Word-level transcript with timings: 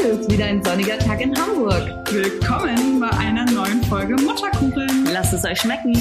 Heute 0.00 0.12
ist 0.12 0.30
wieder 0.30 0.46
ein 0.46 0.64
sonniger 0.64 0.98
Tag 0.98 1.20
in 1.20 1.36
Hamburg. 1.38 1.82
Willkommen 2.10 3.00
bei 3.00 3.10
einer 3.10 3.44
neuen 3.44 3.82
Folge 3.84 4.16
Mutterkuchen. 4.16 5.06
Lasst 5.12 5.34
es 5.34 5.44
euch 5.44 5.60
schmecken. 5.60 5.92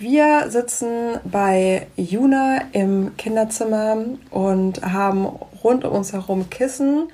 Wir 0.00 0.50
sitzen 0.50 1.20
bei 1.24 1.86
Juna 1.96 2.62
im 2.72 3.16
Kinderzimmer 3.16 3.98
und 4.30 4.82
haben 4.82 5.26
rund 5.62 5.84
um 5.84 5.92
uns 5.92 6.12
herum 6.12 6.50
Kissen, 6.50 7.12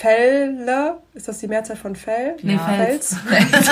Felle, 0.00 0.98
ist 1.14 1.28
das 1.28 1.38
die 1.38 1.46
Mehrzahl 1.46 1.76
von 1.76 1.94
Fell? 1.94 2.36
Nee, 2.42 2.58
Fels. 2.58 3.16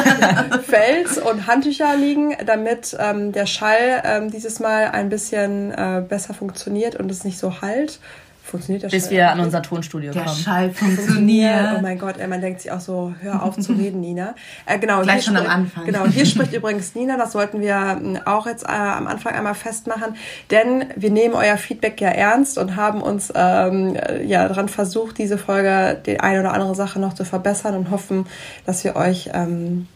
Fels 0.67 1.19
und 1.19 1.47
Handtücher 1.49 1.97
liegen, 1.97 2.37
damit 2.47 2.97
ähm, 2.99 3.33
der 3.33 3.47
Schall 3.47 4.03
ähm, 4.05 4.31
dieses 4.31 4.61
Mal 4.61 4.93
ein 4.93 5.09
bisschen 5.09 5.73
äh, 5.73 6.03
besser 6.09 6.33
funktioniert 6.33 6.95
und 6.95 7.11
es 7.11 7.25
nicht 7.25 7.39
so 7.39 7.61
halt. 7.61 7.99
Funktioniert 8.45 8.83
der 8.83 8.89
Bis 8.89 9.05
Schall? 9.05 9.13
wir 9.13 9.31
an 9.31 9.41
unser 9.41 9.63
Tonstudio 9.63 10.13
Der 10.13 10.25
kommen. 10.25 10.37
Schall 10.37 10.71
funktioniert. 10.75 11.77
Oh 11.79 11.81
mein 11.81 11.99
Gott, 11.99 12.17
ey, 12.19 12.27
man 12.27 12.41
denkt 12.41 12.61
sich 12.61 12.71
auch 12.73 12.81
so, 12.81 13.15
hör 13.21 13.43
auf 13.43 13.57
zu 13.57 13.73
reden, 13.73 14.01
Nina. 14.01 14.35
Äh, 14.67 14.79
genau, 14.79 15.01
Gleich 15.03 15.17
hier 15.17 15.23
schon 15.23 15.37
am 15.37 15.43
spricht- 15.45 15.55
Anfang. 15.57 15.85
Genau, 15.87 16.07
hier 16.07 16.27
spricht 16.27 16.53
übrigens 16.53 16.95
Nina, 16.95 17.17
das 17.17 17.33
sollten 17.33 17.61
wir 17.61 17.75
ähm, 18.03 18.19
auch 18.27 18.47
jetzt 18.47 18.65
äh, 18.65 18.69
am 18.73 19.07
Anfang 19.07 19.35
einmal 19.35 19.55
festmachen, 19.55 20.17
denn 20.51 20.87
wir 20.97 21.11
nehmen 21.11 21.35
euer 21.35 21.57
Feedback 21.57 22.01
ja 22.01 22.09
ernst 22.11 22.59
und 22.59 22.77
haben 22.77 23.01
uns 23.01 23.33
ähm, 23.35 23.95
äh, 23.97 24.23
ja 24.25 24.49
daran 24.49 24.69
versucht, 24.69 25.19
diese 25.19 25.39
Folge 25.39 26.01
die 26.05 26.21
eine 26.21 26.41
oder 26.41 26.53
andere 26.53 26.75
Sache 26.75 26.99
noch 26.99 27.13
zu 27.15 27.25
verbessern 27.25 27.75
und 27.77 27.91
hoffen, 27.91 28.27
dass 28.67 28.83
wir 28.85 28.97
euch 28.97 29.31
ähm, 29.33 29.87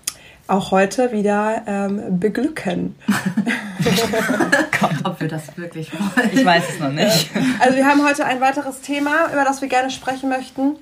auch 0.49 0.71
heute 0.71 1.13
wieder 1.13 1.63
ähm, 1.67 2.21
beglücken. 2.21 2.97
Ob 5.05 5.21
wir 5.21 5.29
das 5.29 5.57
wirklich 5.57 5.93
wollen. 5.93 6.31
Ich 6.33 6.45
weiß 6.45 6.65
es 6.71 6.81
noch 6.81 6.91
nicht. 6.91 7.31
Also 7.59 7.77
wir 7.77 7.87
haben 7.87 8.07
heute 8.07 8.25
ein 8.25 8.41
weiteres 8.41 8.81
Thema, 8.81 9.33
über 9.33 9.45
das 9.45 9.61
wir 9.61 9.69
gerne 9.69 9.91
sprechen 9.91 10.29
möchten. 10.29 10.77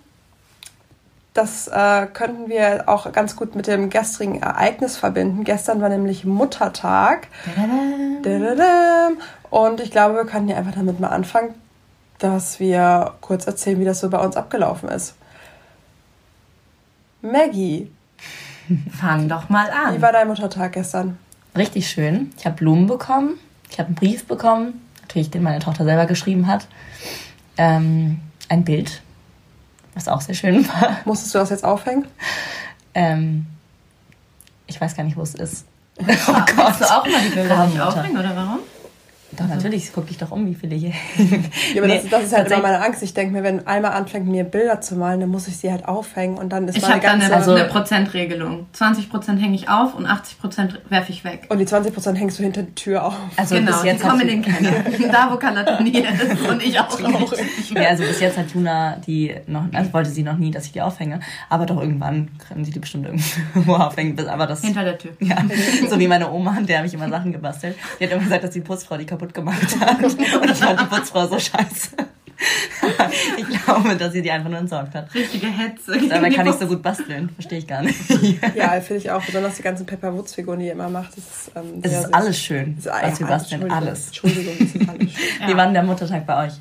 Das 1.35 1.67
äh, 1.67 2.07
könnten 2.13 2.49
wir 2.49 2.85
auch 2.87 3.11
ganz 3.11 3.35
gut 3.35 3.57
mit 3.57 3.67
dem 3.67 3.91
gestrigen 3.91 4.41
Ereignis 4.41 4.97
verbinden. 4.97 5.43
Gestern 5.43 5.81
war 5.81 5.89
nämlich 5.89 6.25
Muttertag. 6.25 7.27
Und 9.51 9.81
ich 9.81 9.91
glaube, 9.91 10.15
wir 10.15 10.25
können 10.27 10.47
hier 10.47 10.57
einfach 10.57 10.75
damit 10.75 11.01
mal 11.01 11.09
anfangen, 11.09 11.55
dass 12.19 12.61
wir 12.61 13.15
kurz 13.21 13.47
erzählen, 13.47 13.81
wie 13.81 13.85
das 13.85 14.01
so 14.01 14.11
bei 14.11 14.19
uns 14.19 14.37
abgelaufen 14.37 14.89
ist. 14.89 15.15
Maggie, 17.21 17.91
Fang 18.91 19.29
doch 19.29 19.49
mal 19.49 19.67
wie 19.69 19.97
an. 19.97 20.03
war 20.03 20.13
dein 20.13 20.29
Muttertag 20.29 20.73
gestern? 20.73 21.19
Richtig 21.57 21.89
schön. 21.89 22.33
Ich 22.39 22.47
habe 22.47 22.57
Blumen 22.57 22.87
bekommen. 22.87 23.39
Ich 23.71 23.79
habe 23.79 23.89
einen 23.89 23.95
Brief 23.97 24.27
bekommen. 24.27 24.81
Natürlich, 25.03 25.31
den 25.31 25.43
meine 25.43 25.59
Tochter 25.59 25.85
selber 25.85 26.07
geschrieben 26.07 26.47
hat. 26.47 26.67
Ähm, 27.57 28.21
ein 28.49 28.65
Bild, 28.65 29.03
was 29.95 30.09
auch 30.09 30.21
sehr 30.21 30.35
schön 30.35 30.67
war. 30.69 30.99
Musstest 31.05 31.35
du 31.35 31.39
das 31.39 31.51
jetzt 31.51 31.65
aufhängen? 31.65 32.07
Ähm, 32.95 33.47
ich 34.67 34.81
weiß 34.81 34.97
gar 34.97 35.05
nicht, 35.05 35.17
wo 35.17 35.23
es 35.23 35.35
ist. 35.35 35.67
Oh 35.99 36.05
Willst 36.05 36.29
du 36.81 36.85
auch 36.85 37.07
mal 37.07 37.23
die 37.23 37.35
Bilder 37.35 37.67
nicht 37.67 37.81
aufhängen, 37.81 38.17
oder 38.17 38.35
warum? 38.35 38.59
Doch, 39.37 39.49
natürlich, 39.49 39.91
guck 39.95 40.07
dich 40.07 40.19
doch 40.19 40.31
um, 40.31 40.47
wie 40.47 40.55
viele 40.55 40.77
hier. 40.77 40.91
Ja, 40.91 41.83
aber 41.83 41.87
Nee, 41.87 42.01
das, 42.03 42.11
das 42.11 42.23
ist 42.25 42.33
halt 42.33 42.47
immer 42.47 42.57
tatsächlich- 42.57 42.63
meine 42.63 42.81
Angst. 42.85 43.03
Ich 43.03 43.15
denke 43.15 43.33
mir, 43.33 43.43
wenn 43.43 43.67
Alma 43.67 43.89
anfängt, 43.91 44.27
mir 44.27 44.45
Bilder 44.45 44.81
zu 44.81 44.97
malen, 44.97 45.21
dann 45.21 45.29
muss 45.31 45.49
ich 45.49 45.57
sie 45.57 45.71
halt 45.71 45.87
aufhängen 45.87 46.37
und 46.39 46.51
dann 46.53 46.69
ist 46.69 46.77
Ich 46.77 46.83
meine 46.83 46.95
habe 46.95 47.03
da 47.07 47.11
eine, 47.13 47.21
ganze... 47.23 47.37
Also- 47.37 47.55
eine 47.55 47.65
Prozentregelung. 47.65 48.67
20% 48.77 49.39
hänge 49.39 49.55
ich 49.55 49.69
auf 49.69 49.95
und 49.95 50.07
80% 50.07 50.75
werfe 50.89 51.13
ich 51.13 51.25
weg. 51.25 51.47
und 51.49 51.59
die 51.59 51.65
20% 51.67 52.15
hängst 52.15 52.39
du 52.39 52.43
hinter 52.43 52.63
die 52.63 52.75
Tür 52.75 53.05
auf. 53.07 53.15
Also 53.37 53.55
genau, 53.57 53.73
bis 53.73 53.81
die 53.83 53.87
jetzt 53.89 54.03
kommen 54.03 54.21
hat 54.21 54.29
in 54.29 54.29
den 54.29 54.43
Keller. 54.43 54.73
da, 55.13 55.29
wo 55.33 55.37
Kalatonie 55.37 55.99
ist 56.01 56.49
und 56.49 56.63
ich 56.63 56.79
auch 56.79 56.99
nicht. 57.01 57.71
Ja, 57.75 57.89
also 57.89 58.05
bis 58.05 58.21
jetzt 58.21 58.37
hat 58.39 58.51
Juna 58.55 58.97
die 59.07 59.35
noch, 59.47 59.65
also 59.73 59.93
wollte 59.93 60.11
sie 60.11 60.23
noch 60.23 60.37
nie, 60.37 60.51
dass 60.51 60.67
ich 60.67 60.73
die 60.73 60.83
aufhänge. 60.83 61.21
Aber 61.49 61.67
doch 61.67 61.81
irgendwann 61.81 62.31
können 62.49 62.65
sie 62.65 62.73
die 62.73 62.79
bestimmt 62.79 63.07
irgendwo 63.07 63.75
aufhängen. 63.77 64.19
Aber 64.29 64.47
das, 64.47 64.61
Hinter 64.63 64.85
der 64.85 64.99
Tür. 64.99 65.13
ja, 65.21 65.37
so 65.89 65.99
wie 65.99 66.09
meine 66.09 66.31
Oma, 66.31 66.59
der 66.61 66.79
habe 66.79 66.87
ich 66.87 66.95
immer 66.95 67.09
Sachen 67.09 67.33
gebastelt. 67.33 67.77
Die 68.01 68.05
hat 68.05 68.13
immer 68.13 68.23
gesagt, 68.23 68.45
dass 68.45 68.51
die 68.51 68.61
Putzfrau 68.61 68.97
die 68.97 69.07
kaputt 69.07 69.24
gemacht 69.33 69.81
hat. 69.81 70.03
Und 70.03 70.21
ich 70.51 70.59
fand 70.59 70.81
die 70.81 70.85
Putzfrau 70.85 71.27
so 71.29 71.39
scheiße. 71.39 71.91
Ich 73.39 73.47
glaube, 73.65 73.95
dass 73.97 74.13
sie 74.13 74.21
die 74.21 74.31
einfach 74.31 74.51
nur 74.51 74.59
entsorgt 74.59 74.95
hat. 74.95 75.15
Richtige 75.15 75.47
Hetze. 75.47 75.97
Dabei 76.09 76.31
kann 76.31 76.47
ich 76.47 76.55
so 76.55 76.67
gut 76.67 76.83
basteln. 76.83 77.29
Verstehe 77.31 77.59
ich 77.59 77.67
gar 77.67 77.81
nicht. 77.83 77.97
Ja, 78.57 78.73
finde 78.81 78.97
ich 79.03 79.11
auch. 79.11 79.25
Besonders 79.25 79.55
die 79.55 79.63
ganzen 79.63 79.87
Pepper 79.87 80.13
Woods 80.13 80.35
Figuren, 80.35 80.59
die 80.59 80.67
ihr 80.67 80.73
immer 80.73 80.89
macht. 80.91 81.17
Das 81.17 81.25
ist, 81.25 81.53
ähm, 81.55 81.81
Es 81.83 81.93
ist 81.93 82.13
alles 82.15 82.39
schön, 82.39 82.77
ist- 82.77 82.87
was 82.87 83.21
wir 83.21 83.27
basteln. 83.29 83.63
Entschuldigung. 83.63 83.71
Alles. 83.71 84.07
Entschuldigung, 84.09 84.55
es 84.61 84.75
ist 84.75 84.89
alles 84.89 85.13
schön. 85.13 85.49
Wie 85.49 85.57
war 85.57 85.65
denn 85.67 85.75
der 85.75 85.83
Muttertag 85.85 86.27
bei 86.27 86.47
euch? 86.47 86.53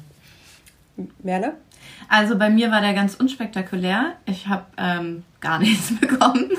Merle? 1.23 1.53
Also 2.07 2.37
bei 2.37 2.49
mir 2.49 2.69
war 2.69 2.81
der 2.81 2.93
ganz 2.93 3.15
unspektakulär. 3.15 4.13
Ich 4.25 4.47
habe 4.47 4.65
ähm, 4.77 5.23
gar 5.41 5.57
nichts 5.59 5.91
bekommen. 5.99 6.51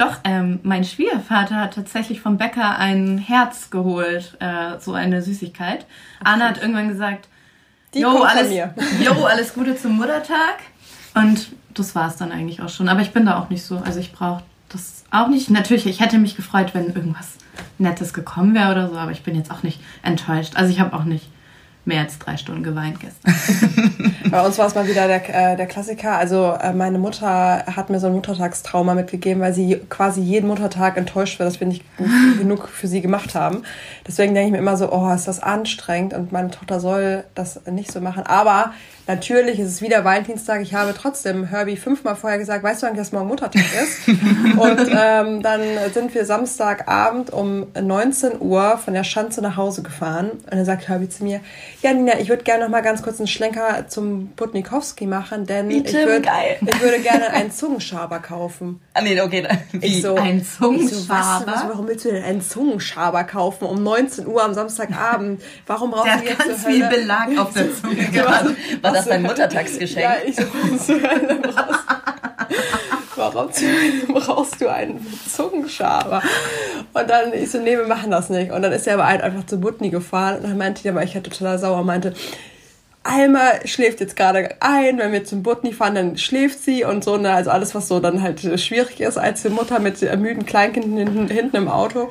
Doch, 0.00 0.16
ähm, 0.24 0.60
mein 0.62 0.82
Schwiegervater 0.84 1.56
hat 1.56 1.74
tatsächlich 1.74 2.22
vom 2.22 2.38
Bäcker 2.38 2.78
ein 2.78 3.18
Herz 3.18 3.68
geholt, 3.68 4.34
äh, 4.40 4.78
so 4.80 4.94
eine 4.94 5.20
Süßigkeit. 5.20 5.84
Anna 6.24 6.48
hat 6.48 6.62
irgendwann 6.62 6.88
gesagt, 6.88 7.28
Die 7.92 8.00
jo, 8.00 8.22
alles, 8.22 8.50
jo, 9.04 9.24
alles 9.26 9.52
Gute 9.52 9.76
zum 9.76 9.98
Muttertag. 9.98 10.60
Und 11.14 11.50
das 11.74 11.94
war 11.94 12.08
es 12.08 12.16
dann 12.16 12.32
eigentlich 12.32 12.62
auch 12.62 12.70
schon. 12.70 12.88
Aber 12.88 13.02
ich 13.02 13.10
bin 13.10 13.26
da 13.26 13.38
auch 13.38 13.50
nicht 13.50 13.62
so. 13.62 13.76
Also 13.76 14.00
ich 14.00 14.12
brauche 14.12 14.42
das 14.70 15.04
auch 15.10 15.28
nicht. 15.28 15.50
Natürlich, 15.50 15.84
ich 15.84 16.00
hätte 16.00 16.16
mich 16.16 16.34
gefreut, 16.34 16.72
wenn 16.72 16.86
irgendwas 16.86 17.34
Nettes 17.76 18.14
gekommen 18.14 18.54
wäre 18.54 18.72
oder 18.72 18.88
so. 18.88 18.96
Aber 18.96 19.12
ich 19.12 19.22
bin 19.22 19.34
jetzt 19.34 19.50
auch 19.50 19.62
nicht 19.62 19.80
enttäuscht. 20.02 20.56
Also 20.56 20.72
ich 20.72 20.80
habe 20.80 20.96
auch 20.96 21.04
nicht 21.04 21.26
mehr 21.84 22.02
als 22.02 22.18
drei 22.18 22.36
Stunden 22.36 22.62
geweint 22.62 22.98
gestern. 23.00 23.34
Bei 24.30 24.44
uns 24.44 24.58
war 24.58 24.66
es 24.66 24.74
mal 24.74 24.86
wieder 24.86 25.06
der, 25.08 25.52
äh, 25.52 25.56
der 25.56 25.66
Klassiker. 25.66 26.16
Also 26.16 26.52
äh, 26.60 26.72
meine 26.72 26.98
Mutter 26.98 27.64
hat 27.66 27.90
mir 27.90 27.98
so 27.98 28.06
ein 28.06 28.12
Muttertagstrauma 28.12 28.94
mitgegeben, 28.94 29.42
weil 29.42 29.54
sie 29.54 29.80
quasi 29.88 30.20
jeden 30.20 30.46
Muttertag 30.48 30.96
enttäuscht 30.96 31.40
war, 31.40 31.46
dass 31.46 31.58
wir 31.58 31.66
nicht 31.66 31.84
genug 32.38 32.68
für 32.68 32.86
sie 32.86 33.00
gemacht 33.00 33.34
haben. 33.34 33.62
Deswegen 34.06 34.34
denke 34.34 34.48
ich 34.48 34.52
mir 34.52 34.58
immer 34.58 34.76
so, 34.76 34.92
oh, 34.92 35.10
ist 35.12 35.26
das 35.26 35.42
anstrengend 35.42 36.14
und 36.14 36.32
meine 36.32 36.50
Tochter 36.50 36.80
soll 36.80 37.24
das 37.34 37.66
nicht 37.66 37.90
so 37.90 38.00
machen. 38.00 38.24
Aber 38.24 38.72
natürlich 39.14 39.58
ist 39.58 39.68
es 39.68 39.82
wieder 39.82 40.04
Valentinstag. 40.04 40.62
Ich 40.62 40.74
habe 40.74 40.94
trotzdem 40.96 41.44
Herbie 41.44 41.76
fünfmal 41.76 42.14
vorher 42.16 42.38
gesagt, 42.38 42.62
weißt 42.62 42.82
du 42.82 42.86
eigentlich, 42.86 42.98
dass 43.00 43.12
morgen 43.12 43.28
Muttertag 43.28 43.62
ist? 43.82 44.08
und 44.58 44.88
ähm, 44.96 45.42
dann 45.42 45.60
sind 45.92 46.14
wir 46.14 46.24
Samstagabend 46.24 47.32
um 47.32 47.66
19 47.80 48.40
Uhr 48.40 48.78
von 48.78 48.94
der 48.94 49.04
Schanze 49.04 49.42
nach 49.42 49.56
Hause 49.56 49.82
gefahren. 49.82 50.30
Und 50.30 50.54
dann 50.54 50.64
sagt 50.64 50.88
Herbie 50.88 51.08
zu 51.08 51.24
mir, 51.24 51.40
ja 51.82 51.92
Nina, 51.92 52.18
ich 52.20 52.28
würde 52.28 52.44
gerne 52.44 52.64
noch 52.64 52.70
mal 52.70 52.80
ganz 52.82 53.02
kurz 53.02 53.18
einen 53.18 53.26
Schlenker 53.26 53.88
zum 53.88 54.28
Butnikowski 54.28 55.06
machen, 55.06 55.46
denn 55.46 55.70
ich, 55.70 55.82
Bitte, 55.82 56.06
würd, 56.06 56.22
geil. 56.24 56.56
ich 56.60 56.80
würde 56.80 57.00
gerne 57.00 57.30
einen 57.32 57.50
Zungenschaber 57.50 58.20
kaufen. 58.20 58.80
Ah, 58.94 59.02
nee, 59.02 59.20
okay. 59.20 59.46
Wie? 59.72 59.86
Ich 59.86 60.02
so, 60.02 60.14
Ein 60.14 60.38
ich 60.38 60.48
so, 60.48 60.64
was, 61.08 61.38
Zungenschaber? 61.38 61.62
warum 61.68 61.88
willst 61.88 62.04
du 62.04 62.10
denn 62.10 62.22
einen 62.22 62.42
Zungenschaber 62.42 63.24
kaufen 63.24 63.64
um 63.64 63.82
19 63.82 64.26
Uhr 64.26 64.42
am 64.44 64.54
Samstagabend? 64.54 65.42
Warum 65.66 65.90
brauchst 65.90 66.14
du 66.22 66.24
jetzt 66.28 66.38
ganz 66.38 66.64
viel 66.64 66.84
Hölle- 66.86 66.96
Belag 67.00 67.28
auf 67.38 67.52
der 67.54 67.66
Zunge. 67.80 67.96
War 68.82 68.99
das 69.00 69.08
dein 69.08 69.22
Muttertagsgeschenk? 69.22 70.04
Ja, 70.04 70.16
ich 70.24 70.36
brauchst 70.36 70.90
Warum 73.16 73.50
brauchst 74.14 74.60
du 74.60 74.68
einen 74.72 75.06
Zungenschaber? 75.28 76.22
Und 76.92 77.10
dann, 77.10 77.32
ich 77.32 77.50
so, 77.50 77.58
nee, 77.58 77.76
wir 77.76 77.86
machen 77.86 78.10
das 78.10 78.30
nicht. 78.30 78.50
Und 78.50 78.62
dann 78.62 78.72
ist 78.72 78.86
er 78.86 78.94
aber 78.94 79.06
halt 79.06 79.22
einfach 79.22 79.46
zu 79.46 79.60
Butni 79.60 79.90
gefahren 79.90 80.36
und 80.36 80.44
dann 80.44 80.56
meinte 80.56 80.82
die, 80.82 80.88
aber 80.88 81.02
ich 81.02 81.14
hatte 81.14 81.30
total 81.30 81.58
sauer, 81.58 81.84
meinte, 81.84 82.14
Alma 83.02 83.52
schläft 83.64 84.00
jetzt 84.00 84.16
gerade 84.16 84.56
ein, 84.60 84.98
wenn 84.98 85.12
wir 85.12 85.24
zum 85.24 85.42
Butni 85.42 85.72
fahren, 85.72 85.94
dann 85.94 86.18
schläft 86.18 86.62
sie 86.62 86.84
und 86.84 87.02
so, 87.02 87.16
ne? 87.16 87.32
also 87.32 87.50
alles, 87.50 87.74
was 87.74 87.88
so 87.88 87.98
dann 87.98 88.22
halt 88.22 88.40
schwierig 88.60 89.00
ist 89.00 89.16
als 89.16 89.42
die 89.42 89.48
Mutter 89.48 89.78
mit 89.78 90.00
müden 90.18 90.44
Kleinkindern 90.44 90.96
hinten, 90.96 91.28
hinten 91.28 91.56
im 91.56 91.68
Auto. 91.68 92.10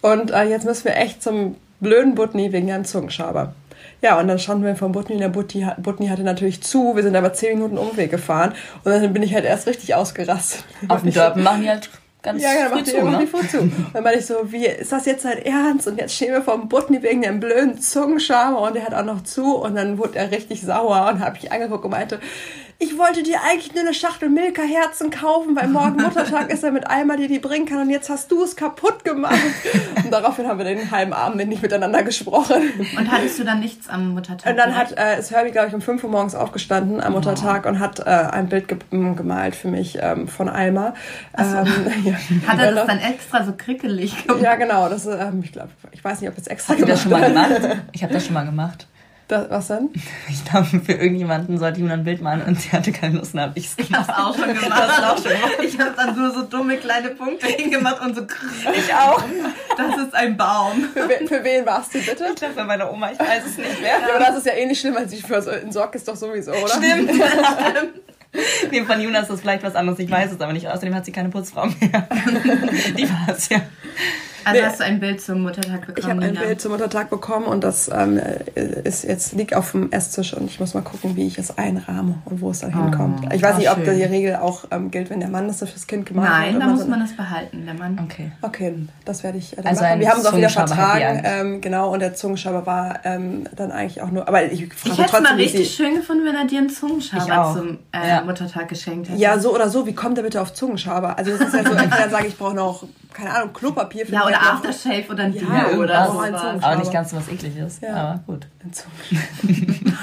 Und 0.00 0.30
äh, 0.30 0.44
jetzt 0.44 0.64
müssen 0.64 0.84
wir 0.84 0.96
echt 0.96 1.22
zum 1.22 1.56
blöden 1.80 2.14
Butni 2.14 2.52
wegen 2.52 2.70
einem 2.70 2.84
Zungenschaber. 2.84 3.54
Ja, 4.00 4.18
und 4.20 4.28
dann 4.28 4.38
standen 4.38 4.64
wir 4.64 4.76
vom 4.76 4.92
Butni 4.92 5.16
und 5.16 5.20
der 5.20 5.28
Butni, 5.28 5.66
Butni 5.78 6.08
hatte 6.08 6.22
natürlich 6.22 6.62
zu. 6.62 6.94
Wir 6.94 7.02
sind 7.02 7.16
aber 7.16 7.32
zehn 7.32 7.58
Minuten 7.58 7.78
Umweg 7.78 8.10
gefahren 8.10 8.54
und 8.84 8.92
dann 8.92 9.12
bin 9.12 9.22
ich 9.22 9.34
halt 9.34 9.44
erst 9.44 9.66
richtig 9.66 9.94
ausgerastet. 9.94 10.64
Auf 10.88 11.02
dem 11.02 11.12
Dörpen 11.12 11.42
machen 11.42 11.62
die 11.62 11.68
halt 11.68 11.90
ganz 12.22 12.42
Ja, 12.42 12.52
genau, 12.54 12.76
früh 12.76 12.84
zu, 12.84 13.04
ne? 13.04 13.26
Fuhr 13.26 13.48
zu. 13.48 13.60
Und 13.60 13.90
dann 13.92 14.04
meinte 14.04 14.20
ich 14.20 14.26
so, 14.26 14.52
wie, 14.52 14.66
ist 14.66 14.92
das 14.92 15.06
jetzt 15.06 15.24
dein 15.24 15.38
Ernst? 15.38 15.88
Und 15.88 15.98
jetzt 15.98 16.14
stehen 16.14 16.32
wir 16.32 16.42
vom 16.42 16.68
Butni 16.68 17.02
wegen 17.02 17.22
dem 17.22 17.40
blöden 17.40 17.80
Zungenschaber 17.80 18.60
und 18.60 18.76
der 18.76 18.84
hat 18.84 18.94
auch 18.94 19.04
noch 19.04 19.24
zu. 19.24 19.56
Und 19.56 19.74
dann 19.74 19.98
wurde 19.98 20.18
er 20.18 20.30
richtig 20.30 20.60
sauer 20.62 21.10
und 21.12 21.20
habe 21.20 21.36
ich 21.40 21.50
angeguckt 21.50 21.84
und 21.84 21.90
meinte, 21.90 22.20
ich 22.80 22.96
wollte 22.96 23.24
dir 23.24 23.42
eigentlich 23.42 23.74
nur 23.74 23.82
eine 23.82 23.92
Schachtel 23.92 24.28
Milka-Herzen 24.28 25.10
kaufen, 25.10 25.56
weil 25.56 25.66
morgen 25.66 25.96
Muttertag 26.02 26.48
ist, 26.52 26.62
damit 26.62 26.86
Alma 26.86 27.16
dir 27.16 27.26
die 27.26 27.40
bringen 27.40 27.66
kann 27.66 27.80
und 27.80 27.90
jetzt 27.90 28.08
hast 28.08 28.30
du 28.30 28.44
es 28.44 28.54
kaputt 28.54 29.04
gemacht. 29.04 29.34
Und 30.04 30.12
daraufhin 30.12 30.46
haben 30.46 30.58
wir 30.58 30.64
den 30.64 30.90
halben 30.90 31.12
Abend 31.12 31.46
nicht 31.48 31.60
miteinander 31.60 32.02
gesprochen. 32.02 32.72
Und 32.96 33.10
hattest 33.10 33.38
du 33.38 33.44
dann 33.44 33.60
nichts 33.60 33.88
am 33.88 34.14
Muttertag? 34.14 34.50
Und 34.50 34.56
dann 34.56 34.74
hat, 34.74 34.96
äh, 34.96 35.18
ist 35.18 35.30
Herbie, 35.30 35.50
glaube 35.50 35.68
ich, 35.68 35.74
um 35.74 35.82
5 35.82 36.02
Uhr 36.04 36.10
morgens 36.10 36.34
aufgestanden 36.34 37.02
am 37.02 37.12
Muttertag 37.12 37.66
und 37.66 37.78
hat 37.78 37.98
äh, 37.98 38.04
ein 38.04 38.48
Bild 38.48 38.68
ge 38.68 38.78
gemalt 38.90 39.54
für 39.54 39.68
mich 39.68 39.98
ähm, 40.00 40.28
von 40.28 40.48
Alma. 40.48 40.94
Ähm, 41.36 41.44
ja. 42.04 42.14
Hat 42.46 42.58
er 42.58 42.72
das 42.72 42.86
dann 42.86 43.00
extra 43.00 43.44
so 43.44 43.52
krickelig 43.56 44.26
gemacht? 44.26 44.42
Ja, 44.42 44.54
genau. 44.54 44.88
Das, 44.88 45.04
ähm, 45.04 45.42
ich 45.44 45.52
glaube, 45.52 45.70
ich 45.90 46.02
weiß 46.02 46.20
nicht, 46.20 46.30
ob 46.30 46.38
es 46.38 46.46
extra 46.46 46.72
Habt 46.72 46.80
ihr 46.80 46.86
das 46.86 47.02
gemacht 47.02 47.24
schon 47.24 47.34
mal 47.34 47.42
hat. 47.42 47.60
gemacht? 47.60 47.78
Ich 47.92 48.02
habe 48.02 48.14
das 48.14 48.24
schon 48.24 48.34
mal 48.34 48.46
gemacht. 48.46 48.86
Das, 49.28 49.50
was 49.50 49.66
denn? 49.68 49.90
Ich 50.28 50.44
glaube, 50.44 50.66
für 50.66 50.92
irgendjemanden 50.92 51.58
sollte 51.58 51.78
jemand 51.80 52.00
ein 52.00 52.04
Bild 52.04 52.22
malen 52.22 52.42
und 52.42 52.60
sie 52.60 52.70
hatte 52.72 52.92
keine 52.92 53.18
Lust, 53.18 53.34
dann 53.34 53.42
habe 53.42 53.52
ich 53.56 53.66
es 53.66 53.74
Ich 53.78 53.86
gemacht. 53.88 54.08
auch 54.10 54.34
schon 54.34 54.48
gemacht. 54.54 54.70
Das 54.70 55.04
auch 55.04 55.16
schon 55.22 55.32
gemacht. 55.32 55.58
Ich 55.62 55.78
habe 55.78 55.92
dann 55.96 56.16
nur 56.16 56.32
so 56.32 56.42
dumme 56.42 56.76
kleine 56.78 57.10
Punkte 57.10 57.46
hingemacht 57.46 58.00
und 58.00 58.16
so. 58.16 58.22
Ich 58.74 58.92
auch. 58.94 59.22
Das 59.76 59.96
ist 59.98 60.14
ein 60.14 60.36
Baum. 60.36 60.82
Für, 60.94 61.08
we 61.08 61.26
für 61.28 61.44
wen 61.44 61.66
warst 61.66 61.94
du 61.94 61.98
bitte? 61.98 62.24
Ich 62.30 62.36
glaube, 62.36 62.54
für 62.54 62.64
meine 62.64 62.90
Oma, 62.90 63.12
ich 63.12 63.18
weiß 63.20 63.44
es 63.46 63.58
nicht 63.58 63.80
mehr. 63.80 64.00
Ja, 64.00 64.14
aber 64.16 64.24
das 64.24 64.38
ist 64.38 64.46
ja 64.46 64.52
eh 64.54 64.64
nicht 64.66 64.80
schlimm, 64.80 64.94
weil 64.94 65.08
sie 65.08 65.20
für 65.20 65.40
so 65.42 65.50
in 65.50 65.70
Sorg 65.72 65.94
ist 65.94 66.08
doch 66.08 66.16
sowieso, 66.16 66.52
oder? 66.52 66.68
Stimmt. 66.74 67.10
Nee, 68.70 68.82
von 68.84 69.00
Juna 69.00 69.20
ist 69.20 69.30
das 69.30 69.40
vielleicht 69.40 69.62
was 69.62 69.74
anderes, 69.74 69.98
ich 70.00 70.10
weiß 70.10 70.32
es 70.32 70.40
aber 70.40 70.52
nicht. 70.52 70.68
Außerdem 70.68 70.94
hat 70.94 71.06
sie 71.06 71.12
keine 71.12 71.30
Putzfrau 71.30 71.66
mehr. 71.80 72.06
Die 72.96 73.08
war 73.08 73.34
es 73.34 73.48
ja. 73.48 73.62
Also 74.48 74.60
Nee. 74.60 74.66
hast 74.66 74.80
du 74.80 74.84
ein 74.84 75.00
Bild 75.00 75.20
zum 75.20 75.42
Muttertag 75.42 75.86
bekommen? 75.86 75.96
Ich 75.98 76.04
habe 76.06 76.22
ein? 76.40 76.46
Bild 76.46 76.60
zum 76.60 76.72
Muttertag 76.72 77.10
bekommen 77.10 77.46
und 77.46 77.62
das 77.64 77.90
ähm, 77.92 78.20
ist 78.54 79.04
jetzt 79.04 79.32
liegt 79.34 79.54
auf 79.54 79.72
dem 79.72 79.92
Esstisch 79.92 80.34
und 80.34 80.46
ich 80.50 80.58
muss 80.60 80.74
mal 80.74 80.82
gucken, 80.82 81.16
wie 81.16 81.26
ich 81.26 81.38
es 81.38 81.56
einrahme 81.58 82.14
und 82.24 82.40
wo 82.40 82.50
es 82.50 82.60
dann 82.60 82.72
hinkommt. 82.72 83.32
Ich 83.32 83.42
weiß 83.42 83.54
ah, 83.54 83.58
nicht, 83.58 83.70
ob 83.70 83.84
schön. 83.84 83.96
die 83.96 84.04
Regel 84.04 84.36
auch 84.36 84.64
ähm, 84.70 84.90
gilt, 84.90 85.10
wenn 85.10 85.20
der 85.20 85.28
Mann 85.28 85.46
das 85.48 85.58
fürs 85.58 85.86
Kind 85.86 86.06
gemacht 86.06 86.28
hat. 86.28 86.40
Nein, 86.40 86.60
da 86.60 86.66
muss 86.66 86.80
so. 86.82 86.86
man 86.88 87.00
das 87.00 87.14
behalten, 87.16 87.64
der 87.66 87.74
Mann. 87.74 88.00
Okay. 88.04 88.30
Okay, 88.42 88.74
das 89.04 89.22
werde 89.22 89.38
ich 89.38 89.52
äh, 89.52 89.56
dann 89.56 89.66
Also 89.66 89.82
machen. 89.82 90.00
Wir 90.00 90.10
haben 90.10 90.20
es 90.20 90.26
auch 90.26 90.36
wieder 90.36 90.48
vertragen, 90.48 91.22
ähm, 91.24 91.60
genau, 91.60 91.92
und 91.92 92.00
der 92.00 92.14
Zungenschaber 92.14 92.64
war 92.66 93.00
ähm, 93.04 93.44
dann 93.54 93.70
eigentlich 93.72 94.00
auch 94.02 94.10
nur, 94.10 94.26
aber 94.28 94.44
ich 94.44 94.72
frage 94.72 94.92
Ich 94.92 94.98
hätte 94.98 95.02
es 95.02 95.10
trotzdem, 95.10 95.22
mal 95.24 95.36
wie 95.38 95.42
richtig 95.42 95.68
sie, 95.68 95.74
schön 95.74 95.94
gefunden, 95.96 96.24
wenn 96.24 96.34
er 96.34 96.46
dir 96.46 96.58
einen 96.58 96.70
Zungenschaber 96.70 97.54
zum 97.54 97.78
äh, 97.92 98.08
Ja. 98.08 98.22
Muttertag 98.24 98.68
geschenkt 98.68 99.08
hätte. 99.08 99.18
ja, 99.20 99.38
so 99.38 99.54
oder 99.54 99.68
so, 99.68 99.86
wie 99.86 99.94
kommt 99.94 100.16
er 100.18 100.24
bitte 100.24 100.40
auf 100.40 100.52
Zungenschaber? 100.54 101.18
Also 101.18 101.32
das 101.36 101.40
ist 101.48 101.54
ja 101.54 101.64
so, 101.64 101.72
ich 101.84 101.90
kann 101.90 102.10
sagen, 102.10 102.26
ich 102.28 102.36
brauche 102.38 102.54
noch, 102.54 102.84
keine 103.18 103.34
Ahnung, 103.34 103.52
Klopapier. 103.52 104.06
für 104.06 104.12
Ja, 104.12 104.26
oder 104.26 104.40
Aftershave 104.40 105.06
oder 105.10 105.24
ein 105.24 105.32
Ja, 105.32 105.40
Deo 105.40 105.50
irgendwas. 105.70 105.78
oder. 105.78 106.06
Zungenschaber. 106.06 106.66
Aber 106.66 106.76
nicht 106.76 106.92
ganz 106.92 107.10
so 107.10 107.16
was 107.16 107.28
ekliges. 107.28 107.80
Ja. 107.80 107.94
Aber 107.96 108.20
gut. 108.26 108.46
Ein. 108.62 108.72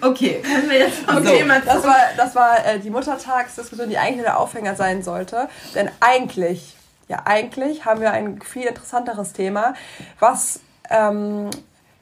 Okay, 0.00 0.42
können 0.42 0.68
wir 0.68 0.78
jetzt 0.80 0.98
vom 0.98 1.24
So, 1.24 1.30
Thema 1.30 1.60
das 1.60 1.82
war, 1.84 1.96
das 2.16 2.34
war 2.34 2.66
äh, 2.66 2.78
die 2.78 2.90
Muttertagsdiskussion, 2.90 3.88
die 3.88 3.96
eigentlich 3.96 4.22
der 4.22 4.38
Aufhänger 4.38 4.74
sein 4.74 5.02
sollte. 5.02 5.48
Denn 5.74 5.88
eigentlich, 6.00 6.74
ja 7.08 7.22
eigentlich 7.24 7.86
haben 7.86 8.00
wir 8.02 8.10
ein 8.10 8.40
viel 8.42 8.64
interessanteres 8.66 9.32
Thema, 9.32 9.72
was 10.20 10.60
ähm, 10.90 11.48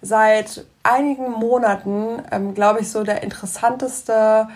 seit 0.01 0.65
einigen 0.83 1.31
Monaten, 1.31 2.23
ähm, 2.33 2.55
glaube 2.55 2.81
ich, 2.81 2.91
so 2.91 3.05
der 3.05 3.23
interessanteste, 3.23 4.49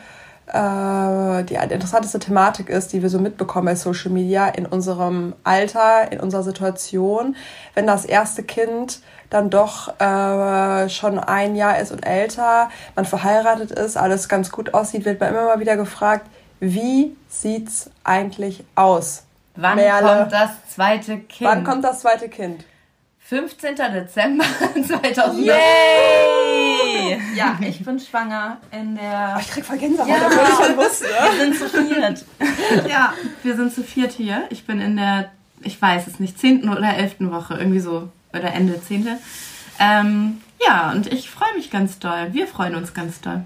äh, 0.47 1.45
die 1.45 1.55
interessanteste 1.55 2.19
Thematik 2.19 2.69
ist, 2.69 2.93
die 2.93 3.03
wir 3.03 3.11
so 3.11 3.19
mitbekommen 3.19 3.67
bei 3.67 3.75
Social 3.75 4.11
Media 4.11 4.49
in 4.49 4.67
unserem 4.67 5.35
Alter, 5.45 6.13
in 6.13 6.21
unserer 6.21 6.43
Situation, 6.43 7.37
wenn 7.75 7.87
das 7.87 8.05
erste 8.05 8.43
Kind 8.43 9.01
dann 9.29 9.51
doch 9.51 10.01
äh, 10.01 10.89
schon 10.89 11.19
ein 11.19 11.57
Jahr 11.57 11.79
ist 11.79 11.91
und 11.91 12.07
älter, 12.07 12.71
man 12.95 13.05
verheiratet 13.05 13.73
ist, 13.73 13.97
alles 13.97 14.29
ganz 14.29 14.53
gut 14.53 14.73
aussieht, 14.73 15.05
wird 15.05 15.21
man 15.21 15.31
immer 15.31 15.47
mal 15.47 15.61
wieder 15.61 15.77
gefragt, 15.77 16.27
wie 16.61 17.17
sieht's 17.29 17.91
eigentlich 18.05 18.65
aus? 18.77 19.25
Wann 19.57 19.77
Merle. 19.77 20.21
kommt 20.21 20.33
das 20.33 20.51
zweite 20.69 21.19
Kind? 21.19 21.51
Wann 21.51 21.65
kommt 21.65 21.85
das 21.85 22.01
zweite 22.01 22.29
Kind? 22.29 22.65
15. 23.29 23.75
Dezember 23.77 24.45
2000. 24.87 25.47
Yay! 25.47 27.19
Ja, 27.35 27.59
ich 27.61 27.85
bin 27.85 27.99
schwanger 27.99 28.59
in 28.71 28.95
der. 28.97 29.39
Ich 29.41 29.51
krieg 29.51 29.65
voll 29.65 29.79
Gänsehaut, 29.79 30.09
Ja. 30.09 30.17
obwohl 30.27 30.45
ich 30.45 30.67
schon 30.67 30.77
wusste. 30.77 31.07
Wir 31.07 31.45
sind 31.45 31.59
zu 31.59 31.69
viert. 31.69 32.25
Ja, 32.89 33.13
wir 33.43 33.57
sind 33.57 33.75
zu 33.75 33.83
viert 33.83 34.13
hier. 34.13 34.45
Ich 34.51 34.65
bin 34.67 34.81
in 34.81 34.97
der, 34.97 35.31
ich 35.63 35.81
weiß 35.81 36.07
es 36.07 36.21
nicht, 36.21 36.39
10. 36.39 36.69
oder 36.69 36.95
11. 36.97 37.17
Woche, 37.31 37.55
irgendwie 37.55 37.81
so, 37.81 38.09
oder 38.33 38.53
Ende 38.53 38.81
10. 38.81 39.09
Ähm, 39.81 40.41
ja, 40.65 40.93
und 40.93 41.13
ich 41.13 41.29
freue 41.29 41.53
mich 41.57 41.71
ganz 41.71 41.99
doll. 41.99 42.29
Wir 42.33 42.47
freuen 42.47 42.75
uns 42.77 42.95
ganz 42.95 43.21
doll. 43.21 43.43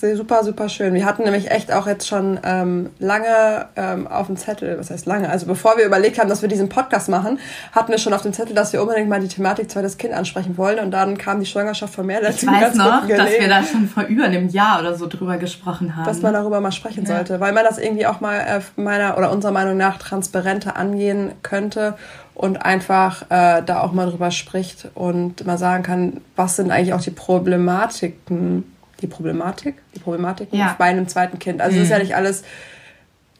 Super, 0.00 0.44
super 0.44 0.68
schön. 0.68 0.94
Wir 0.94 1.04
hatten 1.04 1.22
nämlich 1.24 1.50
echt 1.50 1.72
auch 1.72 1.86
jetzt 1.86 2.06
schon 2.06 2.38
ähm, 2.44 2.90
lange 2.98 3.66
ähm, 3.76 4.06
auf 4.06 4.26
dem 4.26 4.36
Zettel, 4.36 4.78
was 4.78 4.90
heißt 4.90 5.06
lange, 5.06 5.28
also 5.28 5.46
bevor 5.46 5.76
wir 5.76 5.84
überlegt 5.84 6.18
haben, 6.18 6.28
dass 6.28 6.42
wir 6.42 6.48
diesen 6.48 6.68
Podcast 6.68 7.08
machen, 7.08 7.38
hatten 7.72 7.90
wir 7.90 7.98
schon 7.98 8.12
auf 8.12 8.22
dem 8.22 8.32
Zettel, 8.32 8.54
dass 8.54 8.72
wir 8.72 8.82
unbedingt 8.82 9.08
mal 9.08 9.20
die 9.20 9.28
Thematik 9.28 9.70
zweites 9.70 9.96
Kind 9.98 10.14
ansprechen 10.14 10.56
wollen 10.56 10.78
und 10.78 10.90
dann 10.90 11.18
kam 11.18 11.40
die 11.40 11.46
Schwangerschaft 11.46 11.94
von 11.94 12.06
Merle. 12.06 12.30
Ich 12.30 12.46
weiß 12.46 12.74
noch, 12.74 13.06
dass 13.06 13.30
wir 13.30 13.48
da 13.48 13.62
schon 13.62 13.88
vor 13.88 14.04
über 14.04 14.24
einem 14.24 14.48
Jahr 14.48 14.80
oder 14.80 14.94
so 14.96 15.06
drüber 15.06 15.36
gesprochen 15.38 15.96
haben. 15.96 16.06
dass 16.06 16.22
man 16.22 16.32
darüber 16.32 16.60
mal 16.60 16.72
sprechen 16.72 17.06
sollte, 17.06 17.40
weil 17.40 17.52
man 17.52 17.64
das 17.64 17.78
irgendwie 17.78 18.06
auch 18.06 18.20
mal 18.20 18.38
äh, 18.38 18.60
meiner 18.80 19.16
oder 19.16 19.30
unserer 19.30 19.52
Meinung 19.52 19.76
nach 19.76 19.98
transparenter 19.98 20.76
angehen 20.76 21.32
könnte 21.42 21.94
und 22.34 22.56
einfach 22.64 23.22
äh, 23.30 23.62
da 23.64 23.80
auch 23.80 23.92
mal 23.92 24.10
drüber 24.10 24.30
spricht 24.30 24.88
und 24.94 25.46
mal 25.46 25.58
sagen 25.58 25.82
kann, 25.84 26.20
was 26.36 26.56
sind 26.56 26.70
eigentlich 26.70 26.92
auch 26.92 27.00
die 27.00 27.10
Problematiken, 27.10 28.64
die 29.00 29.06
Problematik, 29.06 29.76
die 29.94 30.00
Problematiken 30.00 30.58
Ja. 30.58 30.74
bei 30.78 30.84
einem 30.86 31.08
zweiten 31.08 31.38
Kind. 31.38 31.60
Also 31.60 31.76
es 31.76 31.84
ist 31.84 31.90
ja 31.90 31.98
nicht 31.98 32.14
alles. 32.16 32.42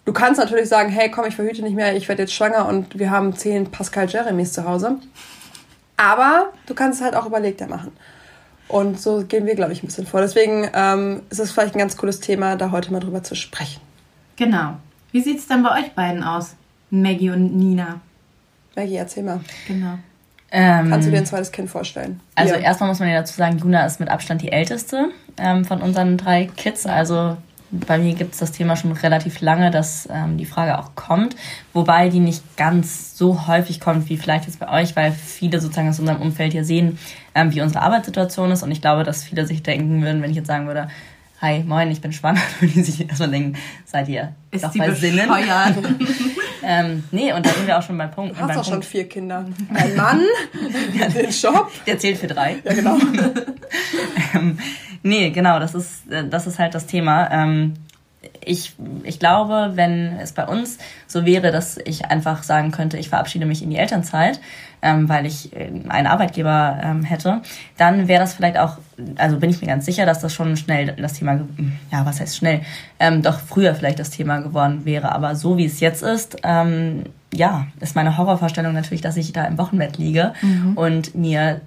Du 0.05 0.13
kannst 0.13 0.39
natürlich 0.39 0.69
sagen, 0.69 0.91
hey, 0.91 1.11
komm, 1.11 1.25
ich 1.27 1.35
verhüte 1.37 1.63
nicht 1.63 1.75
mehr, 1.75 1.97
ich 1.97 2.09
werde 2.09 2.23
jetzt 2.23 2.35
schwanger 2.35 2.67
und 2.69 2.99
wir 2.99 3.11
haben 3.11 3.35
zehn 3.37 3.71
Pascal 3.71 4.09
Jeremys 4.09 4.53
zu 4.53 4.65
Hause. 4.65 4.99
Aber 5.97 6.53
du 6.67 6.75
kannst 6.75 6.99
es 7.01 7.05
halt 7.05 7.15
auch 7.17 7.27
überlegter 7.27 7.67
machen. 7.67 7.93
Und 8.69 9.01
so 9.01 9.25
gehen 9.27 9.47
wir, 9.47 9.55
glaube 9.55 9.73
ich, 9.73 9.83
ein 9.83 9.87
bisschen 9.87 10.07
vor. 10.07 10.21
Deswegen 10.21 10.69
ähm, 10.75 11.23
ist 11.31 11.39
es 11.39 11.53
vielleicht 11.53 11.75
ein 11.75 11.79
ganz 11.79 11.97
cooles 11.97 12.21
Thema, 12.21 12.57
da 12.57 12.71
heute 12.71 12.93
mal 12.93 13.01
drüber 13.01 13.23
zu 13.23 13.35
sprechen. 13.35 13.81
Genau. 14.37 14.77
Wie 15.13 15.21
sieht 15.21 15.39
es 15.39 15.47
denn 15.47 15.63
bei 15.63 15.79
euch 15.81 15.93
beiden 15.93 16.25
aus? 16.25 16.55
Maggie 16.91 17.31
und 17.31 17.57
Nina. 17.57 18.01
Maggie, 18.75 18.97
erzähl 18.97 19.23
mal. 19.23 19.41
Genau. 19.69 19.99
Ähm, 20.57 20.89
Kannst 20.89 21.09
du 21.09 21.11
dir 21.11 21.19
ein 21.19 21.27
zweites 21.27 21.51
Kind 21.51 21.69
vorstellen? 21.69 22.21
Also 22.37 22.55
Ja. 22.55 22.61
erstmal 22.61 22.89
muss 22.89 23.01
man 23.01 23.09
ja 23.09 23.17
dazu 23.17 23.35
sagen, 23.35 23.59
Juna 23.59 23.85
ist 23.87 23.99
mit 23.99 24.09
Abstand 24.09 24.41
die 24.41 24.53
älteste 24.53 25.09
ähm, 25.37 25.65
von 25.65 25.83
unseren 25.83 26.17
drei 26.17 26.49
Kids. 26.57 26.87
Also 26.87 27.37
bei 27.73 27.99
mir 27.99 28.15
gibt 28.15 28.35
es 28.35 28.39
das 28.39 28.53
Thema 28.53 28.77
schon 28.77 28.93
relativ 28.93 29.41
lange, 29.41 29.73
dass 29.73 30.09
ähm, 30.13 30.39
die 30.39 30.45
Frage 30.45 30.79
auch 30.79 30.95
kommt. 30.95 31.35
Wobei 31.73 32.09
die 32.09 32.21
nicht 32.21 32.57
ganz 32.57 33.19
so 33.19 33.49
häufig 33.49 33.81
kommt 33.81 34.09
wie 34.09 34.17
vielleicht 34.17 34.47
jetzt 34.47 34.61
bei 34.61 34.71
euch, 34.71 34.95
weil 34.95 35.11
viele 35.11 35.61
sozusagen 35.61 35.89
aus 35.89 35.99
unserem 35.99 36.23
Umfeld 36.23 36.53
hier 36.53 36.65
sehen, 36.65 36.99
ähm, 37.35 37.53
wie 37.53 37.61
unsere 37.61 37.83
Arbeitssituation 37.83 38.53
ist. 38.53 38.63
Und 38.63 38.71
ich 38.71 38.81
glaube, 38.81 39.03
dass 39.03 39.25
viele 39.25 39.47
sich 39.47 39.65
denken 39.65 40.03
würden, 40.03 40.23
wenn 40.23 40.31
ich 40.31 40.37
jetzt 40.37 40.47
sagen 40.47 40.69
würde, 40.69 40.89
Hi, 41.41 41.65
moin, 41.65 41.91
ich 41.91 42.01
bin 42.01 42.13
schwanger, 42.13 42.41
würden 42.61 42.75
die 42.75 42.83
sich 42.85 43.09
erstmal 43.09 43.31
denken, 43.31 43.59
seid 43.85 44.09
ihr 44.09 44.33
Ist 44.53 44.63
doch 44.65 44.71
die 44.71 44.79
bei 44.79 44.93
Sinnen? 44.93 45.29
Ähm, 46.65 47.05
nee, 47.11 47.33
und 47.33 47.45
da 47.45 47.51
sind 47.51 47.67
wir 47.67 47.79
auch 47.79 47.83
schon 47.83 47.99
beim 47.99 48.11
Punkt. 48.11 48.37
Du 48.37 48.41
hast 48.41 48.57
doch 48.57 48.65
schon 48.65 48.83
vier 48.83 49.09
Kinder. 49.09 49.45
Ein 49.73 49.97
Mann, 49.97 50.23
den 51.15 51.31
Job. 51.31 51.71
der 51.87 51.99
zählt 51.99 52.19
für 52.19 52.27
drei. 52.27 52.57
Ja, 52.65 52.73
genau. 52.73 52.99
Ähm, 54.35 54.59
nee, 55.03 55.31
genau, 55.31 55.59
das 55.59 55.75
ist, 55.75 56.11
äh, 56.11 56.29
das 56.29 56.47
ist 56.47 56.59
halt 56.59 56.75
das 56.75 56.87
Thema. 56.87 57.31
Ähm, 57.31 57.75
ich, 58.45 58.75
ich 59.03 59.19
glaube, 59.19 59.73
wenn 59.75 60.19
es 60.19 60.33
bei 60.33 60.47
uns 60.47 60.79
so 61.07 61.25
wäre, 61.25 61.51
dass 61.51 61.79
ich 61.85 62.07
einfach 62.07 62.43
sagen 62.43 62.71
könnte, 62.71 62.99
ich 62.99 63.09
verabschiede 63.09 63.47
mich 63.47 63.63
in 63.63 63.71
die 63.71 63.77
Elternzeit, 63.77 64.41
ähm, 64.85 65.09
weil 65.09 65.27
ich 65.27 65.53
äh, 65.57 65.71
einen 65.89 66.07
Arbeitgeber 66.07 66.79
ähm, 66.83 67.03
hätte, 67.03 67.41
dann 67.77 68.07
wäre 68.07 68.21
das 68.21 68.35
vielleicht 68.35 68.59
auch, 68.59 68.77
also 69.17 69.39
bin 69.39 69.51
ich 69.51 69.61
mir 69.61 69.67
ganz 69.67 69.85
sicher, 69.87 70.07
dass 70.07 70.21
das 70.21 70.33
schon 70.33 70.57
schnell 70.57 70.95
das 70.97 71.15
Thema, 71.15 71.35
ge- 71.37 71.47
ja, 71.91 72.07
was 72.07 72.21
heißt 72.21 72.37
schnell, 72.37 72.61
ähm, 73.01 73.23
doch 73.23 73.41
früher 73.41 73.75
vielleicht 73.75 73.99
das 73.99 74.11
Thema 74.11 74.39
geworden 74.41 74.85
wäre. 74.85 75.11
Aber 75.13 75.35
so 75.35 75.57
wie 75.57 75.65
es 75.65 75.81
jetzt 75.81 76.03
ist, 76.03 76.37
ähm, 76.45 77.05
ja, 77.33 77.67
ist 77.81 77.97
meine 77.97 78.17
Horrorvorstellung 78.17 78.73
natürlich, 78.75 79.01
dass 79.01 79.17
ich 79.17 79.33
da 79.33 79.45
im 79.47 79.59
Wochenbett 79.59 79.99
liege 79.99 80.33
und 80.77 81.15
mir 81.17 81.61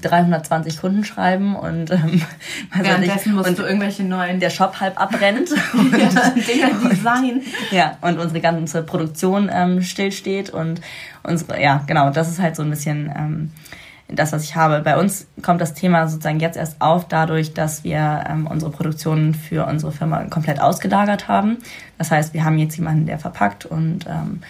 320 0.00 0.80
Kunden 0.80 1.04
schreiben 1.04 1.56
und 1.56 1.90
ähm, 1.90 2.22
Währenddessen 2.74 3.34
musst 3.34 3.48
und 3.48 3.58
du 3.58 3.62
irgendwelche 3.62 4.04
neuen 4.04 4.40
der 4.40 4.50
Shop 4.50 4.80
halb 4.80 5.00
abbrennt 5.00 5.50
ja, 5.74 6.30
Dinger 6.34 6.90
Design. 6.90 7.42
ja 7.70 7.96
und 8.00 8.18
unsere 8.18 8.40
ganze 8.40 8.82
Produktion 8.82 9.50
ähm, 9.52 9.82
stillsteht 9.82 10.50
und 10.50 10.80
unsere 11.22 11.60
ja 11.60 11.82
genau 11.86 12.10
das 12.10 12.30
ist 12.30 12.40
halt 12.40 12.56
so 12.56 12.62
ein 12.62 12.70
bisschen 12.70 13.12
ähm, 13.14 13.50
das, 14.08 14.32
was 14.32 14.44
ich 14.44 14.56
habe. 14.56 14.80
Bei 14.80 14.98
uns 14.98 15.26
kommt 15.42 15.60
das 15.60 15.74
Thema 15.74 16.06
sozusagen 16.08 16.40
jetzt 16.40 16.56
erst 16.56 16.80
auf, 16.80 17.08
dadurch, 17.08 17.54
dass 17.54 17.84
wir 17.84 18.24
ähm, 18.28 18.46
unsere 18.46 18.70
Produktion 18.70 19.34
für 19.34 19.66
unsere 19.66 19.92
Firma 19.92 20.24
komplett 20.24 20.60
ausgelagert 20.60 21.28
haben. 21.28 21.58
Das 21.98 22.10
heißt, 22.10 22.34
wir 22.34 22.44
haben 22.44 22.58
jetzt 22.58 22.76
jemanden, 22.76 23.06
der 23.06 23.18
verpackt 23.18 23.64
und 23.66 24.06
ähm, 24.06 24.40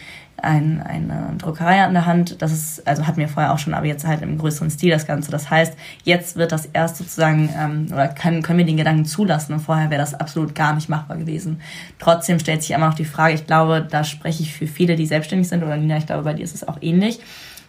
ein, 0.43 0.83
eine 0.83 1.35
Druckerei 1.39 1.83
an 1.83 1.93
der 1.93 2.07
Hand. 2.07 2.43
Das 2.43 2.53
ist, 2.53 2.87
also 2.87 3.07
hatten 3.07 3.19
wir 3.19 3.29
vorher 3.29 3.53
auch 3.53 3.59
schon, 3.59 3.75
aber 3.75 3.87
jetzt 3.87 4.05
halt 4.05 4.23
im 4.23 4.39
größeren 4.39 4.71
Stil 4.71 4.91
das 4.91 5.07
Ganze. 5.07 5.31
Das 5.31 5.51
heißt, 5.51 5.75
jetzt 6.05 6.37
wird 6.37 6.53
das 6.53 6.67
erst 6.67 6.97
sozusagen, 6.97 7.49
ähm, 7.57 7.87
oder 7.93 8.09
können, 8.09 8.43
können 8.43 8.59
wir 8.59 8.67
den 8.67 8.77
Gedanken 8.77 9.05
zulassen 9.05 9.53
und 9.55 9.61
vorher 9.61 9.91
wäre 9.91 10.01
das 10.01 10.15
absolut 10.15 10.55
gar 10.55 10.75
nicht 10.75 10.89
machbar 10.89 11.17
gewesen. 11.17 11.61
Trotzdem 11.99 12.39
stellt 12.39 12.63
sich 12.63 12.73
immer 12.73 12.89
noch 12.89 12.95
die 12.95 13.05
Frage, 13.05 13.35
ich 13.35 13.47
glaube, 13.47 13.87
da 13.89 14.03
spreche 14.03 14.43
ich 14.43 14.53
für 14.53 14.67
viele, 14.67 14.97
die 14.97 15.07
selbstständig 15.07 15.49
sind, 15.49 15.63
oder 15.63 15.77
Nina, 15.77 15.97
ich 15.97 16.07
glaube, 16.07 16.25
bei 16.25 16.35
dir 16.35 16.45
ist 16.45 16.55
es 16.55 16.67
auch 16.67 16.79
ähnlich 16.81 17.21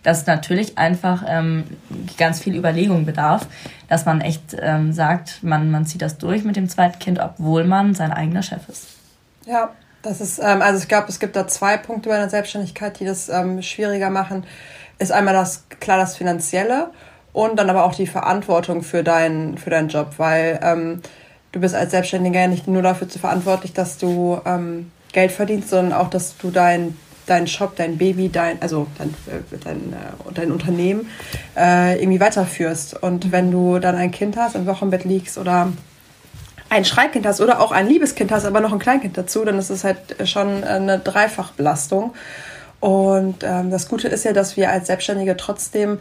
dass 0.04 0.28
natürlich 0.28 0.78
einfach 0.78 1.24
ähm, 1.28 1.64
ganz 2.18 2.42
viel 2.42 2.56
Überlegung 2.56 3.06
bedarf, 3.06 3.48
dass 3.88 4.06
man 4.06 4.22
echt 4.22 4.56
ähm, 4.60 4.94
sagt, 4.94 5.44
man, 5.44 5.72
man 5.72 5.86
zieht 5.86 6.02
das 6.02 6.18
durch 6.18 6.44
mit 6.44 6.56
dem 6.56 6.70
zweiten 6.70 7.00
Kind, 7.00 7.20
obwohl 7.20 7.64
man 7.64 7.96
sein 7.96 8.12
eigener 8.12 8.44
Chef 8.44 8.68
ist. 8.70 8.88
Ja, 9.46 9.72
das 10.02 10.20
ist, 10.20 10.40
ähm, 10.40 10.62
also 10.62 10.80
ich 10.80 10.88
glaube, 10.88 11.08
es 11.08 11.20
gibt 11.20 11.36
da 11.36 11.48
zwei 11.48 11.78
Punkte 11.78 12.10
bei 12.10 12.18
der 12.18 12.30
Selbstständigkeit, 12.30 13.00
die 13.00 13.06
das 13.06 13.30
ähm, 13.30 13.62
schwieriger 13.62 14.10
machen. 14.10 14.46
Ist 15.00 15.12
einmal 15.12 15.34
das, 15.34 15.64
klar, 15.80 15.98
das 15.98 16.18
Finanzielle 16.18 16.92
und 17.32 17.58
dann 17.58 17.70
aber 17.70 17.86
auch 17.86 17.96
die 17.96 18.08
Verantwortung 18.08 18.84
für 18.84 19.04
deinen, 19.04 19.58
für 19.58 19.70
deinen 19.70 19.88
Job, 19.88 20.14
weil 20.18 20.60
ähm, 20.62 21.02
du 21.54 21.60
bist 21.62 21.74
als 21.74 21.92
Selbstständiger 21.92 22.48
nicht 22.48 22.68
nur 22.68 22.82
dafür 22.82 23.08
zu 23.08 23.20
verantwortlich, 23.20 23.74
dass 23.74 23.98
du 23.98 24.40
ähm, 24.46 24.92
Geld 25.14 25.32
verdienst, 25.32 25.70
sondern 25.70 25.94
auch, 25.94 26.10
dass 26.10 26.38
du 26.38 26.52
dein 26.52 26.98
dein 27.26 27.48
Shop, 27.48 27.76
dein 27.76 27.98
Baby, 27.98 28.30
dein, 28.30 28.62
also 28.62 28.88
dein, 28.98 29.10
äh, 29.10 29.58
dein, 29.64 29.94
äh, 29.94 30.34
dein 30.34 30.52
Unternehmen 30.52 31.10
äh, 31.56 32.00
irgendwie 32.02 32.20
weiterführst. 32.20 33.02
Und 33.02 33.32
wenn 33.32 33.52
du 33.52 33.80
dann 33.80 33.96
ein 33.96 34.12
Kind 34.12 34.38
hast, 34.38 34.56
im 34.56 34.66
Wochenbett 34.66 35.06
liegst 35.06 35.38
oder 35.38 35.72
ein 36.70 36.86
Schreikind 36.86 37.26
hast 37.26 37.40
oder 37.40 37.60
auch 37.60 37.72
ein 37.72 37.88
Liebeskind 37.88 38.32
hast, 38.32 38.46
aber 38.46 38.60
noch 38.60 38.74
ein 38.74 38.80
Kleinkind 38.80 39.18
dazu, 39.18 39.46
dann 39.46 39.60
ist 39.60 39.70
es 39.70 39.84
halt 39.84 39.98
schon 40.26 40.64
eine 40.64 41.00
Dreifachbelastung. 41.00 42.14
Und 42.80 43.44
ähm, 43.44 43.70
das 43.70 43.88
Gute 43.88 44.08
ist 44.08 44.26
ja, 44.26 44.34
dass 44.34 44.58
wir 44.58 44.72
als 44.72 44.88
Selbstständige 44.88 45.38
trotzdem, 45.38 46.00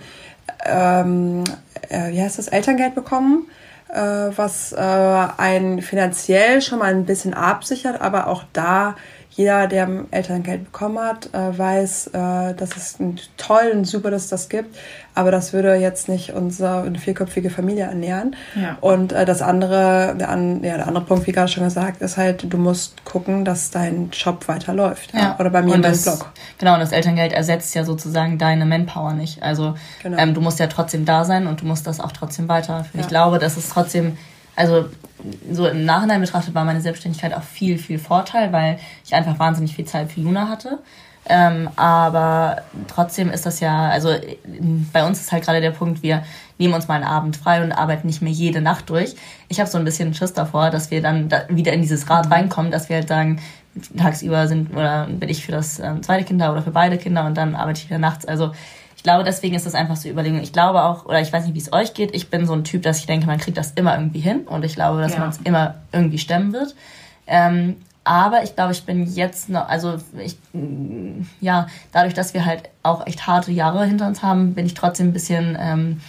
ähm, 0.65 1.45
äh, 1.89 2.11
wie 2.11 2.21
heißt 2.21 2.39
das, 2.39 2.49
Elterngeld 2.49 2.95
bekommen, 2.95 3.49
äh, 3.93 4.01
was 4.35 4.73
äh, 4.73 4.77
einen 4.79 5.83
finanziell 5.83 6.63
schon 6.63 6.79
mal 6.79 6.93
ein 6.93 7.05
bisschen 7.05 7.35
absichert, 7.35 8.01
aber 8.01 8.27
auch 8.27 8.45
da 8.53 8.97
jeder, 9.35 9.67
der 9.67 9.89
Elterngeld 10.11 10.65
bekommen 10.65 10.99
hat, 10.99 11.33
äh, 11.33 11.59
weiß, 11.59 12.09
äh, 12.09 12.55
dass 12.55 12.77
es 12.77 12.99
toll 13.39 13.73
und 13.73 13.87
super, 13.87 14.11
dass 14.11 14.25
es 14.25 14.29
das 14.29 14.49
gibt. 14.51 14.77
Aber 15.15 15.31
das 15.31 15.53
würde 15.53 15.75
jetzt 15.75 16.09
nicht 16.09 16.33
unsere 16.33 16.91
vierköpfige 16.99 17.49
Familie 17.49 17.85
ernähren. 17.85 18.37
Ja. 18.55 18.77
Und 18.81 19.13
äh, 19.13 19.25
das 19.25 19.41
andere, 19.41 20.15
der, 20.19 20.29
an, 20.29 20.63
ja, 20.63 20.77
der 20.77 20.87
andere 20.87 21.05
Punkt, 21.05 21.27
wie 21.27 21.33
gerade 21.33 21.49
schon 21.49 21.65
gesagt, 21.65 22.03
ist 22.03 22.19
halt, 22.19 22.53
du 22.53 22.59
musst 22.59 23.05
gucken, 23.05 23.45
dass 23.45 23.71
dein 23.71 24.11
Job 24.11 24.49
weiterläuft. 24.49 25.15
Ja. 25.15 25.21
ja. 25.21 25.37
Oder 25.39 25.51
bei 25.51 25.63
mir 25.63 25.75
in 25.77 25.81
meinem 25.81 25.99
Blog. 25.99 26.31
Genau, 26.59 26.75
und 26.75 26.81
das 26.81 26.93
Elterngeld 26.93 27.33
ersetzt 27.33 27.75
ja 27.75 27.85
sozusagen 27.85 28.37
deine 28.37 28.67
Manpower 28.67 29.15
nicht. 29.15 29.43
Also 29.43 29.75
genau. 30.03 30.19
ähm, 30.19 30.35
du 30.35 30.43
musst 30.43 30.59
ja 30.59 30.67
trotzdem 30.67 31.07
da 31.07 31.25
sein 31.25 31.47
und 31.47 31.63
du 31.63 31.67
musst 31.67 31.87
das 31.87 32.01
auch 32.01 32.13
trotzdem 32.13 32.49
weiterführen. 32.49 32.91
Ja. 32.95 33.01
Ich 33.01 33.09
glaube, 33.09 33.39
dass 33.39 33.57
es 33.57 33.71
trotzdem 33.71 34.19
also 34.57 34.87
so 35.51 35.67
im 35.69 35.85
Nachhinein 35.85 36.21
betrachtet 36.21 36.55
war 36.55 36.65
meine 36.65 36.81
Selbstständigkeit 36.81 37.35
auch 37.35 37.43
viel, 37.43 37.79
viel 37.79 37.99
Vorteil, 37.99 38.53
weil 38.53 38.79
ich 39.05 39.15
einfach 39.15 39.39
wahnsinnig 39.39 39.75
viel 39.75 39.85
Zeit 39.85 40.11
für 40.11 40.21
Luna 40.21 40.49
hatte. 40.49 40.79
Ähm, 41.29 41.71
aber 41.77 42.63
trotzdem 42.89 43.31
ist 43.31 43.47
das 43.47 43.61
ja, 43.61 43.89
also 43.89 44.13
bei 44.93 45.07
uns 45.07 45.21
ist 45.21 45.31
halt 45.31 45.45
gerade 45.45 45.61
der 45.61 45.71
Punkt, 45.71 46.03
wir 46.03 46.25
nehmen 46.59 46.75
uns 46.75 46.89
mal 46.89 46.97
einen 46.97 47.05
Abend 47.05 47.37
frei 47.37 47.63
und 47.63 47.71
arbeiten 47.71 48.09
nicht 48.09 48.23
mehr 48.23 48.33
jede 48.33 48.61
Nacht 48.61 48.91
durch. 48.91 49.15
Ich 49.49 49.61
habe 49.61 49.71
so 49.71 49.79
ein 49.79 49.85
bisschen 49.85 50.15
Schiss 50.15 50.33
davor, 50.33 50.71
dass 50.71 50.91
wir 50.91 51.01
dann 51.01 51.29
da 51.29 51.45
wieder 51.49 51.73
in 51.73 51.81
dieses 51.81 52.11
Rad 52.11 52.31
reinkommen, 52.31 52.73
dass 52.73 52.89
wir 52.89 52.97
halt 52.97 53.09
sagen, 53.09 53.41
tagsüber 53.97 54.49
sind 54.49 54.73
oder 54.73 55.07
bin 55.07 55.29
ich 55.29 55.47
für 55.47 55.53
das 55.53 55.79
ähm, 55.79 56.03
zweite 56.03 56.25
Kind 56.25 56.41
da 56.41 56.53
oder 56.53 56.63
für 56.63 56.73
beide 56.73 56.99
Kinder 56.99 57.25
und 57.25 57.37
dann 57.37 57.55
arbeite 57.55 57.81
ich 57.81 57.89
wieder 57.89 57.99
nachts. 57.99 58.27
Also 58.27 58.53
ich 59.03 59.05
glaube, 59.05 59.25
deswegen 59.25 59.57
ist 59.57 59.67
das 59.67 59.75
einfach 59.75 59.97
so 59.97 60.09
Überlegung. 60.09 60.41
Ich 60.41 60.53
glaube 60.53 60.81
auch, 60.85 61.07
oder 61.07 61.21
ich 61.21 61.33
weiß 61.33 61.45
nicht, 61.45 61.57
wie 61.57 61.59
es 61.59 61.73
euch 61.73 61.93
geht, 61.93 62.15
ich 62.15 62.31
bin 62.31 62.47
so 62.47 62.53
ein 62.53 62.63
Typ, 62.63 62.85
dass 62.85 63.01
ich 63.01 63.07
denke, 63.07 63.27
man 63.27 63.39
kriegt 63.39 63.57
das 63.57 63.73
immer 63.73 63.97
irgendwie 63.99 64.21
hin 64.21 64.43
und 64.43 64.65
ich 64.65 64.77
glaube, 64.77 65.01
dass 65.01 65.15
ja. 65.15 65.19
man 65.19 65.31
es 65.31 65.41
immer 65.43 65.75
irgendwie 65.91 66.19
stemmen 66.19 66.53
wird. 66.53 66.77
Ähm, 67.27 67.79
aber 68.05 68.45
ich 68.45 68.55
glaube, 68.55 68.71
ich 68.71 68.85
bin 68.85 69.13
jetzt 69.13 69.49
noch, 69.49 69.69
also 69.69 69.97
ich, 70.25 70.37
ja, 71.41 71.67
dadurch, 71.91 72.15
dass 72.15 72.33
wir 72.33 72.45
halt 72.45 72.71
auch 72.85 73.05
echt 73.05 73.27
harte 73.27 73.51
Jahre 73.51 73.85
hinter 73.87 74.07
uns 74.07 74.23
haben, 74.23 74.55
bin 74.55 74.67
ich 74.67 74.75
trotzdem 74.75 75.09
ein 75.09 75.13
bisschen 75.13 75.59
ähm, 75.61 76.01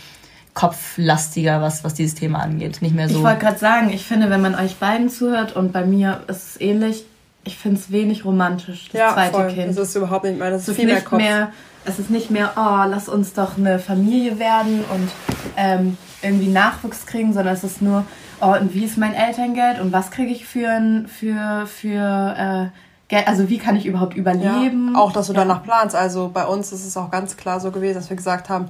kopflastiger, 0.54 1.64
was, 1.64 1.84
was 1.84 1.96
dieses 1.96 2.14
Thema 2.14 2.44
angeht. 2.44 2.84
Nicht 2.84 2.94
mehr 2.94 3.10
so. 3.10 3.18
Ich 3.18 3.24
wollte 3.24 3.40
gerade 3.40 3.58
sagen, 3.58 3.90
ich 3.90 4.06
finde, 4.06 4.30
wenn 4.30 4.42
man 4.42 4.54
euch 4.54 4.76
beiden 4.76 5.10
zuhört 5.10 5.56
und 5.56 5.74
bei 5.74 5.84
mir 5.84 6.22
ist 6.28 6.50
es 6.50 6.62
ähnlich, 6.62 7.06
ich 7.44 7.58
finde 7.58 7.80
es 7.80 7.92
wenig 7.92 8.24
romantisch, 8.24 8.90
das 8.92 9.00
ja, 9.00 9.14
zweite 9.16 9.34
voll. 9.34 9.48
Kind. 9.52 9.70
Das 9.70 9.90
ist 9.90 9.96
überhaupt 9.96 10.26
nicht 10.26 10.38
mehr, 10.38 10.52
das 10.52 10.68
ist 10.68 10.76
viel 10.76 10.86
mehr 10.86 11.02
Kopf. 11.02 11.18
Mehr, 11.18 11.52
es 11.86 12.00
ist 12.00 12.10
nicht 12.10 12.32
mehr, 12.32 12.54
oh, 12.56 12.88
lass 12.88 13.10
uns 13.10 13.34
doch 13.34 13.58
eine 13.58 13.80
Familie 13.80 14.40
werden 14.40 14.84
und 14.94 15.10
ähm, 15.58 15.98
irgendwie 16.22 16.48
Nachwuchs 16.48 17.06
kriegen, 17.06 17.34
sondern 17.34 17.54
es 17.54 17.64
ist 17.64 17.82
nur, 17.82 18.06
oh, 18.42 18.54
und 18.60 18.74
wie 18.74 18.86
ist 18.86 18.98
mein 18.98 19.14
Elterngeld 19.14 19.80
und 19.80 19.92
was 19.92 20.12
kriege 20.12 20.32
ich 20.32 20.46
für, 20.46 21.06
für, 21.08 21.68
für 21.68 22.36
äh, 22.38 22.78
Geld, 23.10 23.28
also 23.28 23.50
wie 23.50 23.58
kann 23.58 23.76
ich 23.76 23.86
überhaupt 23.86 24.16
überleben? 24.16 24.94
Ja, 24.94 25.00
auch, 25.00 25.12
dass 25.12 25.28
du 25.28 25.34
ja. 25.34 25.40
danach 25.40 25.64
planst. 25.64 25.96
Also 25.96 26.32
bei 26.34 26.46
uns 26.46 26.72
ist 26.72 26.86
es 26.86 26.98
auch 26.98 27.12
ganz 27.12 27.38
klar 27.38 27.60
so 27.60 27.72
gewesen, 27.72 27.96
dass 27.96 28.10
wir 28.10 28.18
gesagt 28.18 28.50
haben, 28.50 28.70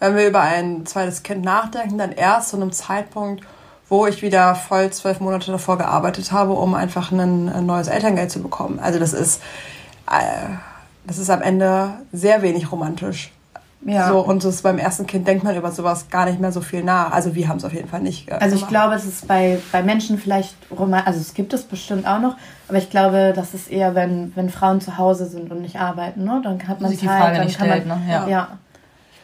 wenn 0.00 0.16
wir 0.16 0.28
über 0.28 0.40
ein 0.40 0.86
zweites 0.86 1.22
Kind 1.22 1.44
nachdenken, 1.44 1.98
dann 1.98 2.12
erst 2.12 2.50
zu 2.50 2.56
einem 2.56 2.72
Zeitpunkt, 2.72 3.44
wo 3.88 4.06
ich 4.06 4.22
wieder 4.22 4.54
voll 4.54 4.90
zwölf 4.90 5.20
Monate 5.20 5.50
davor 5.50 5.78
gearbeitet 5.78 6.30
habe, 6.32 6.52
um 6.52 6.74
einfach 6.74 7.10
ein, 7.10 7.48
ein 7.48 7.66
neues 7.66 7.88
Elterngeld 7.88 8.30
zu 8.30 8.42
bekommen. 8.42 8.78
Also 8.80 8.98
das 8.98 9.12
ist, 9.12 9.42
äh, 10.10 10.54
das 11.08 11.18
ist 11.18 11.30
am 11.30 11.42
Ende 11.42 11.94
sehr 12.12 12.42
wenig 12.42 12.70
romantisch. 12.70 13.32
Ja. 13.84 14.08
So, 14.08 14.18
und 14.18 14.42
das 14.44 14.62
beim 14.62 14.78
ersten 14.78 15.06
Kind 15.06 15.28
denkt 15.28 15.44
man 15.44 15.56
über 15.56 15.70
sowas 15.70 16.10
gar 16.10 16.26
nicht 16.26 16.40
mehr 16.40 16.50
so 16.50 16.60
viel 16.60 16.82
nach. 16.82 17.12
Also 17.12 17.34
wir 17.34 17.48
haben 17.48 17.58
es 17.58 17.64
auf 17.64 17.72
jeden 17.72 17.88
Fall 17.88 18.00
nicht. 18.00 18.28
Äh, 18.28 18.34
also 18.34 18.56
ich 18.56 18.66
glaube, 18.66 18.94
es 18.94 19.04
ist 19.04 19.28
bei, 19.28 19.60
bei 19.70 19.82
Menschen 19.82 20.18
vielleicht 20.18 20.56
romantisch, 20.70 21.06
also 21.06 21.20
es 21.20 21.34
gibt 21.34 21.52
es 21.52 21.62
bestimmt 21.62 22.06
auch 22.06 22.20
noch, 22.20 22.36
aber 22.68 22.78
ich 22.78 22.90
glaube, 22.90 23.32
das 23.34 23.54
ist 23.54 23.70
eher, 23.70 23.94
wenn, 23.94 24.32
wenn 24.34 24.50
Frauen 24.50 24.80
zu 24.80 24.98
Hause 24.98 25.26
sind 25.26 25.50
und 25.50 25.62
nicht 25.62 25.76
arbeiten, 25.76 26.24
ne? 26.24 26.40
Dann 26.42 26.66
hat 26.66 26.80
man 26.80 26.90
Zeit, 26.90 27.02
die 27.02 27.06
Frage 27.06 27.36
dann 27.36 27.46
nicht 27.46 27.58
kann 27.58 27.68
stellt, 27.68 27.86
man, 27.86 28.04
ne? 28.04 28.12
ja. 28.12 28.28
ja 28.28 28.48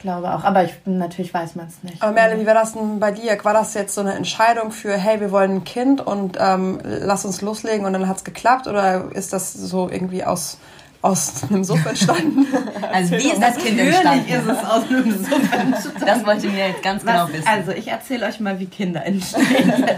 glaube 0.05 0.33
auch. 0.33 0.45
Aber 0.45 0.63
ich, 0.63 0.75
natürlich 0.85 1.35
weiß 1.35 1.57
man 1.57 1.67
es 1.67 1.83
nicht. 1.83 2.01
Aber 2.01 2.13
Merle, 2.13 2.39
wie 2.39 2.47
war 2.47 2.55
das 2.55 2.75
denn 2.75 3.01
bei 3.01 3.11
dir? 3.11 3.37
War 3.43 3.55
das 3.55 3.75
jetzt 3.75 3.95
so 3.95 4.03
eine 4.03 4.13
Entscheidung 4.13 4.71
für, 4.71 4.97
hey, 4.97 5.19
wir 5.19 5.33
wollen 5.33 5.57
ein 5.57 5.65
Kind 5.65 6.01
und 6.07 6.37
ähm, 6.39 6.79
lass 6.85 7.25
uns 7.25 7.41
loslegen 7.41 7.87
und 7.87 7.95
dann 7.95 8.07
hat 8.07 8.19
es 8.19 8.25
geklappt? 8.25 8.69
Oder 8.69 9.11
ist 9.13 9.33
das 9.33 9.55
so 9.55 9.89
irgendwie 9.89 10.23
aus, 10.23 10.59
aus 11.05 11.43
einem 11.51 11.65
Suff 11.65 11.85
entstanden? 11.85 12.47
also 12.93 13.13
wie 13.13 13.29
ist 13.29 13.43
das 13.43 13.59
Kind 13.59 13.79
entstanden? 13.79 14.29
ist 14.29 14.47
es 14.47 14.65
aus 14.65 14.89
einem 14.89 15.11
Suff 15.11 15.53
entstanden. 15.53 16.07
Das 16.07 16.27
wollte 16.27 16.49
mir 16.49 16.69
jetzt 16.69 16.83
ganz 16.83 17.05
genau 17.05 17.25
Was, 17.25 17.33
wissen. 17.33 17.47
Also 17.47 17.73
ich 17.73 17.89
erzähle 17.89 18.27
euch 18.27 18.41
mal, 18.41 18.59
wie 18.59 18.67
Kinder 18.67 19.05
entstehen. 19.05 19.45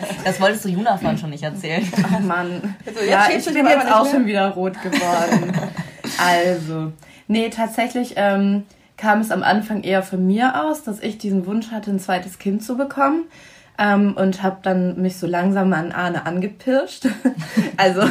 das 0.25 0.40
wolltest 0.40 0.64
du 0.64 0.68
Juna 0.68 0.98
vorhin 0.98 1.18
schon 1.18 1.30
nicht 1.30 1.44
erzählen. 1.44 1.86
Ach 2.02 2.20
Mann. 2.20 2.75
Also, 2.84 3.00
ja, 3.08 3.28
ich 3.30 3.44
bin 3.44 3.66
jetzt 3.66 3.92
auch 3.92 4.10
schon 4.10 4.26
wieder 4.26 4.48
rot 4.48 4.75
geworden. 4.82 5.52
also, 6.18 6.92
nee, 7.28 7.48
tatsächlich... 7.50 8.14
Ähm, 8.16 8.64
kam 8.98 9.20
es 9.20 9.30
am 9.30 9.42
Anfang 9.42 9.82
eher 9.82 10.02
von 10.02 10.26
mir 10.26 10.64
aus, 10.64 10.82
dass 10.82 11.00
ich 11.00 11.18
diesen 11.18 11.44
Wunsch 11.44 11.70
hatte, 11.70 11.90
ein 11.90 12.00
zweites 12.00 12.38
Kind 12.38 12.62
zu 12.62 12.78
bekommen. 12.78 13.25
Ähm, 13.78 14.14
und 14.16 14.42
habe 14.42 14.56
dann 14.62 15.00
mich 15.00 15.18
so 15.18 15.26
langsam 15.26 15.73
an 15.73 15.92
Arne 15.92 16.25
angepirscht. 16.25 17.06
also 17.76 18.02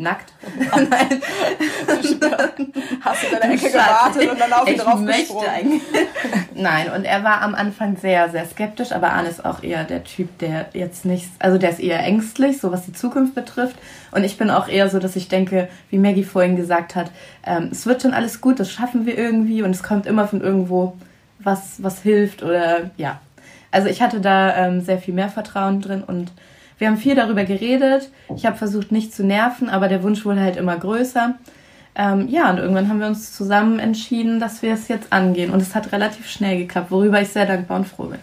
nackt. 0.00 0.32
Nein. 0.74 0.90
Hast 3.00 3.22
du 3.22 3.26
in 3.26 3.40
deiner 3.40 3.54
Ecke 3.54 3.70
gewartet 3.70 4.30
und 4.30 4.40
dann 4.40 4.52
auf 4.52 4.68
ihn 4.68 4.78
drauf? 4.78 5.00
Nein, 6.54 6.90
und 6.94 7.04
er 7.04 7.22
war 7.22 7.42
am 7.42 7.54
Anfang 7.54 7.96
sehr, 7.96 8.28
sehr 8.30 8.46
skeptisch, 8.46 8.92
aber 8.92 9.12
Arne 9.12 9.28
ist 9.28 9.44
auch 9.44 9.62
eher 9.62 9.84
der 9.84 10.04
Typ, 10.04 10.38
der 10.38 10.66
jetzt 10.72 11.04
nicht, 11.04 11.28
also 11.38 11.58
der 11.58 11.70
ist 11.70 11.80
eher 11.80 12.00
ängstlich, 12.00 12.60
so 12.60 12.72
was 12.72 12.84
die 12.84 12.92
Zukunft 12.92 13.34
betrifft. 13.34 13.76
Und 14.10 14.24
ich 14.24 14.36
bin 14.38 14.50
auch 14.50 14.68
eher 14.68 14.88
so, 14.88 14.98
dass 14.98 15.16
ich 15.16 15.28
denke, 15.28 15.68
wie 15.90 15.98
Maggie 15.98 16.24
vorhin 16.24 16.56
gesagt 16.56 16.96
hat, 16.96 17.10
ähm, 17.46 17.68
es 17.70 17.86
wird 17.86 18.02
schon 18.02 18.12
alles 18.12 18.40
gut, 18.40 18.58
das 18.58 18.70
schaffen 18.70 19.06
wir 19.06 19.16
irgendwie 19.16 19.62
und 19.62 19.70
es 19.70 19.82
kommt 19.82 20.06
immer 20.06 20.26
von 20.26 20.40
irgendwo 20.40 20.96
was, 21.38 21.82
was 21.82 22.02
hilft 22.02 22.42
oder 22.42 22.90
ja, 22.96 23.20
also 23.70 23.88
ich 23.88 24.02
hatte 24.02 24.20
da 24.20 24.56
ähm, 24.56 24.80
sehr 24.80 24.98
viel 24.98 25.14
mehr 25.14 25.28
Vertrauen 25.28 25.80
drin 25.80 26.02
und 26.02 26.30
wir 26.78 26.88
haben 26.88 26.96
viel 26.96 27.14
darüber 27.14 27.44
geredet. 27.44 28.10
Ich 28.34 28.46
habe 28.46 28.56
versucht, 28.56 28.90
nicht 28.90 29.14
zu 29.14 29.24
nerven, 29.24 29.68
aber 29.68 29.88
der 29.88 30.02
Wunsch 30.02 30.24
wurde 30.24 30.40
halt 30.40 30.56
immer 30.56 30.76
größer. 30.76 31.34
Ähm, 31.94 32.28
ja, 32.28 32.48
und 32.50 32.58
irgendwann 32.58 32.88
haben 32.88 33.00
wir 33.00 33.06
uns 33.06 33.36
zusammen 33.36 33.78
entschieden, 33.78 34.40
dass 34.40 34.62
wir 34.62 34.72
es 34.72 34.88
jetzt 34.88 35.12
angehen. 35.12 35.50
Und 35.50 35.60
es 35.60 35.74
hat 35.74 35.92
relativ 35.92 36.28
schnell 36.30 36.56
geklappt, 36.56 36.90
worüber 36.90 37.20
ich 37.20 37.28
sehr 37.28 37.44
dankbar 37.44 37.78
und 37.78 37.86
froh 37.86 38.04
bin. 38.04 38.18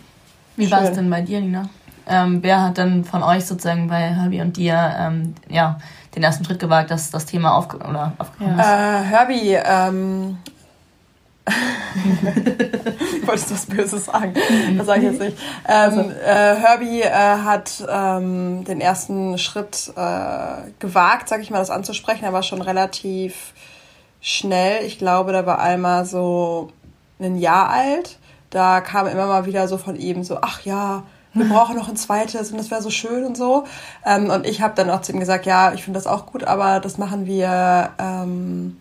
Wie 0.55 0.71
war 0.71 0.81
es 0.81 0.93
denn 0.93 1.09
bei 1.09 1.21
dir, 1.21 1.39
Nina? 1.39 1.69
Ähm, 2.07 2.41
wer 2.41 2.63
hat 2.63 2.77
dann 2.77 3.03
von 3.03 3.21
euch 3.21 3.45
sozusagen 3.45 3.89
bei 3.89 3.99
Herbie 3.99 4.41
und 4.41 4.57
dir 4.57 4.95
ähm, 4.97 5.35
ja, 5.49 5.77
den 6.15 6.23
ersten 6.23 6.45
Schritt 6.45 6.59
gewagt, 6.59 6.89
dass 6.89 7.11
das 7.11 7.25
Thema 7.25 7.53
aufge 7.53 7.77
oder 7.77 8.13
aufgekommen 8.17 8.57
ja. 8.57 8.63
ist? 8.63 9.05
Äh, 9.05 9.09
Herbie 9.09 9.57
Wolltest 13.25 13.49
du 13.49 13.53
was 13.55 13.65
Böses 13.65 14.05
sagen? 14.05 14.33
Das 14.77 14.87
sage 14.87 14.99
ich 15.01 15.11
jetzt 15.11 15.21
nicht. 15.21 15.37
Ähm, 15.69 16.11
äh, 16.11 16.55
Herbie 16.55 17.01
äh, 17.01 17.11
hat 17.11 17.85
ähm, 17.89 18.63
den 18.63 18.79
ersten 18.79 19.37
Schritt 19.37 19.91
äh, 19.95 20.71
gewagt, 20.79 21.27
sag 21.27 21.41
ich 21.41 21.49
mal, 21.49 21.59
das 21.59 21.69
anzusprechen. 21.69 22.23
Er 22.23 22.31
war 22.33 22.43
schon 22.43 22.61
relativ 22.61 23.53
schnell. 24.21 24.85
Ich 24.85 24.97
glaube, 24.97 25.33
da 25.33 25.45
war 25.45 25.59
Alma 25.59 26.05
so 26.05 26.71
ein 27.19 27.37
Jahr 27.37 27.69
alt. 27.69 28.17
Da 28.49 28.81
kam 28.81 29.07
immer 29.07 29.27
mal 29.27 29.45
wieder 29.45 29.67
so 29.67 29.77
von 29.77 29.97
ihm 29.97 30.23
so, 30.23 30.39
ach 30.41 30.61
ja, 30.61 31.03
wir 31.33 31.47
brauchen 31.47 31.75
noch 31.75 31.89
ein 31.89 31.97
zweites 31.97 32.51
und 32.51 32.57
das 32.57 32.71
wäre 32.71 32.81
so 32.81 32.89
schön 32.89 33.25
und 33.25 33.37
so. 33.37 33.65
Ähm, 34.05 34.29
und 34.29 34.45
ich 34.45 34.61
habe 34.61 34.73
dann 34.75 34.89
auch 34.89 35.01
zu 35.01 35.11
ihm 35.11 35.19
gesagt, 35.19 35.45
ja, 35.45 35.73
ich 35.73 35.83
finde 35.83 35.97
das 35.97 36.07
auch 36.07 36.25
gut, 36.25 36.43
aber 36.43 36.79
das 36.79 36.97
machen 36.97 37.25
wir 37.25 37.91
ähm, 37.99 38.77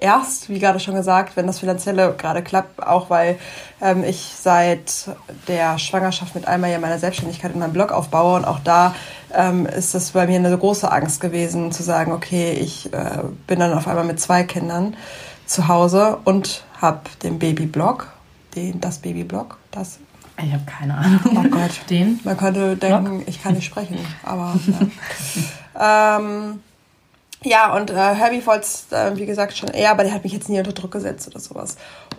erst, 0.00 0.48
wie 0.48 0.58
gerade 0.58 0.80
schon 0.80 0.94
gesagt, 0.94 1.36
wenn 1.36 1.46
das 1.46 1.58
Finanzielle 1.58 2.14
gerade 2.16 2.42
klappt, 2.42 2.82
auch 2.82 3.10
weil 3.10 3.38
ähm, 3.80 4.04
ich 4.04 4.32
seit 4.38 5.10
der 5.46 5.78
Schwangerschaft 5.78 6.34
mit 6.34 6.46
einmal 6.46 6.70
ja 6.70 6.78
meine 6.78 6.98
Selbstständigkeit 6.98 7.52
in 7.52 7.60
meinem 7.60 7.72
Blog 7.72 7.92
aufbaue 7.92 8.36
und 8.36 8.44
auch 8.44 8.60
da 8.60 8.94
ähm, 9.34 9.66
ist 9.66 9.94
es 9.94 10.12
bei 10.12 10.26
mir 10.26 10.36
eine 10.36 10.56
große 10.56 10.90
Angst 10.90 11.20
gewesen 11.20 11.72
zu 11.72 11.82
sagen, 11.82 12.12
okay, 12.12 12.52
ich 12.52 12.92
äh, 12.92 13.22
bin 13.46 13.60
dann 13.60 13.72
auf 13.72 13.86
einmal 13.88 14.04
mit 14.04 14.20
zwei 14.20 14.44
Kindern 14.44 14.96
zu 15.46 15.68
Hause 15.68 16.18
und 16.24 16.64
habe 16.80 17.02
den 17.22 17.38
Babyblog, 17.38 18.08
den 18.54 18.80
das 18.80 18.98
Babyblog, 18.98 19.58
das 19.70 19.98
ich 20.40 20.52
habe 20.52 20.62
keine 20.66 20.96
Ahnung. 20.96 21.20
Oh 21.34 21.48
Gott. 21.50 21.70
Den? 21.90 22.20
Man 22.22 22.36
könnte 22.36 22.76
denken, 22.76 23.16
Blog? 23.16 23.22
ich 23.26 23.42
kann 23.42 23.54
nicht 23.54 23.64
sprechen, 23.64 23.98
aber 24.22 24.54
ja. 25.74 26.18
ähm, 26.18 26.60
ja, 27.44 27.74
und 27.76 27.90
äh, 27.90 27.94
Herbie 27.94 28.42
es, 28.60 28.86
äh, 28.90 29.16
wie 29.16 29.26
gesagt, 29.26 29.56
schon 29.56 29.68
eher, 29.68 29.90
aber 29.90 30.02
der 30.02 30.12
hat 30.12 30.24
mich 30.24 30.32
jetzt 30.32 30.48
nie 30.48 30.58
unter 30.58 30.72
Druck 30.72 30.90
gesetzt 30.90 31.28
oder 31.28 31.38
sowas. 31.38 31.76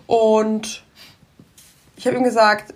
Und 0.08 0.84
ich 1.98 2.08
habe 2.08 2.16
ihm 2.16 2.24
gesagt, 2.24 2.74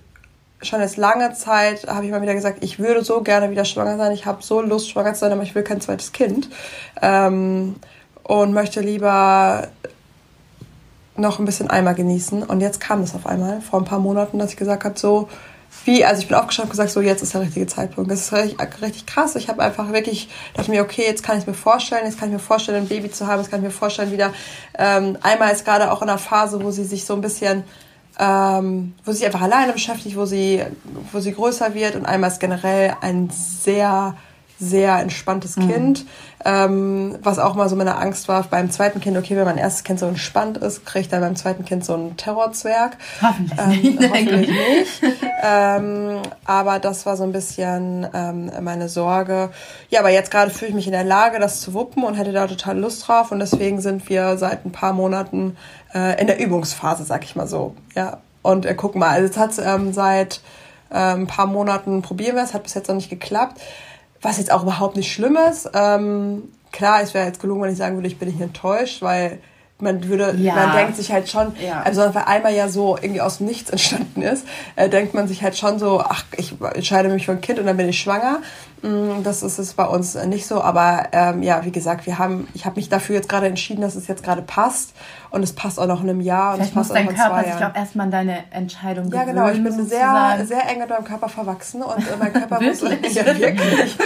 schon 0.62 0.82
jetzt 0.82 0.98
lange 0.98 1.34
Zeit 1.34 1.88
habe 1.88 2.06
ich 2.06 2.12
mal 2.12 2.22
wieder 2.22 2.34
gesagt, 2.34 2.64
ich 2.64 2.80
würde 2.80 3.04
so 3.04 3.22
gerne 3.22 3.50
wieder 3.52 3.66
schwanger 3.66 3.98
sein. 3.98 4.12
Ich 4.12 4.26
habe 4.26 4.44
so 4.44 4.62
Lust, 4.62 4.90
schwanger 4.90 5.14
zu 5.14 5.22
sein, 5.22 5.32
aber 5.32 5.44
ich 5.44 5.56
will 5.56 5.64
kein 5.64 5.82
zweites 5.82 6.12
Kind. 6.12 6.50
Ähm, 7.02 7.76
und 8.24 8.54
möchte 8.54 8.80
lieber 8.82 9.68
noch 11.16 11.40
ein 11.40 11.46
bisschen 11.46 11.70
Eimer 11.70 11.94
genießen. 11.94 12.44
Und 12.44 12.62
jetzt 12.62 12.80
kam 12.80 13.02
es 13.02 13.14
auf 13.16 13.26
einmal, 13.26 13.62
vor 13.62 13.80
ein 13.80 13.86
paar 13.86 14.00
Monaten, 14.00 14.40
dass 14.40 14.52
ich 14.52 14.58
gesagt 14.58 14.86
habe, 14.86 14.98
so, 14.98 15.30
wie, 15.86 16.06
also 16.06 16.22
ich 16.22 16.27
bin 16.27 16.38
aufgestanden 16.38 16.70
und 16.70 16.77
gesagt, 16.77 16.92
so 16.92 17.01
jetzt 17.01 17.22
ist 17.22 17.34
der 17.34 17.42
richtige 17.42 17.68
Zeitpunkt. 17.68 18.10
Das 18.10 18.22
ist 18.22 18.34
richtig, 18.34 18.82
richtig 18.82 19.06
krass. 19.06 19.36
Ich 19.36 19.50
habe 19.50 19.62
einfach 19.62 19.92
wirklich, 19.92 20.30
dachte 20.53 20.72
mir, 20.72 20.82
okay, 20.82 21.03
jetzt 21.06 21.24
kann 21.24 21.38
ich 21.38 21.46
mir 21.46 21.53
vorstellen, 21.53 22.06
jetzt 22.06 22.20
kann 22.20 22.30
ich 22.30 22.34
mir 22.34 22.39
vorstellen, 22.39 22.84
ein 22.84 22.88
Baby 22.88 23.12
zu 23.12 23.27
haben, 23.27 23.42
jetzt 23.42 23.51
kann 23.51 23.60
ich 23.60 23.65
mir 23.65 23.72
vorstellen, 23.72 24.12
wieder, 24.12 24.34
ähm, 24.77 25.18
einmal 25.22 25.51
ist 25.51 25.65
gerade 25.65 25.92
auch 25.92 26.01
in 26.01 26.10
einer 26.10 26.18
Phase, 26.18 26.63
wo 26.63 26.72
sie 26.72 26.86
sich 26.86 27.06
so 27.06 27.13
ein 27.15 27.22
bisschen, 27.22 27.63
ähm, 28.18 28.94
wo 29.03 29.12
sie 29.12 29.25
einfach 29.25 29.42
alleine 29.42 29.74
beschäftigt, 29.74 30.15
wo 30.15 30.25
sie, 30.25 30.63
wo 31.12 31.20
sie 31.20 31.34
größer 31.34 31.74
wird 31.74 31.96
und 31.96 32.06
einmal 32.06 32.30
ist 32.30 32.39
generell 32.39 32.96
ein 33.01 33.30
sehr, 33.30 34.15
sehr 34.60 35.00
entspanntes 35.00 35.57
mhm. 35.57 35.69
Kind. 35.69 36.05
Ähm, 36.45 37.17
was 37.22 37.39
auch 37.39 37.55
mal 37.55 37.69
so 37.69 37.75
meine 37.77 37.95
Angst 37.95 38.27
war 38.27 38.43
beim 38.43 38.69
zweiten 38.69 39.00
Kind, 39.00 39.17
okay, 39.17 39.38
wenn 39.38 39.45
mein 39.45 39.57
erstes 39.57 39.86
Kind 39.86 40.00
so 40.00 40.07
entspannt 40.07 40.57
ist, 40.57 40.86
kriege 40.86 41.03
ich 41.03 41.10
dann 41.10 41.22
beim 41.22 41.38
zweiten 41.38 41.63
Kind 41.63 41.86
so 41.86 41.93
einen 41.93 42.17
Terrorzwerg. 42.17 42.98
Hoffentlich 43.22 43.60
ähm, 43.60 43.95
nicht. 43.95 44.10
Hoffentlich 44.10 44.50
nicht. 44.50 45.03
ähm, 45.41 46.22
aber 46.43 46.79
das 46.79 47.05
war 47.05 47.15
so 47.15 47.24
ein 47.24 47.31
bisschen 47.31 48.05
ähm, 48.13 48.51
meine 48.62 48.89
Sorge. 48.89 49.51
Ja, 49.89 50.01
aber 50.01 50.10
jetzt 50.10 50.31
gerade 50.31 50.51
fühle 50.51 50.69
ich 50.69 50.75
mich 50.75 50.88
in 50.88 50.93
der 50.93 51.05
Lage, 51.05 51.39
das 51.39 51.62
zu 51.62 51.74
wuppen 51.74 52.03
und 52.03 52.15
hätte 52.15 52.33
da 52.33 52.48
total 52.48 52.77
Lust 52.77 53.07
drauf. 53.07 53.31
Und 53.31 53.39
deswegen 53.39 53.79
sind 53.79 54.10
wir 54.10 54.38
seit 54.38 54.65
ein 54.65 54.74
paar 54.74 54.91
Monaten 54.91 55.55
äh, 55.95 56.19
in 56.19 56.27
der 56.27 56.39
Übungsphase, 56.39 57.05
sag 57.05 57.24
ich 57.24 57.36
mal 57.36 57.48
so. 57.48 57.75
Ja. 57.95 58.17
Und 58.41 58.65
äh, 58.65 58.75
guck 58.75 58.95
mal, 58.95 59.10
also 59.10 59.29
es 59.29 59.38
hat 59.38 59.51
ähm, 59.65 59.93
seit 59.93 60.41
äh, 60.89 60.98
ein 60.98 61.27
paar 61.27 61.48
Monaten 61.48 62.01
probieren 62.01 62.36
wir 62.36 62.43
es, 62.43 62.53
hat 62.53 62.63
bis 62.63 62.74
jetzt 62.74 62.89
noch 62.89 62.95
nicht 62.95 63.10
geklappt 63.10 63.62
was 64.24 64.38
jetzt 64.38 64.51
auch 64.51 64.63
überhaupt 64.63 64.96
nicht 64.96 65.12
schlimm 65.12 65.38
ist. 65.50 65.70
Ähm, 65.74 66.50
klar, 66.72 67.01
es 67.01 67.13
wäre 67.13 67.27
jetzt 67.27 67.42
gelungen, 67.42 67.62
wenn 67.63 67.72
ich 67.72 67.77
sagen 67.77 67.96
würde, 67.96 68.08
ich 68.08 68.18
bin 68.18 68.30
nicht 68.30 68.42
enttäuscht, 68.42 69.01
weil 69.01 69.39
man 69.80 70.08
würde, 70.08 70.36
ja. 70.38 70.56
man 70.56 70.75
denkt 70.75 70.96
sich 70.96 71.12
halt 71.12 71.30
schon, 71.30 71.53
ja. 71.63 71.82
also 71.82 72.01
weil 72.13 72.24
einmal 72.24 72.53
ja 72.53 72.70
so 72.70 72.98
irgendwie 73.00 73.22
aus 73.22 73.38
dem 73.38 73.48
Nichts 73.48 73.70
entstanden 73.70 74.22
ist, 74.22 74.46
äh, 74.75 74.89
denkt 74.89 75.13
man 75.13 75.27
sich 75.27 75.44
halt 75.44 75.58
schon 75.58 75.80
so, 75.80 76.01
ach, 76.01 76.24
ich 76.38 76.56
entscheide 76.74 77.10
mich 77.10 77.25
für 77.25 77.34
ein 77.34 77.42
Kind 77.42 77.60
und 77.60 77.65
dann 77.65 77.77
bin 77.77 77.89
ich 77.89 78.00
schwanger. 78.00 78.39
Mm, 78.82 79.24
das 79.24 79.44
ist 79.44 79.60
es 79.60 79.74
bei 79.74 79.86
uns 79.86 80.15
nicht 80.25 80.46
so, 80.46 80.62
aber 80.62 81.08
ähm, 81.12 81.42
ja, 81.42 81.63
wie 81.65 81.72
gesagt, 81.72 82.06
wir 82.06 82.18
haben, 82.20 82.48
ich 82.53 82.65
habe 82.65 82.75
mich 82.75 82.89
dafür 82.89 83.15
jetzt 83.15 83.30
gerade 83.30 83.48
entschieden, 83.48 83.82
dass 83.82 83.96
es 83.96 84.08
jetzt 84.08 84.24
gerade 84.24 84.42
passt 84.42 84.94
und 85.32 85.42
es 85.42 85.53
passt 85.53 85.80
auch 85.80 85.88
noch 85.88 86.03
in 86.03 86.10
einem 86.10 86.22
Jahr 86.22 86.51
und 86.51 86.56
Vielleicht 86.56 86.70
es 86.72 86.75
passt 86.75 86.89
muss 86.89 86.98
dein 86.98 87.15
Körper 87.15 87.44
sich 87.44 87.65
auch 87.65 87.75
erstmal 87.75 88.10
deine 88.10 88.51
Entscheidung 88.51 89.12
Ja, 89.12 89.24
genau, 89.24 89.50
ich 89.50 89.63
bin 89.63 89.86
sehr, 89.86 90.46
sehr 90.46 90.70
eng 90.70 90.80
mit 90.80 90.89
meinem 90.89 91.06
Körper 91.06 91.30
verwachsen 91.30 91.82
und 91.82 91.98
äh, 91.98 92.18
mein 92.20 92.34
Körper 92.34 92.62
muss 92.62 92.82
ja, 93.13 93.25
wirklich. 93.25 93.98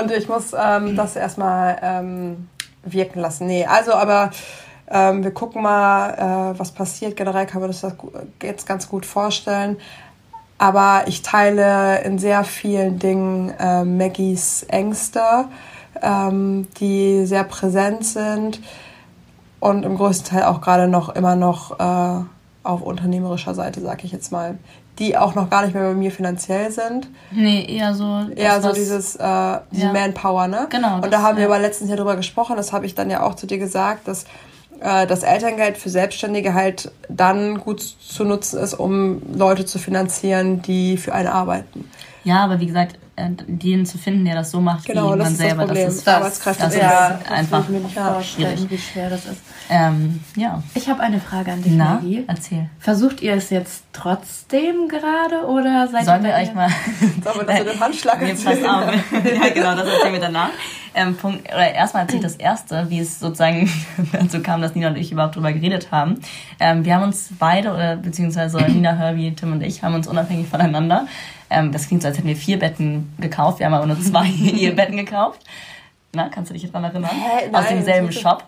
und 0.00 0.10
ich 0.10 0.28
muss 0.28 0.52
ähm, 0.58 0.96
das 0.96 1.16
erstmal 1.16 1.78
ähm, 1.82 2.48
wirken 2.84 3.20
lassen. 3.20 3.46
Nee, 3.46 3.66
also 3.66 3.92
aber 3.92 4.30
ähm, 4.88 5.24
wir 5.24 5.30
gucken 5.32 5.62
mal, 5.62 6.52
äh, 6.54 6.58
was 6.58 6.72
passiert. 6.72 7.16
Generell 7.16 7.46
kann 7.46 7.60
man 7.60 7.70
das 7.70 7.86
jetzt 8.42 8.66
ganz 8.66 8.88
gut 8.88 9.06
vorstellen. 9.06 9.78
Aber 10.58 11.04
ich 11.06 11.22
teile 11.22 12.02
in 12.02 12.18
sehr 12.18 12.44
vielen 12.44 12.98
Dingen 12.98 13.52
äh, 13.58 13.84
Maggies 13.84 14.64
Ängste, 14.68 15.46
ähm, 16.00 16.68
die 16.78 17.26
sehr 17.26 17.44
präsent 17.44 18.04
sind 18.04 18.60
und 19.58 19.84
im 19.84 19.96
größten 19.96 20.36
Teil 20.36 20.44
auch 20.44 20.60
gerade 20.60 20.88
noch 20.88 21.08
immer 21.08 21.36
noch 21.36 21.80
äh, 21.80 22.24
auf 22.62 22.82
unternehmerischer 22.82 23.54
Seite, 23.54 23.80
sag 23.80 24.04
ich 24.04 24.12
jetzt 24.12 24.30
mal, 24.30 24.58
die 24.98 25.16
auch 25.16 25.34
noch 25.34 25.48
gar 25.48 25.64
nicht 25.64 25.74
mehr 25.74 25.84
bei 25.84 25.94
mir 25.94 26.10
finanziell 26.10 26.70
sind. 26.70 27.08
Nee, 27.30 27.64
eher 27.64 27.94
so. 27.94 28.26
Eher 28.34 28.60
so 28.60 28.72
dieses 28.72 29.16
äh, 29.16 29.22
ja. 29.22 29.62
Manpower, 29.92 30.48
ne? 30.48 30.66
Genau. 30.70 30.96
Und 30.96 31.12
da 31.12 31.22
haben 31.22 31.38
wir 31.38 31.46
aber 31.46 31.58
letztens 31.58 31.90
ja 31.90 31.96
drüber 31.96 32.16
gesprochen, 32.16 32.56
das 32.56 32.72
habe 32.72 32.86
ich 32.86 32.94
dann 32.94 33.10
ja 33.10 33.22
auch 33.22 33.34
zu 33.34 33.46
dir 33.46 33.58
gesagt, 33.58 34.06
dass 34.06 34.24
äh, 34.80 35.06
das 35.06 35.22
Elterngeld 35.22 35.78
für 35.78 35.88
Selbstständige 35.88 36.54
halt 36.54 36.92
dann 37.08 37.58
gut 37.58 37.80
zu 37.80 38.24
nutzen 38.24 38.58
ist, 38.58 38.74
um 38.74 39.22
Leute 39.34 39.64
zu 39.64 39.78
finanzieren, 39.78 40.60
die 40.62 40.96
für 40.96 41.14
einen 41.14 41.28
arbeiten. 41.28 41.90
Ja, 42.24 42.44
aber 42.44 42.60
wie 42.60 42.66
gesagt, 42.66 42.98
den 43.30 43.86
zu 43.86 43.98
finden, 43.98 44.24
der 44.24 44.34
das 44.34 44.50
so 44.50 44.60
macht 44.60 44.86
genau, 44.86 45.14
wie 45.14 45.18
man 45.18 45.34
selber. 45.34 45.66
Das, 45.66 45.78
das 45.78 45.94
ist 45.94 46.06
das, 46.06 46.14
Arbeitskräfte. 46.14 46.62
Das, 46.64 46.72
das 46.74 46.82
ja, 46.82 47.08
ist 47.08 47.30
einfach 47.30 47.68
mir 47.68 47.80
nicht 47.80 47.94
schwierig. 48.34 48.70
wie 48.70 48.78
schwer 48.78 49.10
das 49.10 49.26
ist. 49.26 49.40
Ähm, 49.70 50.20
ja. 50.36 50.62
Ich 50.74 50.88
habe 50.88 51.00
eine 51.00 51.20
Frage 51.20 51.52
an 51.52 51.62
dich, 51.62 51.72
Na, 51.74 51.94
Maggie. 51.94 52.24
Erzähl. 52.26 52.68
Versucht 52.78 53.22
ihr 53.22 53.34
es 53.34 53.50
jetzt 53.50 53.84
trotzdem 53.92 54.88
gerade 54.88 55.46
oder 55.46 55.88
seid 55.88 56.04
Sollen 56.04 56.24
wir 56.24 56.34
euch 56.34 56.52
mal... 56.54 56.68
Sollen 57.24 57.38
wir 57.38 57.44
das 57.44 57.60
in 57.60 57.66
den 57.66 57.80
Handschlag 57.80 58.20
nee, 58.20 58.34
pass 58.34 58.58
auf. 58.58 58.94
ja, 59.12 59.48
genau, 59.52 59.74
das 59.74 59.88
erzählen 59.88 60.12
wir 60.12 60.20
danach. 60.20 60.50
Ähm, 60.94 61.16
Punkt, 61.16 61.48
oder 61.48 61.72
erstmal 61.72 62.02
erzählt 62.02 62.24
das 62.24 62.36
Erste, 62.36 62.86
wie 62.90 62.98
es 62.98 63.18
sozusagen 63.18 63.70
dazu 64.12 64.42
kam, 64.42 64.60
dass 64.60 64.74
Nina 64.74 64.88
und 64.88 64.96
ich 64.96 65.10
überhaupt 65.10 65.36
drüber 65.36 65.52
geredet 65.52 65.90
haben. 65.90 66.20
Ähm, 66.60 66.84
wir 66.84 66.94
haben 66.94 67.04
uns 67.04 67.30
beide, 67.38 67.72
oder 67.72 67.96
beziehungsweise 67.96 68.58
Nina, 68.58 68.92
Herbie, 68.92 69.34
Tim 69.34 69.52
und 69.52 69.62
ich, 69.62 69.82
haben 69.82 69.94
uns 69.94 70.06
unabhängig 70.06 70.48
voneinander 70.48 71.06
ähm, 71.52 71.72
das 71.72 71.88
klingt 71.88 72.02
so, 72.02 72.08
als 72.08 72.18
hätten 72.18 72.28
wir 72.28 72.36
vier 72.36 72.58
Betten 72.58 73.12
gekauft. 73.18 73.58
Wir 73.58 73.66
haben 73.66 73.74
aber 73.74 73.86
nur 73.86 74.00
zwei 74.00 74.26
Ehebetten 74.26 74.96
gekauft. 74.96 75.40
Na, 76.14 76.28
kannst 76.28 76.50
du 76.50 76.54
dich 76.54 76.66
daran 76.66 76.84
erinnern? 76.84 77.10
Hä? 77.10 77.48
Nein, 77.50 77.54
Aus 77.54 77.68
demselben 77.68 78.12
Shop. 78.12 78.44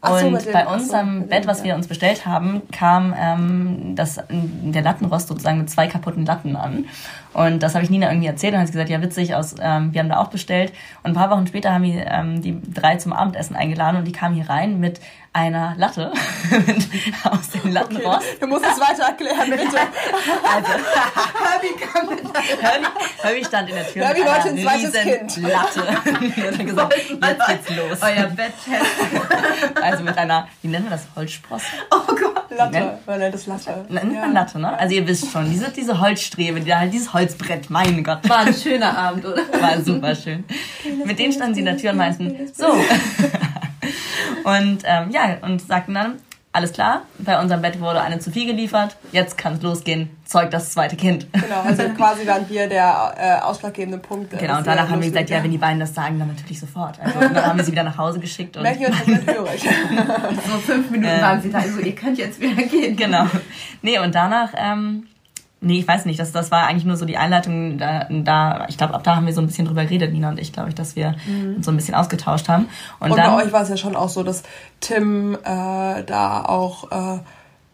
Und 0.00 0.40
so, 0.40 0.52
bei 0.52 0.64
unserem 0.66 1.22
so, 1.22 1.26
Bett, 1.26 1.46
was 1.48 1.64
wir 1.64 1.74
uns 1.74 1.88
bestellt 1.88 2.24
haben, 2.24 2.62
kam 2.70 3.14
ähm, 3.18 3.96
das, 3.96 4.20
der 4.30 4.82
Lattenrost 4.82 5.26
sozusagen 5.26 5.58
mit 5.58 5.70
zwei 5.70 5.88
kaputten 5.88 6.24
Latten 6.24 6.54
an. 6.54 6.84
Und 7.32 7.62
das 7.62 7.74
habe 7.74 7.84
ich 7.84 7.90
Nina 7.90 8.08
irgendwie 8.08 8.26
erzählt 8.26 8.54
und 8.54 8.60
hat 8.60 8.66
gesagt, 8.66 8.90
ja 8.90 9.00
witzig, 9.02 9.34
aus, 9.34 9.54
ähm, 9.60 9.92
wir 9.92 10.00
haben 10.00 10.08
da 10.08 10.18
auch 10.18 10.28
bestellt. 10.28 10.72
Und 11.02 11.10
ein 11.10 11.14
paar 11.14 11.30
Wochen 11.30 11.46
später 11.46 11.72
haben 11.72 11.84
wir 11.84 12.06
ähm, 12.06 12.42
die 12.42 12.60
drei 12.72 12.96
zum 12.96 13.12
Abendessen 13.12 13.56
eingeladen 13.56 13.98
und 13.98 14.04
die 14.04 14.12
kamen 14.12 14.34
hier 14.34 14.48
rein 14.48 14.80
mit 14.80 15.00
einer 15.32 15.74
Latte 15.76 16.12
aus 17.24 17.50
dem 17.50 17.72
Lattenrost. 17.72 18.18
Okay, 18.18 18.36
du 18.40 18.46
musst 18.46 18.64
es 18.64 18.80
weiter 18.80 19.04
erklären, 19.04 19.50
bitte. 19.50 19.64
also, 20.54 20.72
Herbie 21.52 21.74
kam 21.80 22.08
mit 22.08 22.24
Herbie, 22.60 22.86
Herbie 23.22 23.44
stand 23.44 23.68
in 23.68 23.74
der 23.76 23.86
Tür 23.86 24.06
Herbie 24.06 24.24
wollte 24.24 24.48
ein 24.48 24.58
zweites 24.58 24.92
Kind. 24.92 25.48
Latte. 25.48 25.80
und 26.10 26.58
hat 26.58 26.66
gesagt, 26.66 26.94
jetzt 26.96 27.46
geht's 27.46 27.76
los. 27.76 27.98
Euer 28.02 28.26
Bett 28.28 28.52
Also 29.80 30.02
mit 30.02 30.16
einer, 30.16 30.48
wie 30.62 30.68
nennen 30.68 30.86
wir 30.86 30.90
das, 30.90 31.06
Holzsprosse? 31.14 31.66
Oh 31.90 32.06
Gott, 32.06 32.37
Latte. 32.58 32.98
Man 33.06 33.18
nennt 33.18 33.34
das 33.34 33.46
Latte. 33.46 33.86
Nennt 33.88 34.12
ja. 34.12 34.26
Latte, 34.26 34.58
ne? 34.58 34.78
Also 34.78 34.94
ihr 34.94 35.06
wisst 35.06 35.30
schon, 35.30 35.50
diese, 35.50 35.70
diese 35.70 36.00
Holzstrebe, 36.00 36.60
die, 36.60 36.74
halt 36.74 36.92
dieses 36.92 37.12
Holzbrett, 37.14 37.70
mein 37.70 38.02
Gott. 38.02 38.28
War 38.28 38.38
ein 38.38 38.54
schöner 38.54 38.96
Abend, 38.96 39.24
oder? 39.24 39.42
War 39.60 39.80
super 39.80 40.14
schön. 40.14 40.44
Mit 41.04 41.18
denen 41.18 41.32
standen 41.32 41.54
sie 41.54 41.60
in 41.60 41.66
der 41.66 41.76
Tür 41.76 41.92
und 41.92 41.98
meinten, 41.98 42.36
so. 42.52 42.66
und 44.44 44.82
ähm, 44.84 45.10
ja, 45.10 45.36
und 45.42 45.62
sagten 45.62 45.94
dann, 45.94 46.14
alles 46.52 46.72
klar, 46.72 47.02
bei 47.18 47.40
unserem 47.40 47.62
Bett 47.62 47.80
wurde 47.80 48.00
eine 48.00 48.18
zu 48.18 48.30
viel 48.30 48.46
geliefert, 48.46 48.96
jetzt 49.12 49.38
kann 49.38 49.54
es 49.54 49.62
losgehen, 49.62 50.10
zeugt 50.28 50.52
das 50.52 50.70
zweite 50.72 50.94
Kind. 50.94 51.26
Genau, 51.32 51.62
also 51.64 51.82
quasi 51.96 52.26
dann 52.26 52.44
hier 52.44 52.68
der 52.68 53.14
äh, 53.18 53.42
ausschlaggebende 53.42 53.96
Punkt. 53.96 54.34
äh, 54.34 54.36
Genau, 54.36 54.58
und 54.58 54.66
danach 54.66 54.90
haben 54.90 55.00
wir 55.00 55.08
gesagt, 55.08 55.30
ja, 55.30 55.42
wenn 55.42 55.50
die 55.50 55.58
beiden 55.58 55.80
das 55.80 55.94
sagen, 55.94 56.18
dann 56.18 56.28
natürlich 56.28 56.60
sofort. 56.60 57.00
Also, 57.00 57.18
und 57.18 57.34
dann 57.34 57.46
haben 57.46 57.56
wir 57.56 57.64
sie 57.64 57.72
wieder 57.72 57.82
nach 57.82 57.96
Hause 57.96 58.20
geschickt. 58.20 58.56
Und 58.58 58.66
Hannah 58.66 58.76
höre 58.76 59.54
ich. 59.54 59.62
So 59.62 60.58
fünf 60.58 60.90
Minuten 60.90 61.10
Ähm. 61.14 61.22
waren 61.22 61.40
sie 61.40 61.50
da, 61.50 61.58
also 61.58 61.80
ihr 61.80 61.94
könnt 61.94 62.18
jetzt 62.18 62.38
wieder 62.40 62.62
gehen. 62.62 62.94
genau. 62.94 63.24
Nee, 63.80 63.98
und 64.00 64.14
danach, 64.14 64.50
ähm, 64.54 65.06
nee, 65.62 65.78
ich 65.78 65.88
weiß 65.88 66.04
nicht, 66.04 66.20
das, 66.20 66.30
das 66.30 66.50
war 66.50 66.66
eigentlich 66.66 66.84
nur 66.84 66.98
so 66.98 67.06
die 67.06 67.16
Einleitung. 67.16 67.78
Da, 67.78 68.06
da 68.10 68.66
ich 68.68 68.76
glaube, 68.76 68.92
ab 68.92 69.04
da 69.04 69.16
haben 69.16 69.24
wir 69.24 69.32
so 69.32 69.40
ein 69.40 69.46
bisschen 69.46 69.64
drüber 69.64 69.84
geredet, 69.84 70.12
Nina 70.12 70.28
und 70.28 70.38
ich, 70.38 70.52
glaube 70.52 70.68
ich, 70.68 70.74
dass 70.74 70.94
wir 70.94 71.14
uns 71.56 71.64
so 71.64 71.72
ein 71.72 71.76
bisschen 71.76 71.94
ausgetauscht 71.94 72.50
haben. 72.50 72.68
Und, 73.00 73.12
Und 73.12 73.16
dann, 73.16 73.34
bei 73.34 73.44
euch 73.44 73.52
war 73.52 73.62
es 73.62 73.70
ja 73.70 73.78
schon 73.78 73.96
auch 73.96 74.10
so, 74.10 74.22
dass 74.22 74.42
Tim 74.80 75.38
äh, 75.42 76.04
da 76.04 76.44
auch 76.44 77.16
äh, 77.16 77.20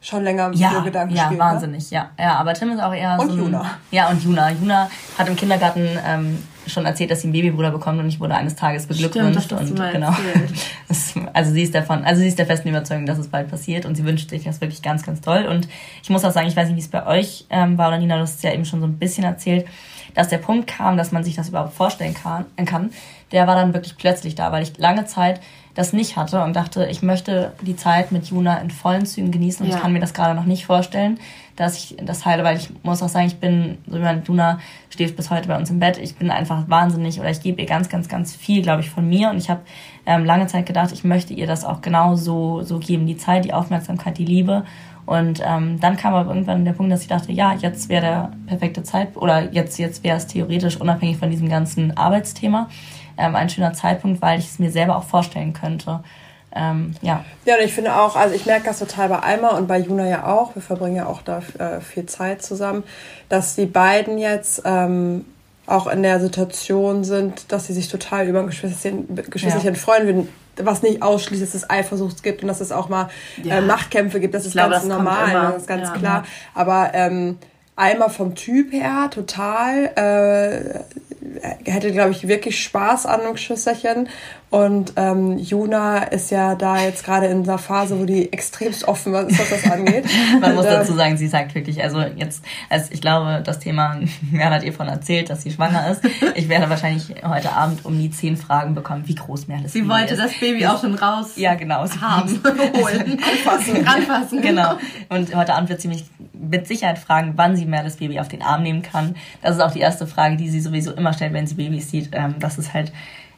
schon 0.05 0.23
länger 0.23 0.51
mit 0.51 0.59
ja, 0.59 0.81
Gedanken 0.81 1.17
ja, 1.17 1.25
spielt. 1.25 1.41
wahnsinnig, 1.41 1.91
ja. 1.91 2.11
Ja, 2.19 2.37
aber 2.37 2.53
Tim 2.53 2.71
ist 2.73 2.81
auch 2.81 2.93
eher 2.93 3.19
Und 3.19 3.29
so 3.29 3.33
ein, 3.33 3.39
Juna. 3.39 3.79
Ja, 3.91 4.11
und 4.11 4.23
Juna. 4.23 4.51
Juna 4.51 4.91
hat 5.17 5.29
im 5.29 5.35
Kindergarten 5.35 5.89
ähm, 6.07 6.43
schon 6.67 6.85
erzählt, 6.85 7.11
dass 7.11 7.23
sie 7.23 7.29
einen 7.29 7.33
Babybruder 7.33 7.71
bekommt 7.71 7.99
und 7.99 8.09
ich 8.09 8.21
wurde 8.21 8.35
eines 8.35 8.55
Tages 8.55 8.87
beglückwünscht. 8.87 9.45
Stimmt, 9.45 9.61
das 9.61 9.61
hast 9.61 9.71
du 9.71 9.73
und 9.73 9.79
mal 9.79 9.93
genau. 9.93 10.15
also 11.33 11.53
sie 11.53 11.63
ist 11.63 11.75
davon, 11.75 12.05
also 12.05 12.21
sie 12.21 12.29
ist 12.29 12.39
der 12.39 12.47
festen 12.47 12.69
Überzeugung, 12.69 13.07
dass 13.07 13.19
es 13.19 13.29
bald 13.29 13.51
passiert 13.51 13.87
und 13.87 13.95
sie 13.95 14.05
wünscht 14.05 14.29
sich 14.29 14.45
das 14.45 14.61
wirklich 14.61 14.83
ganz, 14.83 15.03
ganz 15.05 15.23
toll. 15.23 15.47
Und 15.47 15.69
ich 16.03 16.11
muss 16.11 16.25
auch 16.25 16.33
sagen, 16.33 16.49
ich 16.49 16.57
weiß 16.57 16.69
nicht, 16.69 16.77
wie 16.77 16.81
es 16.81 16.89
bei 16.89 17.07
euch 17.07 17.47
ähm, 17.49 17.79
war 17.79 17.89
oder 17.89 17.99
Nina, 17.99 18.17
du 18.17 18.23
hast 18.23 18.37
es 18.37 18.43
ja 18.43 18.53
eben 18.53 18.67
schon 18.67 18.81
so 18.81 18.87
ein 18.87 18.99
bisschen 18.99 19.25
erzählt, 19.25 19.67
dass 20.15 20.29
der 20.29 20.39
Punkt 20.39 20.67
kam, 20.67 20.97
dass 20.97 21.13
man 21.13 21.25
sich 21.25 21.35
das 21.35 21.49
überhaupt 21.49 21.75
vorstellen 21.75 22.15
kann, 22.15 22.45
kann 22.67 22.91
der 23.33 23.47
war 23.47 23.57
dann 23.57 23.75
wirklich 23.75 23.97
plötzlich 23.97 24.35
da, 24.35 24.53
weil 24.53 24.63
ich 24.63 24.79
lange 24.79 25.07
Zeit 25.07 25.41
das 25.75 25.93
nicht 25.93 26.17
hatte 26.17 26.43
und 26.43 26.55
dachte, 26.55 26.87
ich 26.87 27.03
möchte 27.03 27.53
die 27.63 27.77
Zeit 27.77 28.13
mit 28.13 28.27
Juna 28.27 28.59
in 28.59 28.71
vollen 28.71 29.07
Zügen 29.07 29.33
genießen 29.33 29.65
und 29.65 29.71
Ja. 29.71 29.77
ich 29.77 29.83
kann 29.83 29.93
mir 29.93 30.01
das 30.01 30.15
gerade 30.15 30.35
noch 30.35 30.45
nicht 30.45 30.67
vorstellen, 30.67 31.19
dass 31.57 31.77
ich 31.77 31.97
das 32.05 32.25
heile, 32.25 32.45
weil 32.45 32.57
ich 32.57 32.69
muss 32.83 33.03
auch 33.03 33.09
sagen, 33.09 33.27
ich 33.27 33.37
bin, 33.39 33.79
so 33.87 33.97
wie 33.99 34.03
man 34.03 34.23
Juna 34.25 34.59
schläft 34.91 35.17
bis 35.17 35.31
heute 35.31 35.49
bei 35.49 35.57
uns 35.57 35.71
im 35.71 35.79
Bett, 35.81 35.99
ich 35.99 36.17
bin 36.17 36.31
einfach 36.31 36.69
wahnsinnig 36.69 37.21
oder 37.21 37.31
ich 37.31 37.41
gebe 37.41 37.61
ihr 37.61 37.67
ganz, 37.67 37.89
ganz, 37.89 38.09
ganz 38.09 38.35
viel, 38.35 38.63
glaube 38.63 38.83
ich, 38.83 38.91
von 38.91 39.09
mir. 39.09 39.31
Und 39.31 39.39
ich 39.39 39.51
habe 39.51 39.61
ähm, 40.07 40.25
lange 40.25 40.47
Zeit 40.47 40.67
gedacht, 40.67 40.91
ich 40.93 41.05
möchte 41.05 41.33
ihr 41.35 41.47
das 41.47 41.65
auch 41.65 41.81
genau 41.81 42.17
so, 42.17 42.63
so 42.63 42.79
geben, 42.79 43.07
die 43.07 43.17
Zeit, 43.17 43.45
die 43.45 43.53
Aufmerksamkeit, 43.53 44.19
die 44.19 44.25
Liebe. 44.25 44.65
Und 45.07 45.43
ähm, 45.47 45.79
dann 45.81 45.97
kam 45.97 46.15
aber 46.15 46.31
irgendwann 46.31 46.65
der 46.65 46.73
Punkt, 46.73 46.91
dass 46.91 47.03
ich 47.03 47.09
dachte, 47.09 47.31
ja, 47.31 47.53
jetzt 47.55 47.89
wäre 47.89 48.03
der 48.03 48.33
perfekte 48.47 48.83
Zeit 48.83 49.17
oder 49.17 49.53
jetzt, 49.53 49.79
jetzt 49.79 50.03
wäre 50.03 50.17
es 50.17 50.27
theoretisch 50.27 50.81
unabhängig 50.81 51.19
von 51.19 51.31
diesem 51.31 51.49
ganzen 51.49 51.97
Arbeitsthema 51.97 52.69
ähm, 53.19 53.35
ein 53.37 53.49
schöner 53.49 53.73
Zeitpunkt, 53.75 54.21
weil 54.23 54.39
ich 54.39 54.47
es 54.47 54.59
mir 54.59 54.71
selber 54.71 54.97
auch 54.97 55.05
vorstellen 55.05 55.53
könnte. 55.53 56.01
Ähm, 56.57 56.95
ja, 57.03 57.25
Ja, 57.47 57.57
und 57.57 57.63
ich 57.65 57.75
finde 57.75 57.97
auch, 57.97 58.15
also 58.15 58.35
ich 58.35 58.47
merke 58.47 58.67
das 58.67 58.79
total 58.79 59.09
bei 59.09 59.19
Alma 59.19 59.51
und 59.57 59.67
bei 59.67 59.79
Juna 59.79 60.07
ja 60.09 60.27
auch, 60.27 60.55
wir 60.55 60.63
verbringen 60.63 60.97
ja 60.97 61.07
auch 61.07 61.23
da 61.23 61.43
äh, 61.59 61.81
viel 61.81 62.07
Zeit 62.07 62.43
zusammen, 62.43 62.85
dass 63.29 63.57
die 63.57 63.67
beiden 63.67 64.19
jetzt 64.19 64.63
ähm, 64.65 65.25
auch 65.67 65.87
in 65.89 66.03
der 66.05 66.21
Situation 66.21 67.03
sind, 67.05 67.51
dass 67.51 67.67
sie 67.67 67.73
sich 67.73 67.89
total 67.89 68.29
über 68.29 68.39
ein 68.41 68.47
Geschwisterchen, 68.47 69.17
Geschwisterchen 69.31 69.75
Ja. 69.75 69.81
freuen 69.81 70.07
würden, 70.07 70.29
was 70.63 70.83
nicht 70.83 71.03
ausschließt, 71.03 71.43
dass 71.43 71.55
es 71.55 71.69
Eifersucht 71.69 72.23
gibt 72.23 72.43
und 72.43 72.49
dass 72.49 72.61
es 72.61 72.71
auch 72.71 72.89
mal 72.89 73.09
Ja. 73.43 73.57
äh, 73.57 73.61
Machtkämpfe 73.61 74.21
gibt, 74.21 74.35
das 74.35 74.47
ist 74.47 74.53
glaube, 74.53 74.71
ganz 74.71 74.83
das 74.87 74.89
normal, 74.89 75.33
das 75.33 75.63
ist 75.63 75.67
ganz 75.67 75.89
Ja. 75.89 75.95
klar. 75.97 76.25
Aber 76.55 76.91
ähm, 76.95 77.39
Alma 77.75 78.09
vom 78.09 78.37
Typ 78.37 78.73
her 78.73 79.09
total 79.11 79.91
äh, 79.97 80.81
hätte, 81.65 81.93
glaube 81.93 82.13
ich, 82.13 82.29
wirklich 82.29 82.63
Spaß 82.63 83.07
an 83.07 83.21
einem 83.21 83.33
Geschwisterchen. 83.33 84.09
Und 84.55 84.93
ähm, 84.95 85.37
Juna 85.37 86.05
ist 86.05 86.31
ja 86.31 86.55
da 86.55 86.81
jetzt 86.81 87.05
gerade 87.05 87.27
in 87.27 87.43
einer 87.43 87.59
Phase, 87.59 87.99
wo 87.99 88.05
die 88.05 88.33
extremst 88.33 88.87
offen 88.87 89.13
ist, 89.13 89.37
was 89.37 89.51
das 89.51 89.69
angeht. 89.69 90.05
man 90.41 90.55
muss 90.55 90.65
Und, 90.65 90.71
äh, 90.71 90.77
dazu 90.77 90.93
sagen, 90.93 91.17
sie 91.17 91.27
sagt 91.27 91.57
wirklich, 91.57 91.83
also 91.83 91.99
jetzt, 91.99 92.45
also 92.71 92.87
ich 92.93 93.01
glaube, 93.01 93.43
das 93.45 93.59
Thema, 93.59 93.99
Merle 94.31 94.55
hat 94.55 94.63
ihr 94.63 94.73
von 94.73 94.87
erzählt, 94.87 95.29
dass 95.29 95.43
sie 95.43 95.51
schwanger 95.51 95.91
ist. 95.91 96.03
Ich 96.37 96.49
werde 96.49 96.71
wahrscheinlich 96.71 97.17
heute 97.25 97.51
Abend 97.51 97.85
um 97.85 97.99
die 97.99 98.13
zehn 98.13 98.37
Fragen 98.37 98.77
bekommen, 98.77 99.09
wie 99.09 99.17
groß 99.17 99.49
Merle 99.49 99.69
Sie 99.69 99.89
wollte 99.89 100.15
das 100.15 100.31
Baby 100.39 100.65
auch 100.69 100.81
schon 100.81 100.95
raus 100.95 101.33
Ja, 101.35 101.57
genau. 101.57 101.85
Sie 101.87 102.01
haben, 102.01 102.41
holen, 102.77 103.21
anfassen, 103.25 103.85
anfassen. 103.85 104.41
Genau. 104.41 104.77
Und 105.09 105.35
heute 105.35 105.53
Abend 105.53 105.69
wird 105.69 105.81
sie 105.81 105.89
mich 105.89 106.05
mit 106.33 106.69
Sicherheit 106.69 107.01
fragen, 107.01 107.33
wann 107.35 107.57
sie 107.57 107.67
Merles 107.67 107.97
Baby 107.97 108.21
auf 108.21 108.29
den 108.29 108.43
Arm 108.43 108.63
nehmen 108.63 108.83
kann. 108.83 109.17
Das 109.43 109.57
ist 109.57 109.63
auch 109.63 109.73
die 109.73 109.81
erste 109.81 110.07
Frage, 110.07 110.37
die 110.37 110.49
sie 110.49 110.61
sowieso 110.61 110.93
immer 110.93 111.13
stellt, 111.13 111.33
wenn 111.33 111.49
sie 111.49 111.57
Babys 111.57 111.91
sieht. 111.91 112.11
Ähm, 112.13 112.37
das 112.39 112.57
ist 112.57 112.73
halt, 112.73 112.93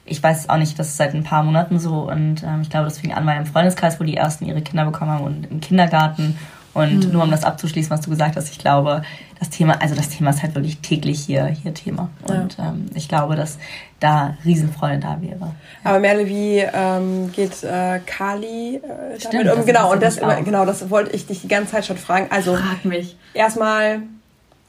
ich 0.07 0.23
weiß 0.23 0.49
auch 0.49 0.57
nicht, 0.57 0.79
das 0.79 0.89
ist 0.89 0.97
seit 0.97 1.15
ein 1.15 1.25
paar 1.25 1.43
Monaten 1.43 1.79
so. 1.79 2.09
Und 2.11 2.43
ähm, 2.43 2.63
ich 2.63 2.71
glaube, 2.71 2.85
das 2.85 2.99
fing 2.99 3.13
an 3.13 3.27
bei 3.27 3.33
einem 3.33 3.47
Freundeskreis, 3.47 4.01
wo 4.01 4.05
die 4.05 4.17
ersten 4.17 4.47
ihre 4.47 4.63
Kinder 4.63 4.85
bekommen 4.85 5.11
haben 5.11 5.25
und 5.25 5.51
im 5.51 5.61
Kindergarten. 5.61 6.39
Und 6.73 7.11
nur 7.11 7.23
um 7.23 7.31
das 7.31 7.43
abzuschließen, 7.43 7.91
was 7.91 8.03
du 8.03 8.11
gesagt 8.11 8.37
hast, 8.37 8.51
ich 8.51 8.59
glaube, 8.59 9.01
das 9.39 9.49
Thema, 9.49 9.81
also 9.81 9.95
das 9.95 10.11
Thema 10.11 10.29
ist 10.29 10.43
halt 10.43 10.55
wirklich 10.55 10.79
täglich 10.81 11.21
hier, 11.21 11.47
hier 11.47 11.73
Thema. 11.73 12.11
Und 12.29 12.59
ähm, 12.59 12.91
ich 12.95 13.09
glaube, 13.09 13.35
dass 13.35 13.59
da 13.99 14.37
Riesenfreude 14.45 14.99
da 14.99 15.19
wäre. 15.23 15.55
Aber 15.85 16.01
Merle, 16.01 16.27
wie 16.27 16.59
ähm, 16.59 17.33
geht 17.33 17.65
äh, 17.65 18.01
Kali 18.05 18.77
äh, 18.77 19.19
Stimmt, 19.19 19.35
damit 19.35 19.47
das 19.47 19.57
um? 19.57 19.65
Genau, 19.65 19.93
und 19.93 20.03
das, 20.03 20.23
auch. 20.23 20.45
genau, 20.45 20.67
das 20.67 20.91
wollte 20.91 21.17
ich 21.17 21.27
dich 21.27 21.41
die 21.41 21.49
ganze 21.49 21.73
Zeit 21.73 21.87
schon 21.87 21.97
fragen. 21.97 22.27
Also 22.29 22.55
Frag 22.55 22.85
mich. 22.85 23.17
erstmal, 23.33 24.03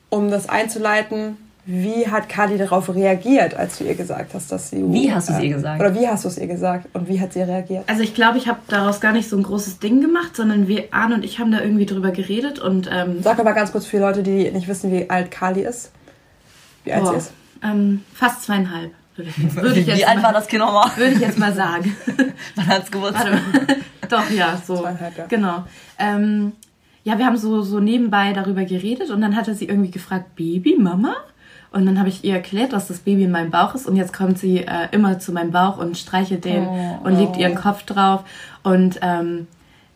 um 0.10 0.32
das 0.32 0.48
einzuleiten, 0.48 1.36
wie 1.70 2.08
hat 2.08 2.30
Kali 2.30 2.58
darauf 2.58 2.88
reagiert, 2.96 3.54
als 3.54 3.78
du 3.78 3.84
ihr 3.84 3.96
gesagt 3.96 4.34
hast, 4.34 4.50
dass 4.54 4.70
sie... 4.70 4.82
Wie 4.90 5.12
hast 5.12 5.28
du 5.28 5.34
es 5.34 5.40
ihr 5.42 5.50
gesagt? 5.50 5.82
Oder 5.82 5.94
wie 5.94 6.08
hast 6.08 6.24
du 6.24 6.30
es 6.30 6.38
ihr 6.38 6.48
gesagt 6.48 6.88
und 6.94 7.10
wie 7.10 7.20
hat 7.20 7.34
sie 7.34 7.42
reagiert? 7.42 7.84
Also 7.88 8.04
ich 8.04 8.16
glaube, 8.16 8.38
ich 8.38 8.48
habe 8.48 8.60
daraus 8.70 9.02
gar 9.02 9.12
nicht 9.12 9.28
so 9.28 9.36
ein 9.36 9.44
großes 9.44 9.80
Ding 9.80 10.00
gemacht, 10.00 10.34
sondern 10.34 10.70
wir, 10.70 10.86
Arne 10.92 11.16
und 11.16 11.26
ich 11.26 11.40
haben 11.40 11.52
da 11.52 11.60
irgendwie 11.60 11.86
drüber 11.86 12.12
geredet 12.12 12.58
und 12.60 12.90
ähm, 12.90 13.22
Sag 13.22 13.36
doch 13.36 13.44
mal 13.44 13.52
ganz 13.52 13.74
kurz 13.74 13.86
für 13.86 14.00
Leute, 14.00 14.24
die 14.24 14.50
nicht 14.50 14.70
wissen, 14.70 14.94
wie 14.94 15.10
alt 15.10 15.30
Kali 15.30 15.60
ist. 15.60 15.92
Wie 16.86 16.94
alt 16.94 17.04
boah, 17.04 17.12
sie 17.12 17.18
ist. 17.18 17.34
ähm, 17.62 18.02
fast 18.14 18.44
zweieinhalb, 18.44 18.92
würde 19.18 19.30
ich, 19.30 19.56
würde 19.56 19.80
ich 19.82 19.88
jetzt 19.88 19.98
Wie 20.00 20.06
alt 20.06 20.24
war 20.24 20.32
das 20.32 20.48
Kind 20.48 20.62
nochmal? 20.62 20.90
Würde 20.96 21.16
ich 21.16 21.20
jetzt 21.20 21.38
mal 21.38 21.54
sagen. 21.54 21.94
Wann 22.56 22.68
hat's 22.68 22.90
Geburtstag? 22.90 23.26
Warte 23.26 23.42
mal. 23.68 23.78
Doch, 24.10 24.30
ja, 24.32 24.58
so. 24.66 24.78
Zweieinhalb, 24.78 25.18
ja. 25.18 25.26
Genau. 25.26 25.66
Ähm, 26.00 26.54
ja, 27.04 27.18
wir 27.18 27.26
haben 27.26 27.36
so, 27.36 27.62
so 27.62 27.82
nebenbei 27.82 28.32
darüber 28.32 28.64
geredet 28.64 29.10
und 29.10 29.20
dann 29.20 29.36
hatte 29.36 29.54
sie 29.54 29.66
irgendwie 29.66 29.92
gefragt, 29.92 30.38
Baby, 30.38 30.78
Mama? 30.80 31.14
Und 31.72 31.86
dann 31.86 32.00
habe 32.00 32.10
ich 32.10 32.24
ihr 32.24 32.34
erklärt, 32.34 32.74
dass 32.74 32.88
das 32.88 33.00
Baby 33.00 33.24
in 33.24 33.32
meinem 33.32 33.52
Bauch 33.52 33.76
ist 33.76 33.88
und 33.88 33.96
jetzt 33.96 34.14
kommt 34.14 34.40
sie 34.40 34.60
äh, 34.60 34.88
immer 34.92 35.20
zu 35.20 35.32
meinem 35.32 35.52
Bauch 35.52 35.78
und 35.78 35.98
streichelt 35.98 36.46
den 36.46 36.66
Oh, 36.68 37.00
und 37.04 37.18
legt 37.18 37.38
ihren 37.38 37.56
Kopf 37.56 37.84
drauf 37.84 38.24
und 38.64 39.00
ähm, 39.02 39.48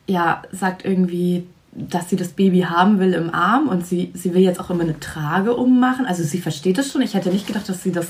ja, 0.07 0.41
sagt 0.51 0.83
irgendwie, 0.83 1.47
dass 1.71 2.09
sie 2.09 2.17
das 2.17 2.29
Baby 2.29 2.61
haben 2.61 2.99
will 2.99 3.13
im 3.13 3.33
Arm 3.33 3.67
und 3.69 3.87
sie, 3.87 4.11
sie 4.13 4.33
will 4.33 4.41
jetzt 4.41 4.59
auch 4.59 4.69
immer 4.69 4.83
eine 4.83 4.99
Trage 4.99 5.55
ummachen. 5.55 6.05
Also 6.05 6.23
sie 6.23 6.39
versteht 6.39 6.77
es 6.77 6.91
schon. 6.91 7.01
Ich 7.01 7.13
hätte 7.13 7.29
nicht 7.29 7.47
gedacht, 7.47 7.69
dass 7.69 7.81
sie 7.81 7.93
das 7.93 8.07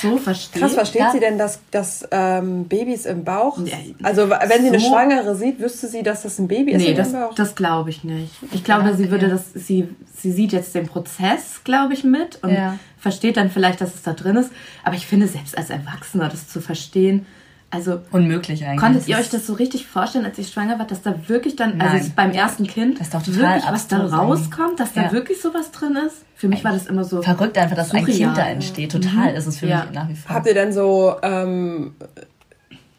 so 0.00 0.16
versteht. 0.18 0.60
Krass, 0.62 0.74
versteht 0.74 1.00
Ja. 1.02 1.10
sie 1.12 1.20
denn, 1.20 1.38
dass, 1.38 1.60
dass 1.70 2.06
ähm, 2.10 2.64
Babys 2.64 3.06
im 3.06 3.24
Bauch... 3.24 3.58
Ja, 3.64 3.76
Also 4.02 4.28
wenn 4.30 4.62
sie 4.62 4.68
eine 4.68 4.78
so- 4.80 4.88
Schwangere 4.88 5.34
sieht, 5.34 5.60
wüsste 5.60 5.88
sie, 5.88 6.02
dass 6.02 6.22
das 6.22 6.38
ein 6.38 6.48
Baby 6.48 6.72
ist 6.72 6.78
Nee, 6.82 6.94
das, 6.94 7.12
das 7.36 7.54
glaube 7.54 7.90
ich 7.90 8.04
nicht. 8.04 8.32
Ich 8.52 8.62
glaube, 8.64 8.88
Ja, 8.88 8.94
sie 8.96 9.10
würde 9.10 9.28
das, 9.28 9.52
sie, 9.54 9.88
sie 10.16 10.32
sieht 10.32 10.52
jetzt 10.52 10.74
den 10.74 10.86
Prozess, 10.86 11.62
glaube 11.64 11.94
ich, 11.94 12.04
mit 12.04 12.38
und 12.42 12.50
Ja. 12.50 12.78
versteht 12.98 13.36
dann 13.36 13.50
vielleicht, 13.50 13.80
dass 13.80 13.94
es 13.94 14.02
da 14.02 14.12
drin 14.12 14.36
ist. 14.36 14.50
Aber 14.84 14.94
ich 14.96 15.06
finde, 15.06 15.26
selbst 15.26 15.56
als 15.56 15.70
Erwachsener 15.70 16.28
das 16.28 16.48
zu 16.48 16.60
verstehen, 16.60 17.26
also 17.72 18.00
Unmöglich 18.10 18.64
eigentlich. 18.64 18.80
konntet 18.80 19.06
ihr 19.06 19.16
Das 19.16 19.26
euch 19.26 19.30
das 19.30 19.46
so 19.46 19.52
richtig 19.52 19.86
vorstellen, 19.86 20.24
als 20.24 20.36
ich 20.38 20.48
schwanger 20.48 20.78
war, 20.80 20.86
dass 20.88 21.02
da 21.02 21.14
wirklich 21.28 21.54
dann, 21.54 21.76
Nein. 21.78 21.88
also 21.88 22.10
beim 22.16 22.32
ersten 22.32 22.66
Kind, 22.66 22.98
Das 22.98 23.06
ist 23.06 23.14
doch 23.14 23.22
total 23.22 23.56
wirklich 23.58 23.70
was 23.72 23.86
da 23.86 24.04
rauskommt, 24.06 24.80
dass 24.80 24.92
da 24.92 25.02
Ja. 25.04 25.12
wirklich 25.12 25.40
sowas 25.40 25.70
drin 25.70 25.96
ist? 26.04 26.16
Für 26.40 26.48
mich 26.48 26.64
war 26.64 26.72
das 26.72 26.86
immer 26.86 27.04
so 27.04 27.20
verrückt 27.20 27.58
einfach, 27.58 27.76
dass 27.76 27.92
ein 27.92 28.00
surreal. 28.06 28.16
Kind 28.28 28.36
da 28.38 28.48
entsteht. 28.48 28.92
Total 28.92 29.34
ist 29.34 29.46
es 29.46 29.58
für 29.58 29.66
Ja. 29.66 29.84
mich 29.84 29.92
nach 29.92 30.08
wie 30.08 30.14
vor. 30.14 30.34
Habt 30.34 30.46
ihr 30.46 30.54
denn 30.54 30.72
so 30.72 31.14
ähm, 31.22 31.92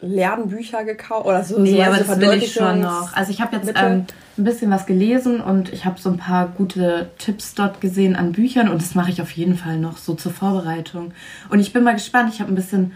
Lernbücher 0.00 0.84
gekauft? 0.84 1.26
Oder 1.26 1.42
so, 1.44 1.58
Nee, 1.58 1.72
so 1.76 1.82
aber 1.82 1.96
das 1.96 2.20
will 2.20 2.32
ich 2.34 2.52
schon 2.52 2.80
noch. 2.80 3.12
Also 3.14 3.32
ich 3.32 3.40
habe 3.40 3.56
jetzt 3.56 3.72
ähm, 3.76 4.04
ein 4.38 4.44
bisschen 4.44 4.70
was 4.70 4.86
gelesen 4.86 5.40
und 5.40 5.72
ich 5.72 5.84
habe 5.84 6.00
so 6.00 6.08
ein 6.10 6.18
paar 6.18 6.48
gute 6.48 7.10
Tipps 7.18 7.54
dort 7.54 7.80
gesehen 7.80 8.14
an 8.14 8.30
Büchern 8.30 8.68
und 8.68 8.80
das 8.80 8.94
mache 8.94 9.10
ich 9.10 9.20
auf 9.20 9.30
jeden 9.32 9.56
Fall 9.56 9.76
noch 9.78 9.96
so 9.96 10.14
zur 10.14 10.32
Vorbereitung. 10.32 11.12
Und 11.50 11.58
ich 11.58 11.72
bin 11.72 11.82
mal 11.82 11.94
gespannt. 11.94 12.32
Ich 12.32 12.40
habe 12.40 12.52
ein 12.52 12.56
bisschen, 12.56 12.92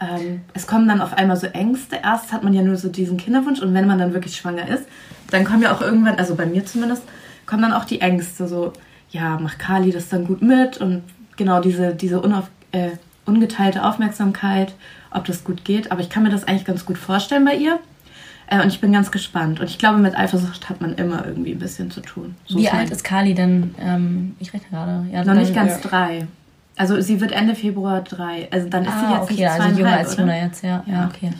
ähm, 0.00 0.40
es 0.54 0.66
kommen 0.66 0.88
dann 0.88 1.00
auf 1.00 1.12
einmal 1.14 1.36
so 1.36 1.46
Ängste. 1.46 1.98
Erst 2.02 2.32
hat 2.32 2.42
man 2.42 2.52
ja 2.52 2.62
nur 2.62 2.76
so 2.76 2.88
diesen 2.88 3.16
Kinderwunsch 3.16 3.60
und 3.60 3.74
wenn 3.74 3.86
man 3.86 3.98
dann 4.00 4.12
wirklich 4.12 4.36
schwanger 4.36 4.68
ist, 4.68 4.84
dann 5.30 5.44
kommen 5.44 5.62
ja 5.62 5.72
auch 5.72 5.80
irgendwann, 5.82 6.16
also 6.16 6.34
bei 6.34 6.46
mir 6.46 6.66
zumindest, 6.66 7.02
kommen 7.46 7.62
dann 7.62 7.72
auch 7.72 7.84
die 7.84 8.00
Ängste. 8.00 8.46
So, 8.48 8.72
ja, 9.14 9.38
macht 9.38 9.58
Kali 9.58 9.90
das 9.92 10.08
dann 10.08 10.26
gut 10.26 10.42
mit 10.42 10.78
und 10.78 11.02
genau 11.36 11.60
diese, 11.60 11.94
diese 11.94 12.20
unauf, 12.20 12.50
äh, 12.72 12.90
ungeteilte 13.26 13.84
Aufmerksamkeit, 13.84 14.74
ob 15.12 15.24
das 15.24 15.44
gut 15.44 15.64
geht. 15.64 15.90
Aber 15.92 16.00
ich 16.00 16.10
kann 16.10 16.24
mir 16.24 16.30
das 16.30 16.46
eigentlich 16.46 16.64
ganz 16.64 16.84
gut 16.84 16.98
vorstellen 16.98 17.44
bei 17.44 17.54
ihr. 17.54 17.78
Äh, 18.48 18.60
und 18.60 18.68
ich 18.68 18.80
bin 18.80 18.92
ganz 18.92 19.10
gespannt. 19.12 19.60
Und 19.60 19.70
ich 19.70 19.78
glaube, 19.78 19.98
mit 19.98 20.18
Eifersucht 20.18 20.68
hat 20.68 20.80
man 20.80 20.94
immer 20.96 21.24
irgendwie 21.24 21.52
ein 21.52 21.58
bisschen 21.60 21.90
zu 21.90 22.00
tun. 22.00 22.34
So 22.46 22.58
Wie 22.58 22.68
alt 22.68 22.90
ist 22.90 23.04
Kali 23.04 23.34
denn? 23.34 23.74
Ähm, 23.80 24.34
ich 24.40 24.52
rechne 24.52 24.68
gerade. 24.70 25.06
Ja, 25.12 25.24
Noch 25.24 25.34
nicht 25.34 25.54
ganz 25.54 25.80
drei. 25.80 26.26
Also 26.76 27.00
sie 27.00 27.20
wird 27.20 27.30
Ende 27.30 27.54
Februar 27.54 28.02
drei. 28.02 28.48
Also 28.50 28.68
dann 28.68 28.84
ist 28.84 28.90
sie 28.98 29.06
Ah, 29.06 29.12
jetzt 29.14 29.22
okay, 29.22 29.34
nicht 29.34 29.44
also 29.46 29.56
zweieinhalb, 29.58 29.78
jünger 29.78 29.96
als? 29.96 30.16
Juna 30.16 30.36
jetzt, 30.44 30.64
ja. 30.64 30.82
Ja, 30.86 30.92
Ja. 30.92 31.06
okay. 31.14 31.30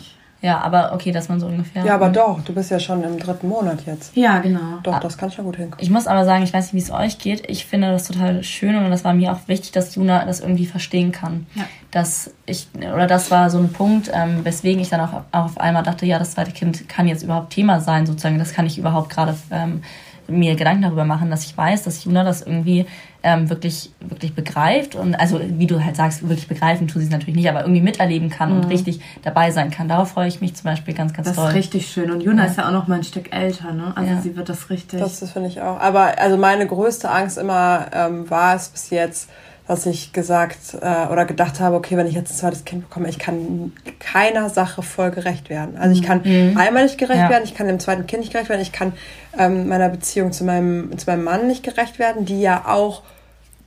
Ja, 0.45 0.61
aber 0.61 0.93
okay, 0.93 1.11
dass 1.11 1.27
man 1.27 1.39
so 1.39 1.47
ungefähr. 1.47 1.83
Ja, 1.83 1.95
aber 1.95 2.09
doch, 2.09 2.39
du 2.43 2.53
bist 2.53 2.69
ja 2.69 2.79
schon 2.79 3.03
im 3.03 3.17
dritten 3.17 3.49
Monat 3.49 3.79
jetzt. 3.87 4.15
Ja, 4.15 4.37
genau. 4.37 4.77
Doch, 4.83 4.99
das 4.99 5.17
kann 5.17 5.31
schon 5.31 5.43
gut 5.43 5.55
hinkommen. 5.55 5.83
Ich 5.83 5.89
muss 5.89 6.05
aber 6.05 6.23
sagen, 6.23 6.43
ich 6.43 6.53
weiß 6.53 6.71
nicht, 6.71 6.73
wie 6.73 6.87
es 6.87 6.95
euch 6.95 7.17
geht. 7.17 7.49
Ich 7.49 7.65
finde 7.65 7.89
das 7.89 8.05
total 8.05 8.43
schön 8.43 8.75
und 8.75 8.91
das 8.91 9.03
war 9.03 9.15
mir 9.15 9.31
auch 9.31 9.47
wichtig, 9.47 9.71
dass 9.71 9.95
Juna 9.95 10.23
das 10.23 10.41
irgendwie 10.41 10.67
verstehen 10.67 11.11
kann. 11.11 11.47
Ja. 11.55 11.63
Dass 11.89 12.29
ich, 12.45 12.67
oder 12.75 13.07
das 13.07 13.31
war 13.31 13.49
so 13.49 13.57
ein 13.57 13.73
Punkt, 13.73 14.11
ähm, 14.13 14.45
weswegen 14.45 14.79
ich 14.83 14.89
dann 14.89 15.01
auch, 15.01 15.13
auch 15.31 15.45
auf 15.45 15.57
einmal 15.59 15.81
dachte, 15.81 16.05
ja, 16.05 16.19
das 16.19 16.33
zweite 16.33 16.51
Kind 16.51 16.87
kann 16.87 17.07
jetzt 17.07 17.23
überhaupt 17.23 17.49
Thema 17.49 17.79
sein, 17.79 18.05
sozusagen. 18.05 18.37
Das 18.37 18.53
kann 18.53 18.67
ich 18.67 18.77
überhaupt 18.77 19.09
gerade 19.09 19.35
ähm, 19.49 19.81
mir 20.27 20.55
Gedanken 20.55 20.83
darüber 20.83 21.05
machen, 21.05 21.31
dass 21.31 21.43
ich 21.43 21.57
weiß, 21.57 21.81
dass 21.83 22.03
Juna 22.03 22.23
das 22.23 22.43
irgendwie 22.43 22.85
ähm, 23.25 23.49
wirklich, 23.49 23.91
wirklich 23.99 24.35
begreift 24.35 24.95
und 24.95 25.15
also 25.15 25.41
wie 25.43 25.67
du 25.67 25.83
halt 25.83 25.95
sagst, 25.95 26.21
wirklich 26.29 26.47
begreifen 26.47 26.87
tut 26.87 27.01
sie 27.01 27.07
es 27.07 27.11
natürlich 27.11 27.35
nicht, 27.35 27.49
aber 27.49 27.61
irgendwie 27.61 27.81
miterleben 27.81 28.29
kann 28.29 28.51
und 28.51 28.65
richtig 28.65 29.01
dabei 29.23 29.51
sein 29.51 29.71
kann. 29.71 29.87
Darauf 29.89 30.11
freue 30.11 30.27
ich 30.27 30.39
mich 30.41 30.53
zum 30.55 30.65
Beispiel 30.65 30.93
ganz, 30.93 31.13
ganz 31.13 31.27
Das 31.27 31.35
doll. 31.35 31.49
ist 31.49 31.55
richtig 31.55 31.87
schön. 31.87 32.11
Und 32.11 32.21
Juna 32.21 32.45
ist 32.45 32.57
ja 32.57 32.67
auch 32.67 32.71
noch 32.71 32.87
mal 32.87 32.95
ein 32.95 33.03
Stück 33.03 33.33
älter, 33.35 33.71
ne? 33.73 33.91
Also 33.95 34.11
Ja. 34.13 34.21
sie 34.21 34.37
wird 34.37 34.47
das 34.47 34.69
richtig. 34.69 34.99
Das, 34.99 35.19
das 35.19 35.31
finde 35.31 35.49
ich 35.49 35.59
auch. 35.61 35.79
Aber 35.79 36.19
also 36.19 36.37
meine 36.37 36.67
größte 36.67 37.09
Angst 37.09 37.37
immer 37.39 37.87
ähm, 37.93 38.29
war 38.29 38.55
es 38.55 38.69
bis 38.69 38.91
jetzt, 38.91 39.29
dass 39.67 39.87
ich 39.87 40.13
gesagt 40.13 40.75
äh, 40.79 41.07
oder 41.11 41.25
gedacht 41.25 41.59
habe, 41.59 41.75
okay, 41.75 41.97
wenn 41.97 42.05
ich 42.05 42.13
jetzt 42.13 42.31
ein 42.31 42.35
zweites 42.37 42.65
Kind 42.65 42.87
bekomme, 42.87 43.09
ich 43.09 43.17
kann 43.17 43.71
keiner 43.99 44.47
Sache 44.49 44.83
voll 44.83 45.09
gerecht 45.09 45.49
werden. 45.49 45.75
Also 45.77 45.99
ich 45.99 46.03
kann 46.05 46.21
einmal 46.55 46.83
nicht 46.83 46.99
gerecht 46.99 47.19
Ja. 47.21 47.29
werden, 47.29 47.45
ich 47.45 47.55
kann 47.55 47.65
dem 47.67 47.79
zweiten 47.79 48.05
Kind 48.05 48.19
nicht 48.21 48.31
gerecht 48.31 48.49
werden, 48.49 48.61
ich 48.61 48.71
kann 48.71 48.93
ähm, 49.39 49.67
meiner 49.67 49.89
Beziehung 49.89 50.31
zu 50.31 50.43
meinem, 50.43 50.95
zu 50.99 51.09
meinem 51.09 51.23
Mann 51.23 51.47
nicht 51.47 51.63
gerecht 51.63 51.97
werden, 51.97 52.25
die 52.25 52.39
ja 52.39 52.65
auch 52.67 53.01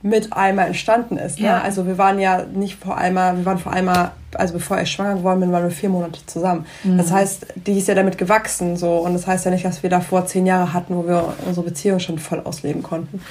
mit 0.01 0.31
einmal 0.31 0.67
entstanden 0.67 1.17
ist. 1.17 1.39
Ne? 1.39 1.47
Ja. 1.47 1.61
Also 1.61 1.85
wir 1.85 1.97
waren 1.97 2.19
ja 2.19 2.43
nicht 2.43 2.79
vor 2.79 2.97
einmal, 2.97 3.37
wir 3.37 3.45
waren 3.45 3.57
vor 3.57 3.73
einmal, 3.73 4.11
also 4.33 4.53
bevor 4.53 4.79
ich 4.79 4.89
schwanger 4.89 5.15
geworden 5.15 5.41
bin, 5.41 5.51
waren 5.51 5.63
wir 5.63 5.71
vier 5.71 5.89
Monate 5.89 6.25
zusammen. 6.25 6.65
Das 6.83 7.11
heißt, 7.11 7.47
die 7.67 7.77
ist 7.77 7.87
ja 7.89 7.95
damit 7.95 8.17
gewachsen 8.17 8.77
so 8.77 8.97
und 8.99 9.13
das 9.13 9.27
heißt 9.27 9.45
ja 9.45 9.51
nicht, 9.51 9.65
dass 9.65 9.83
wir 9.83 9.89
davor 9.89 10.25
zehn 10.25 10.45
Jahre 10.45 10.71
hatten, 10.73 10.95
wo 10.95 11.05
wir 11.05 11.33
unsere 11.45 11.65
Beziehung 11.65 11.99
schon 11.99 12.17
voll 12.17 12.41
ausleben 12.43 12.81
konnten. 12.81 13.21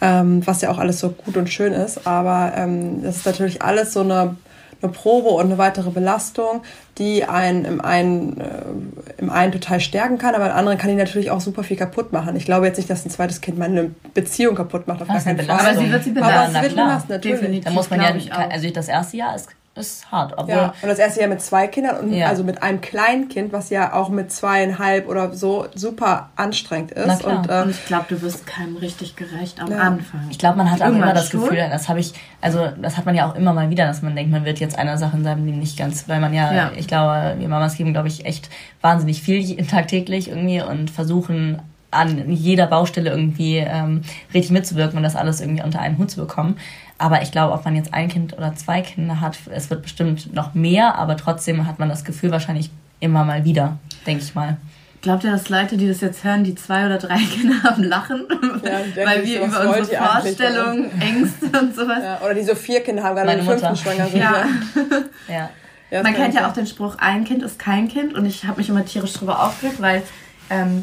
Ähm, 0.00 0.46
was 0.46 0.62
ja 0.62 0.70
auch 0.70 0.78
alles 0.78 0.98
so 0.98 1.10
gut 1.10 1.36
und 1.36 1.48
schön 1.48 1.72
ist, 1.72 2.06
aber 2.06 2.52
ähm, 2.56 3.02
das 3.02 3.18
ist 3.18 3.26
natürlich 3.26 3.62
alles 3.62 3.92
so 3.92 4.00
eine 4.00 4.36
eine 4.82 4.92
Probe 4.92 5.28
und 5.30 5.46
eine 5.46 5.58
weitere 5.58 5.90
Belastung, 5.90 6.62
die 6.98 7.24
einen 7.24 7.64
im 7.64 7.80
einen, 7.80 8.40
äh, 8.40 8.44
im 9.18 9.30
einen 9.30 9.52
total 9.52 9.80
stärken 9.80 10.18
kann, 10.18 10.34
aber 10.34 10.46
im 10.46 10.52
anderen 10.52 10.78
kann 10.78 10.90
die 10.90 10.96
natürlich 10.96 11.30
auch 11.30 11.40
super 11.40 11.62
viel 11.64 11.76
kaputt 11.76 12.12
machen. 12.12 12.36
Ich 12.36 12.44
glaube 12.44 12.66
jetzt 12.66 12.76
nicht, 12.76 12.88
dass 12.90 13.04
ein 13.04 13.10
zweites 13.10 13.40
Kind 13.40 13.58
meine 13.58 13.90
Beziehung 14.14 14.54
kaputt 14.54 14.86
macht, 14.86 15.02
auf 15.02 15.08
Das 15.08 15.24
gar 15.24 15.34
keinen 15.34 15.46
Fall. 15.46 15.56
Belastung. 15.56 15.68
Aber 15.76 15.84
sie 15.86 15.92
wird 15.92 16.04
sie 16.04 16.10
Aber 16.10 16.20
belasten. 16.26 16.46
es 16.46 16.52
na 16.54 16.62
wird 16.62 16.72
klar. 16.72 16.86
belastend, 16.86 17.10
natürlich. 17.10 17.40
Definitiv. 17.40 17.64
Da 17.64 17.70
muss 17.70 17.90
man 17.90 18.00
ja, 18.00 18.48
also 18.50 18.70
das 18.70 18.88
erste 18.88 19.16
Jahr 19.16 19.34
ist, 19.36 19.48
ist 19.76 20.10
hart, 20.12 20.34
obwohl 20.36 20.54
Ja, 20.54 20.74
und 20.82 20.88
das 20.88 20.98
erste 21.00 21.20
Jahr 21.20 21.28
mit 21.28 21.40
zwei 21.42 21.66
Kindern 21.66 21.96
und 21.96 22.12
Ja. 22.12 22.28
also 22.28 22.44
mit 22.44 22.62
einem 22.62 22.80
Kleinkind, 22.80 23.52
was 23.52 23.70
ja 23.70 23.92
auch 23.92 24.08
mit 24.08 24.30
zweieinhalb 24.32 25.08
oder 25.08 25.32
so 25.34 25.66
super 25.74 26.30
anstrengend 26.36 26.92
ist. 26.92 27.06
Na 27.06 27.16
klar. 27.16 27.38
Und, 27.38 27.50
äh, 27.50 27.62
Und 27.62 27.70
ich 27.70 27.84
glaube, 27.86 28.04
du 28.08 28.22
wirst 28.22 28.46
keinem 28.46 28.76
richtig 28.76 29.16
gerecht 29.16 29.60
am 29.60 29.70
Ja. 29.72 29.78
Anfang. 29.78 30.28
Ich 30.30 30.38
glaube, 30.38 30.58
man 30.58 30.70
hat 30.70 30.80
auch 30.80 30.86
immer 30.88 31.12
das 31.12 31.30
schon. 31.30 31.40
Gefühl, 31.40 31.58
das 31.70 31.88
habe 31.88 31.98
ich, 31.98 32.12
also 32.40 32.68
das 32.80 32.96
hat 32.96 33.04
man 33.06 33.16
ja 33.16 33.28
auch 33.28 33.34
immer 33.34 33.52
mal 33.52 33.68
wieder, 33.70 33.86
dass 33.86 34.00
man 34.02 34.14
denkt, 34.14 34.30
man 34.30 34.44
wird 34.44 34.60
jetzt 34.60 34.78
einer 34.78 34.96
Sache 34.96 35.16
in 35.16 35.24
seinem 35.24 35.44
Leben 35.44 35.58
nicht 35.58 35.76
ganz, 35.76 36.08
weil 36.08 36.20
man 36.20 36.32
ja, 36.32 36.52
Ja. 36.54 36.70
ich 36.76 36.86
glaube, 36.86 37.34
wir 37.38 37.48
Mamas 37.48 37.76
geben, 37.76 37.92
glaube 37.92 38.06
ich, 38.08 38.24
echt 38.26 38.48
wahnsinnig 38.80 39.22
viel 39.22 39.56
tagtäglich 39.66 40.28
irgendwie 40.28 40.62
und 40.62 40.90
versuchen 40.90 41.60
an 41.94 42.30
jeder 42.30 42.66
Baustelle 42.66 43.10
irgendwie 43.10 43.56
ähm, 43.58 44.02
richtig 44.32 44.50
mitzuwirken 44.52 44.96
und 44.96 45.02
das 45.02 45.16
alles 45.16 45.40
irgendwie 45.40 45.62
unter 45.62 45.80
einen 45.80 45.98
Hut 45.98 46.10
zu 46.10 46.20
bekommen. 46.20 46.56
Aber 46.98 47.22
ich 47.22 47.32
glaube, 47.32 47.52
ob 47.54 47.64
man 47.64 47.74
jetzt 47.76 47.92
ein 47.92 48.08
Kind 48.08 48.36
oder 48.36 48.54
zwei 48.54 48.80
Kinder 48.80 49.20
hat, 49.20 49.36
es 49.50 49.68
wird 49.70 49.82
bestimmt 49.82 50.32
noch 50.34 50.54
mehr, 50.54 50.96
aber 50.96 51.16
trotzdem 51.16 51.66
hat 51.66 51.78
man 51.78 51.88
das 51.88 52.04
Gefühl 52.04 52.30
wahrscheinlich 52.30 52.70
immer 53.00 53.24
mal 53.24 53.44
wieder, 53.44 53.78
denke 54.06 54.22
ich 54.22 54.34
mal. 54.34 54.56
Glaubt 55.02 55.22
ihr, 55.24 55.32
dass 55.32 55.50
Leute, 55.50 55.76
die 55.76 55.86
das 55.86 56.00
jetzt 56.00 56.24
hören, 56.24 56.44
die 56.44 56.54
zwei 56.54 56.86
oder 56.86 56.96
drei 56.96 57.18
Kinder 57.34 57.62
haben, 57.62 57.82
lachen? 57.82 58.22
Ja, 58.64 59.04
Weil 59.06 59.24
wir 59.26 59.40
so, 59.40 59.44
über 59.46 59.78
unsere 59.78 59.96
Vorstellungen, 60.02 60.90
Ängste 61.00 61.46
und 61.60 61.74
sowas. 61.74 61.98
ja, 62.02 62.20
oder 62.24 62.32
die 62.34 62.42
so 62.42 62.54
vier 62.54 62.80
Kinder 62.80 63.02
haben, 63.02 63.16
gerade 63.16 63.26
Meine 63.28 63.42
mit 63.42 63.50
dem 63.50 63.58
fünften 63.58 63.68
Mutter. 63.70 63.82
schwanger 63.82 64.08
sind. 64.08 64.20
Ja. 64.20 64.44
Ja. 65.28 65.50
Ja, 65.90 66.02
Man 66.02 66.14
kennt 66.14 66.34
ja 66.34 66.48
auch 66.48 66.52
den 66.52 66.66
Spruch, 66.66 66.96
ein 66.98 67.22
Kind 67.24 67.42
ist 67.44 67.56
kein 67.58 67.86
Kind. 67.86 68.14
Und 68.14 68.26
ich 68.26 68.46
habe 68.46 68.56
mich 68.56 68.68
immer 68.68 68.84
tierisch 68.84 69.12
drüber 69.12 69.44
aufgeregt, 69.44 69.80
weil 69.80 70.02
ähm, 70.50 70.82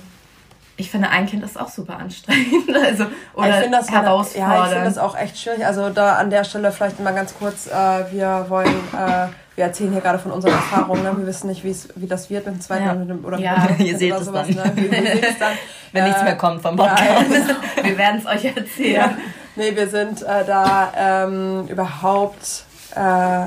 ich 0.82 0.92
finde, 0.92 1.10
ein 1.10 1.26
Kind 1.28 1.44
ist 1.44 1.60
auch 1.60 1.70
super 1.70 1.98
anstrengend. 1.98 2.70
Also, 2.86 3.06
oder 3.34 3.50
ich 3.50 3.56
finde 3.56 3.78
das, 3.78 3.90
Ja, 3.90 3.96
ich 4.00 4.02
herausfordernd. 4.06 4.70
finde 4.70 4.86
das 4.86 4.98
auch 4.98 5.18
echt 5.18 5.38
schwierig. 5.40 5.66
Also 5.66 5.90
da 5.90 6.16
an 6.16 6.30
der 6.30 6.44
Stelle 6.44 6.72
vielleicht 6.72 7.00
mal 7.00 7.14
ganz 7.14 7.34
kurz, 7.38 7.68
äh, 7.68 7.72
wir 8.12 8.46
wollen, 8.50 8.68
äh, 8.94 9.28
wir 9.56 9.66
erzählen 9.66 9.92
hier 9.92 10.02
gerade 10.02 10.20
von 10.20 10.32
unseren 10.32 10.54
Erfahrungen. 10.54 11.04
Ne? 11.04 11.14
Wir 11.18 11.28
wissen 11.28 11.48
nicht, 11.48 11.64
wie 11.64 12.08
das 12.08 12.30
wird 12.30 12.46
mit 12.46 12.56
dem 12.56 12.62
zweiten 12.62 12.84
Ja. 12.86 12.92
oder 12.92 13.00
mit 13.00 13.10
dem 13.10 13.26
oder 13.26 13.38
Ja, 13.40 13.68
mit 13.70 13.80
dem 13.80 13.86
ihr 13.86 13.98
seht 13.98 14.12
oder 14.12 14.22
es 14.22 14.26
sowas, 14.28 14.48
dann. 14.48 14.56
Ne? 14.56 14.72
Wir, 14.76 14.92
wir 14.92 15.02
sehen 15.02 15.24
es 15.30 15.40
dann. 15.40 15.52
Wenn 15.94 16.04
nichts 16.06 16.22
Äh, 16.22 16.26
mehr 16.26 16.38
kommt 16.38 16.62
vom 16.62 16.78
ja, 16.78 16.84
Podcast. 16.86 17.56
Wir 17.84 17.98
werden 17.98 18.18
es 18.20 18.26
euch 18.26 18.46
erzählen. 18.56 18.96
Ja. 18.96 19.14
Nee, 19.58 19.76
wir 19.76 19.88
sind 19.90 20.22
äh, 20.24 20.46
da 20.48 20.92
ähm, 20.98 21.68
überhaupt, 21.68 22.64
äh, 22.96 23.46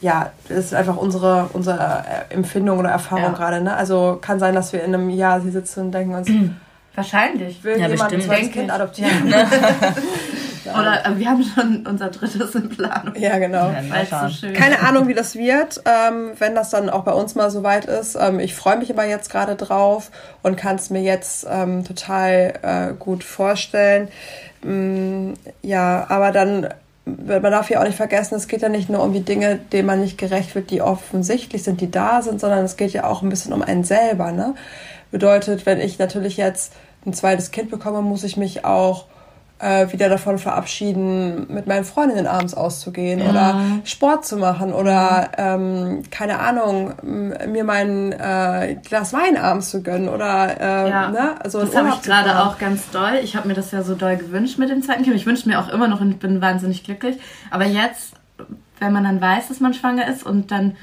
ja, 0.00 0.30
das 0.48 0.58
ist 0.66 0.74
einfach 0.74 0.96
unsere, 0.96 1.48
unsere 1.52 2.04
Empfindung 2.30 2.78
oder 2.78 2.90
Erfahrung 2.90 3.24
Ja. 3.24 3.30
gerade. 3.32 3.60
Ne? 3.60 3.74
Also 3.76 4.18
kann 4.20 4.38
sein, 4.38 4.54
dass 4.54 4.72
wir 4.72 4.82
in 4.84 4.94
einem 4.94 5.10
Jahr 5.10 5.40
hier 5.40 5.52
sitzen 5.52 5.80
und 5.86 5.92
denken 5.92 6.14
uns, 6.14 6.28
Wahrscheinlich. 6.94 7.62
will 7.62 7.78
Ja, 7.78 7.86
jemand 7.86 8.12
ein 8.12 8.18
bestimmt. 8.18 8.24
zweites 8.24 8.40
Denke 8.46 8.58
Kind 8.58 8.70
adoptieren? 8.72 9.34
Oder 10.74 11.06
äh, 11.06 11.16
wir 11.18 11.28
haben 11.30 11.42
schon 11.42 11.86
unser 11.86 12.08
drittes 12.08 12.54
in 12.54 12.68
Planung. 12.68 13.14
Ja, 13.16 13.38
genau. 13.38 13.70
Ja, 13.70 14.28
so 14.28 14.28
schön 14.34 14.52
Keine 14.52 14.80
Ahnung, 14.80 15.08
wie 15.08 15.14
das 15.14 15.34
wird, 15.34 15.80
ähm, 15.86 16.32
wenn 16.38 16.54
das 16.54 16.70
dann 16.70 16.90
auch 16.90 17.04
bei 17.04 17.12
uns 17.12 17.34
mal 17.34 17.50
so 17.50 17.62
weit 17.62 17.86
ist. 17.86 18.16
Ähm, 18.20 18.38
ich 18.40 18.54
freue 18.54 18.76
mich 18.76 18.90
aber 18.90 19.04
jetzt 19.06 19.30
gerade 19.30 19.54
drauf 19.56 20.10
und 20.42 20.56
kann 20.56 20.76
es 20.76 20.90
mir 20.90 21.00
jetzt 21.02 21.46
ähm, 21.48 21.84
total 21.84 22.54
äh, 22.62 22.94
gut 22.98 23.24
vorstellen. 23.24 24.08
Mm, 24.62 25.34
ja, 25.62 26.04
aber 26.08 26.32
dann, 26.32 26.68
man 27.26 27.42
darf 27.42 27.70
ja 27.70 27.80
auch 27.80 27.84
nicht 27.84 27.96
vergessen, 27.96 28.34
es 28.34 28.48
geht 28.48 28.62
ja 28.62 28.68
nicht 28.68 28.88
nur 28.88 29.02
um 29.02 29.12
die 29.12 29.24
Dinge, 29.24 29.58
denen 29.72 29.86
man 29.86 30.00
nicht 30.00 30.18
gerecht 30.18 30.54
wird, 30.54 30.70
die 30.70 30.82
offensichtlich 30.82 31.62
sind, 31.62 31.80
die 31.80 31.90
da 31.90 32.22
sind, 32.22 32.40
sondern 32.40 32.64
es 32.64 32.76
geht 32.76 32.92
ja 32.92 33.04
auch 33.04 33.22
ein 33.22 33.28
bisschen 33.28 33.52
um 33.52 33.62
einen 33.62 33.84
selber. 33.84 34.32
Ne? 34.32 34.54
Bedeutet, 35.10 35.66
wenn 35.66 35.80
ich 35.80 35.98
natürlich 35.98 36.36
jetzt 36.36 36.72
ein 37.06 37.12
zweites 37.12 37.50
Kind 37.50 37.70
bekomme, 37.70 38.02
muss 38.02 38.24
ich 38.24 38.36
mich 38.36 38.64
auch 38.64 39.06
äh, 39.58 39.92
wieder 39.92 40.08
davon 40.08 40.38
verabschieden, 40.38 41.46
mit 41.52 41.66
meinen 41.66 41.84
Freundinnen 41.84 42.26
abends 42.26 42.54
auszugehen 42.54 43.22
oder 43.22 43.60
Sport 43.84 44.24
zu 44.24 44.36
machen 44.36 44.72
oder 44.72 45.30
ähm, 45.36 46.02
keine 46.10 46.38
Ahnung, 46.38 46.94
mir 47.02 47.64
mein 47.64 48.12
äh, 48.12 48.76
Glas 48.86 49.12
Wein 49.12 49.36
abends 49.36 49.70
zu 49.70 49.82
gönnen 49.82 50.08
oder 50.08 50.60
äh, 50.60 50.90
Ja, 50.90 51.10
ne, 51.10 51.34
also 51.42 51.60
das 51.60 51.76
habe 51.76 51.88
ich 51.88 52.02
gerade 52.02 52.40
auch 52.40 52.58
ganz 52.58 52.90
doll. 52.90 53.18
Ich 53.22 53.36
habe 53.36 53.48
mir 53.48 53.54
das 53.54 53.70
ja 53.72 53.82
so 53.82 53.94
doll 53.94 54.16
gewünscht 54.16 54.58
mit 54.58 54.70
dem 54.70 54.82
zweiten 54.82 55.02
Kind. 55.02 55.16
Ich 55.16 55.26
wünsche 55.26 55.48
mir 55.48 55.58
auch 55.60 55.68
immer 55.68 55.88
noch 55.88 56.00
und 56.00 56.20
bin 56.20 56.40
wahnsinnig 56.40 56.84
glücklich. 56.84 57.16
Aber 57.50 57.64
jetzt, 57.64 58.14
wenn 58.78 58.92
man 58.92 59.04
dann 59.04 59.20
weiß, 59.20 59.48
dass 59.48 59.60
man 59.60 59.74
schwanger 59.74 60.08
ist 60.08 60.24
und 60.24 60.50
dann, 60.50 60.76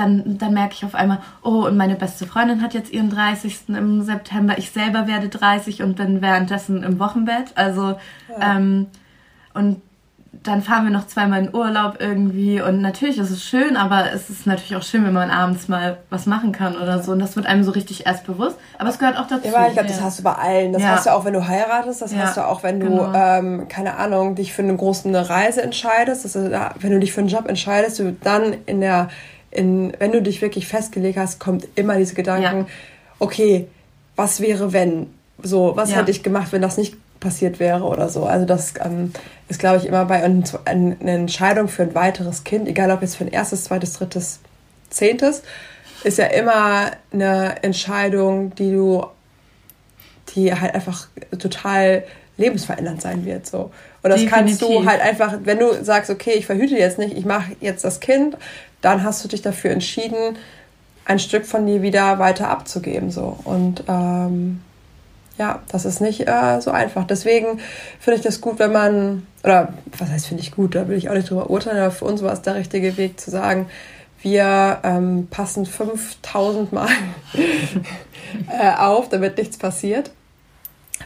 dann, 0.00 0.38
dann 0.38 0.54
merke 0.54 0.74
ich 0.74 0.84
auf 0.84 0.94
einmal, 0.94 1.18
oh, 1.42 1.66
und 1.66 1.76
meine 1.76 1.94
beste 1.94 2.26
Freundin 2.26 2.62
hat 2.62 2.74
jetzt 2.74 2.90
ihren 2.92 3.10
30. 3.10 3.68
im 3.68 4.02
September. 4.02 4.58
Ich 4.58 4.70
selber 4.70 5.06
werde 5.06 5.28
30 5.28 5.82
und 5.82 5.96
bin 5.96 6.22
währenddessen 6.22 6.82
im 6.82 6.98
Wochenbett. 6.98 7.52
Also, 7.54 7.96
ähm, 8.40 8.86
und 9.54 9.82
dann 10.44 10.62
fahren 10.62 10.84
wir 10.84 10.92
noch 10.92 11.06
zweimal 11.08 11.44
in 11.44 11.54
Urlaub 11.54 11.96
irgendwie 11.98 12.62
und 12.62 12.80
natürlich 12.80 13.18
ist 13.18 13.30
es 13.30 13.44
schön, 13.44 13.76
aber 13.76 14.12
es 14.14 14.30
ist 14.30 14.46
natürlich 14.46 14.76
auch 14.76 14.82
schön, 14.82 15.04
wenn 15.04 15.12
man 15.12 15.28
abends 15.28 15.66
mal 15.66 15.98
was 16.08 16.26
machen 16.26 16.52
kann 16.52 16.76
oder 16.76 17.02
so 17.02 17.12
und 17.12 17.18
das 17.18 17.34
wird 17.34 17.46
einem 17.46 17.64
so 17.64 17.72
richtig 17.72 18.06
erst 18.06 18.24
bewusst, 18.26 18.56
aber 18.78 18.88
es 18.88 18.98
gehört 19.00 19.18
auch 19.18 19.26
dazu. 19.26 19.48
Ja, 19.48 19.66
ich 19.66 19.72
glaube, 19.72 19.88
das 19.88 20.00
hast 20.00 20.20
du 20.20 20.22
bei 20.22 20.32
allen. 20.34 20.72
Das 20.72 20.82
Ja. 20.82 20.90
hast 20.90 21.06
du 21.06 21.10
auch, 21.10 21.24
wenn 21.24 21.32
du 21.32 21.46
heiratest. 21.46 22.00
Das 22.00 22.12
Ja, 22.12 22.20
hast 22.20 22.36
du 22.36 22.46
auch, 22.46 22.62
wenn 22.62 22.78
du, 22.78 22.86
genau. 22.86 23.12
ähm, 23.12 23.66
keine 23.68 23.96
Ahnung, 23.96 24.36
dich 24.36 24.52
für 24.52 24.62
eine 24.62 24.76
große 24.76 25.28
Reise 25.28 25.62
entscheidest. 25.62 26.24
Das 26.24 26.36
ist, 26.36 26.50
ja, 26.52 26.74
wenn 26.78 26.92
du 26.92 27.00
dich 27.00 27.12
für 27.12 27.20
einen 27.20 27.28
Job 27.28 27.48
entscheidest, 27.48 27.98
du 27.98 28.12
dann 28.12 28.54
in 28.66 28.80
der, 28.80 29.08
in, 29.50 29.92
wenn 29.98 30.12
du 30.12 30.22
dich 30.22 30.42
wirklich 30.42 30.66
festgelegt 30.66 31.18
hast, 31.18 31.40
kommt 31.40 31.66
immer 31.74 31.96
diese 31.96 32.14
Gedanken, 32.14 32.42
Ja. 32.60 32.66
okay, 33.18 33.66
was 34.16 34.40
wäre, 34.40 34.72
wenn? 34.72 35.08
So, 35.42 35.72
was 35.74 35.90
Ja. 35.90 35.96
hätte 35.98 36.10
ich 36.10 36.22
gemacht, 36.22 36.52
wenn 36.52 36.62
das 36.62 36.76
nicht 36.76 36.94
passiert 37.20 37.58
wäre 37.60 37.84
oder 37.84 38.08
so. 38.08 38.24
Also 38.24 38.46
das 38.46 38.74
ähm, 38.82 39.12
ist, 39.48 39.58
glaube 39.60 39.78
ich, 39.78 39.86
immer 39.86 40.04
bei 40.06 40.24
und 40.24 40.58
eine 40.64 40.96
Entscheidung 41.00 41.68
für 41.68 41.82
ein 41.82 41.94
weiteres 41.94 42.44
Kind, 42.44 42.66
egal 42.68 42.90
ob 42.90 43.02
jetzt 43.02 43.16
für 43.16 43.24
ein 43.24 43.30
erstes, 43.30 43.64
zweites, 43.64 43.94
drittes, 43.94 44.40
zehntes, 44.88 45.42
ist 46.02 46.16
ja 46.18 46.26
immer 46.26 46.92
eine 47.12 47.62
Entscheidung, 47.62 48.54
die 48.54 48.70
du 48.72 49.04
die 50.34 50.54
halt 50.54 50.74
einfach 50.74 51.08
total 51.38 52.04
lebensverändernd 52.36 53.02
sein 53.02 53.24
wird. 53.24 53.46
So. 53.46 53.70
Und 54.02 54.10
das 54.10 54.24
kannst 54.26 54.62
du 54.62 54.66
Definitiv. 54.66 54.88
halt 54.90 55.00
einfach, 55.02 55.38
wenn 55.44 55.58
du 55.58 55.84
sagst, 55.84 56.08
okay, 56.10 56.32
ich 56.36 56.46
verhüte 56.46 56.76
jetzt 56.76 56.98
nicht, 56.98 57.16
ich 57.16 57.24
mache 57.24 57.52
jetzt 57.60 57.84
das 57.84 58.00
Kind, 58.00 58.36
dann 58.80 59.04
hast 59.04 59.24
du 59.24 59.28
dich 59.28 59.42
dafür 59.42 59.70
entschieden, 59.70 60.36
ein 61.04 61.18
Stück 61.18 61.46
von 61.46 61.66
dir 61.66 61.82
wieder 61.82 62.18
weiter 62.18 62.48
abzugeben. 62.48 63.10
So. 63.10 63.36
Und 63.44 63.84
ähm, 63.88 64.60
ja, 65.38 65.60
das 65.72 65.84
ist 65.84 66.00
nicht 66.00 66.28
äh, 66.28 66.60
so 66.60 66.70
einfach. 66.70 67.06
Deswegen 67.06 67.60
finde 67.98 68.18
ich 68.18 68.22
das 68.22 68.40
gut, 68.40 68.58
wenn 68.58 68.72
man, 68.72 69.26
oder 69.42 69.72
was 69.98 70.10
heißt, 70.10 70.26
finde 70.26 70.42
ich 70.42 70.52
gut, 70.52 70.74
da 70.74 70.86
will 70.86 70.96
ich 70.96 71.08
auch 71.08 71.14
nicht 71.14 71.30
drüber 71.30 71.50
urteilen, 71.50 71.78
aber 71.78 71.90
für 71.90 72.04
uns 72.04 72.22
war 72.22 72.32
es 72.32 72.42
der 72.42 72.56
richtige 72.56 72.96
Weg 72.96 73.18
zu 73.18 73.30
sagen, 73.30 73.66
wir 74.22 74.80
ähm, 74.82 75.28
passen 75.30 75.64
5000 75.64 76.72
Mal 76.72 76.90
äh, 78.48 78.76
auf, 78.76 79.08
damit 79.08 79.38
nichts 79.38 79.56
passiert, 79.56 80.10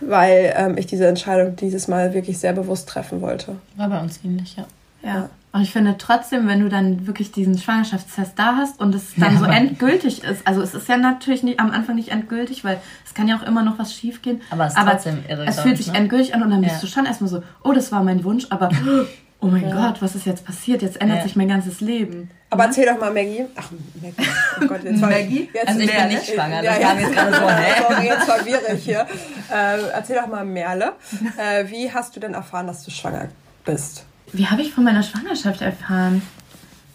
weil 0.00 0.52
ähm, 0.56 0.76
ich 0.76 0.86
diese 0.86 1.06
Entscheidung 1.06 1.54
dieses 1.54 1.86
Mal 1.86 2.12
wirklich 2.12 2.38
sehr 2.38 2.52
bewusst 2.52 2.88
treffen 2.88 3.20
wollte. 3.20 3.56
War 3.76 3.88
bei 3.88 4.00
uns 4.00 4.18
ähnlich, 4.24 4.56
ja. 4.56 4.66
Ja. 5.04 5.28
Aber 5.52 5.62
ich 5.62 5.70
finde 5.72 5.94
trotzdem, 5.98 6.48
wenn 6.48 6.58
du 6.58 6.68
dann 6.68 7.06
wirklich 7.06 7.30
diesen 7.30 7.56
Schwangerschaftstest 7.56 8.32
da 8.36 8.56
hast 8.56 8.80
und 8.80 8.92
es 8.92 9.14
dann 9.16 9.34
Ja, 9.34 9.38
so 9.38 9.44
aber- 9.44 9.54
endgültig 9.54 10.24
ist, 10.24 10.44
also 10.46 10.60
es 10.62 10.74
ist 10.74 10.88
ja 10.88 10.96
natürlich 10.96 11.44
nicht, 11.44 11.60
am 11.60 11.70
Anfang 11.70 11.94
nicht 11.94 12.08
endgültig, 12.08 12.64
weil 12.64 12.80
es 13.06 13.14
kann 13.14 13.28
ja 13.28 13.36
auch 13.36 13.42
immer 13.46 13.62
noch 13.62 13.78
was 13.78 13.94
schief 13.94 14.20
gehen. 14.20 14.40
Aber 14.50 14.66
es 14.66 14.76
ist 14.76 14.82
trotzdem 14.84 15.22
irre, 15.28 15.46
Es 15.46 15.60
fühlt 15.60 15.78
ich, 15.78 15.84
sich 15.86 15.92
ne? 15.92 15.98
endgültig 16.00 16.34
an 16.34 16.42
und 16.42 16.50
dann 16.50 16.60
bist 16.60 16.74
Ja. 16.74 16.80
du 16.80 16.86
schon 16.88 17.06
erstmal 17.06 17.30
so, 17.30 17.42
oh, 17.62 17.72
das 17.72 17.92
war 17.92 18.02
mein 18.02 18.24
Wunsch, 18.24 18.46
aber 18.50 18.68
oh 19.40 19.46
mein 19.46 19.70
Gott, 19.70 20.02
was 20.02 20.16
ist 20.16 20.26
jetzt 20.26 20.44
passiert? 20.44 20.82
Jetzt 20.82 21.00
ändert 21.00 21.18
Ja. 21.18 21.22
sich 21.22 21.36
mein 21.36 21.46
ganzes 21.48 21.80
Leben. 21.80 22.30
Aber 22.50 22.64
erzähl 22.64 22.86
doch 22.86 22.98
mal, 22.98 23.12
Maggie. 23.12 23.44
Ach, 23.54 23.70
Maggie. 24.02 24.14
Oh 24.60 24.66
Gott, 24.66 24.82
jetzt 24.82 25.00
war 25.02 25.10
Maggie? 25.10 25.48
Jetzt 25.54 25.68
Also 25.68 25.80
ich 25.80 25.86
bin 25.86 25.96
Merle. 25.96 26.14
nicht 26.14 26.26
schwanger, 26.34 26.62
Ja, 26.64 26.70
das 26.72 26.80
ja. 26.80 26.88
kam 26.88 26.98
jetzt 26.98 27.12
gerade 27.12 27.32
so, 27.32 27.48
hä? 27.48 27.82
Sorry, 27.94 28.06
jetzt 28.06 28.24
verwirre 28.24 28.74
ich 28.76 28.84
hier. 28.84 29.06
Äh, 29.52 29.78
erzähl 29.92 30.16
doch 30.16 30.26
mal, 30.26 30.44
Merle. 30.44 30.94
Äh, 31.36 31.68
wie 31.70 31.92
hast 31.92 32.16
du 32.16 32.20
denn 32.20 32.34
erfahren, 32.34 32.66
dass 32.66 32.84
du 32.84 32.90
schwanger 32.90 33.28
bist? 33.64 34.04
Wie 34.34 34.46
habe 34.48 34.62
ich 34.62 34.72
von 34.72 34.84
meiner 34.84 35.02
Schwangerschaft 35.02 35.60
erfahren? 35.62 36.22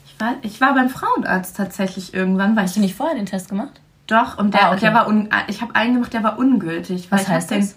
Ich 0.06 0.20
war, 0.20 0.34
ich 0.42 0.60
war 0.62 0.74
beim 0.74 0.90
Frauenarzt 0.90 1.56
tatsächlich 1.56 2.14
irgendwann, 2.14 2.56
weil 2.56 2.64
Hast 2.66 2.76
du 2.76 2.80
ich 2.82 2.88
nicht 2.88 2.96
vorher 2.96 3.16
den 3.16 3.26
Test 3.26 3.50
gemacht? 3.50 3.80
doch 4.08 4.38
und 4.40 4.54
der, 4.56 4.66
Ah, 4.66 4.72
okay. 4.72 4.80
der 4.82 4.94
war 4.96 5.08
un, 5.08 5.30
ich 5.48 5.62
habe 5.62 5.76
einen 5.76 5.94
gemacht, 5.94 6.14
der 6.14 6.24
war 6.24 6.40
ungültig. 6.40 7.12
Was 7.12 7.28
heißt 7.28 7.52
den, 7.52 7.62
das? 7.62 7.76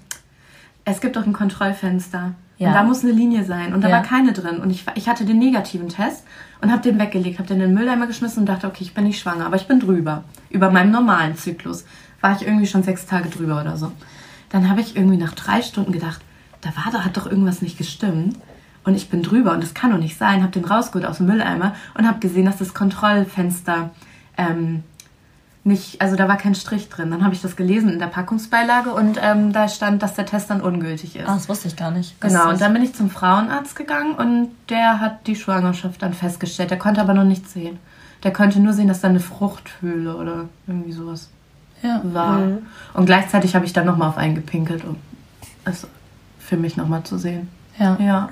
Es 0.86 1.00
gibt 1.02 1.16
doch 1.16 1.26
ein 1.26 1.34
Kontrollfenster. 1.34 2.32
Ja. 2.56 2.68
Und 2.68 2.74
da 2.74 2.82
muss 2.84 3.02
eine 3.04 3.12
Linie 3.12 3.44
sein. 3.44 3.74
Und 3.74 3.82
da 3.82 3.88
Ja. 3.88 3.96
war 3.96 4.02
keine 4.02 4.32
drin. 4.32 4.58
Und 4.58 4.70
ich, 4.70 4.84
ich 4.94 5.08
hatte 5.10 5.24
den 5.26 5.38
negativen 5.38 5.88
Test 5.90 6.24
und 6.62 6.72
habe 6.72 6.80
den 6.82 6.98
weggelegt, 6.98 7.38
habe 7.38 7.48
den 7.48 7.60
in 7.60 7.68
den 7.68 7.74
Mülleimer 7.74 8.06
geschmissen 8.06 8.40
und 8.40 8.46
dachte, 8.46 8.66
okay, 8.66 8.82
ich 8.82 8.94
bin 8.94 9.04
nicht 9.04 9.20
schwanger, 9.20 9.44
aber 9.46 9.56
ich 9.56 9.66
bin 9.68 9.78
drüber. 9.78 10.24
Über 10.48 10.70
meinem 10.70 10.90
normalen 10.90 11.36
Zyklus 11.36 11.84
war 12.22 12.34
ich 12.34 12.46
irgendwie 12.46 12.66
schon 12.66 12.82
sechs 12.82 13.04
Tage 13.06 13.28
drüber 13.28 13.60
oder 13.60 13.76
so. 13.76 13.92
Dann 14.48 14.68
habe 14.70 14.80
ich 14.80 14.96
irgendwie 14.96 15.18
nach 15.18 15.34
drei 15.34 15.60
Stunden 15.60 15.92
gedacht, 15.92 16.20
da 16.62 16.70
war, 16.70 16.90
da 16.92 17.04
hat 17.04 17.16
doch 17.16 17.26
irgendwas 17.26 17.60
nicht 17.62 17.76
gestimmt. 17.76 18.36
Und 18.84 18.94
ich 18.96 19.10
bin 19.10 19.22
drüber 19.22 19.52
und 19.52 19.62
das 19.62 19.74
kann 19.74 19.90
doch 19.90 19.98
nicht 19.98 20.18
sein. 20.18 20.42
Habe 20.42 20.52
den 20.52 20.64
rausgeholt 20.64 21.06
aus 21.06 21.18
dem 21.18 21.26
Mülleimer 21.26 21.74
und 21.96 22.06
habe 22.06 22.18
gesehen, 22.18 22.46
dass 22.46 22.58
das 22.58 22.74
Kontrollfenster 22.74 23.90
ähm, 24.36 24.82
nicht, 25.64 26.00
also 26.00 26.16
da 26.16 26.26
war 26.26 26.36
kein 26.36 26.56
Strich 26.56 26.88
drin. 26.88 27.10
Dann 27.12 27.22
habe 27.22 27.34
ich 27.34 27.40
das 27.40 27.54
gelesen 27.54 27.90
in 27.90 28.00
der 28.00 28.08
Packungsbeilage 28.08 28.92
und 28.92 29.18
ähm, 29.22 29.52
da 29.52 29.68
stand, 29.68 30.02
dass 30.02 30.14
der 30.14 30.26
Test 30.26 30.50
dann 30.50 30.60
ungültig 30.60 31.14
ist. 31.14 31.28
Ah, 31.28 31.34
das 31.34 31.48
wusste 31.48 31.68
ich 31.68 31.76
gar 31.76 31.92
nicht. 31.92 32.16
Was 32.20 32.32
Genau, 32.32 32.44
und 32.46 32.52
das? 32.52 32.60
dann 32.60 32.72
bin 32.72 32.82
ich 32.82 32.94
zum 32.94 33.10
Frauenarzt 33.10 33.76
gegangen 33.76 34.14
und 34.16 34.50
der 34.68 34.98
hat 34.98 35.26
die 35.28 35.36
Schwangerschaft 35.36 36.02
dann 36.02 36.14
festgestellt. 36.14 36.70
Der 36.70 36.78
konnte 36.78 37.00
aber 37.00 37.14
noch 37.14 37.24
nichts 37.24 37.52
sehen. 37.52 37.78
Der 38.24 38.32
konnte 38.32 38.58
nur 38.58 38.72
sehen, 38.72 38.88
dass 38.88 39.00
da 39.00 39.08
eine 39.08 39.20
Fruchthöhle 39.20 40.16
oder 40.16 40.48
irgendwie 40.66 40.92
sowas 40.92 41.28
ja. 41.82 42.00
war. 42.04 42.40
Und 42.94 43.06
gleichzeitig 43.06 43.54
habe 43.54 43.64
ich 43.64 43.72
dann 43.72 43.86
nochmal 43.86 44.08
auf 44.08 44.16
einen 44.16 44.34
gepinkelt, 44.34 44.84
um 44.84 44.96
es 45.64 45.86
für 46.40 46.56
mich 46.56 46.76
nochmal 46.76 47.04
zu 47.04 47.18
sehen. 47.18 47.48
Ja. 47.78 47.96
Ja. 48.00 48.28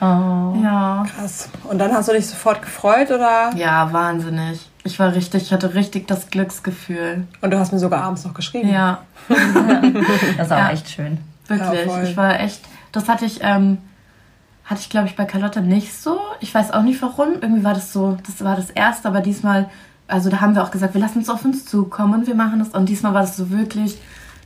Oh. 0.00 0.54
Ja. 0.62 1.04
Krass. 1.14 1.48
Und 1.64 1.78
dann 1.78 1.92
hast 1.92 2.08
du 2.08 2.12
dich 2.12 2.26
sofort 2.26 2.62
gefreut, 2.62 3.10
oder? 3.10 3.50
Ja, 3.56 3.92
wahnsinnig. 3.92 4.68
Ich 4.82 4.98
war 4.98 5.14
richtig, 5.14 5.42
ich 5.44 5.52
hatte 5.52 5.74
richtig 5.74 6.06
das 6.08 6.28
Glücksgefühl. 6.30 7.26
Und 7.40 7.50
du 7.50 7.58
hast 7.58 7.72
mir 7.72 7.78
sogar 7.78 8.02
abends 8.02 8.24
noch 8.24 8.34
geschrieben. 8.34 8.68
Ja, 8.70 8.98
Das 10.36 10.50
auch 10.52 10.58
Ja. 10.58 10.70
echt 10.70 10.88
schön. 10.90 11.18
wirklich. 11.48 11.86
Ja, 11.86 12.02
ich 12.02 12.16
war 12.16 12.40
echt, 12.40 12.60
das 12.92 13.08
hatte 13.08 13.24
ich, 13.24 13.38
ähm, 13.42 13.78
hatte 14.64 14.80
ich 14.80 14.90
glaube 14.90 15.06
ich 15.06 15.16
bei 15.16 15.24
Carlotta 15.24 15.60
nicht 15.60 15.94
so. 15.94 16.18
Ich 16.40 16.54
weiß 16.54 16.72
auch 16.72 16.82
nicht 16.82 17.00
warum. 17.00 17.34
Irgendwie 17.40 17.64
war 17.64 17.74
das 17.74 17.92
so, 17.92 18.18
das 18.26 18.44
war 18.44 18.56
das 18.56 18.70
erste, 18.70 19.08
aber 19.08 19.20
diesmal, 19.20 19.68
also 20.08 20.28
da 20.28 20.40
haben 20.40 20.54
wir 20.54 20.62
auch 20.62 20.70
gesagt, 20.70 20.92
wir 20.94 21.00
lassen 21.00 21.20
es 21.20 21.30
auf 21.30 21.44
uns 21.44 21.64
zukommen 21.66 22.14
und 22.14 22.26
wir 22.26 22.34
machen 22.34 22.58
das. 22.58 22.68
Und 22.68 22.88
diesmal 22.88 23.14
war 23.14 23.22
das 23.22 23.36
so 23.36 23.50
wirklich, 23.50 23.98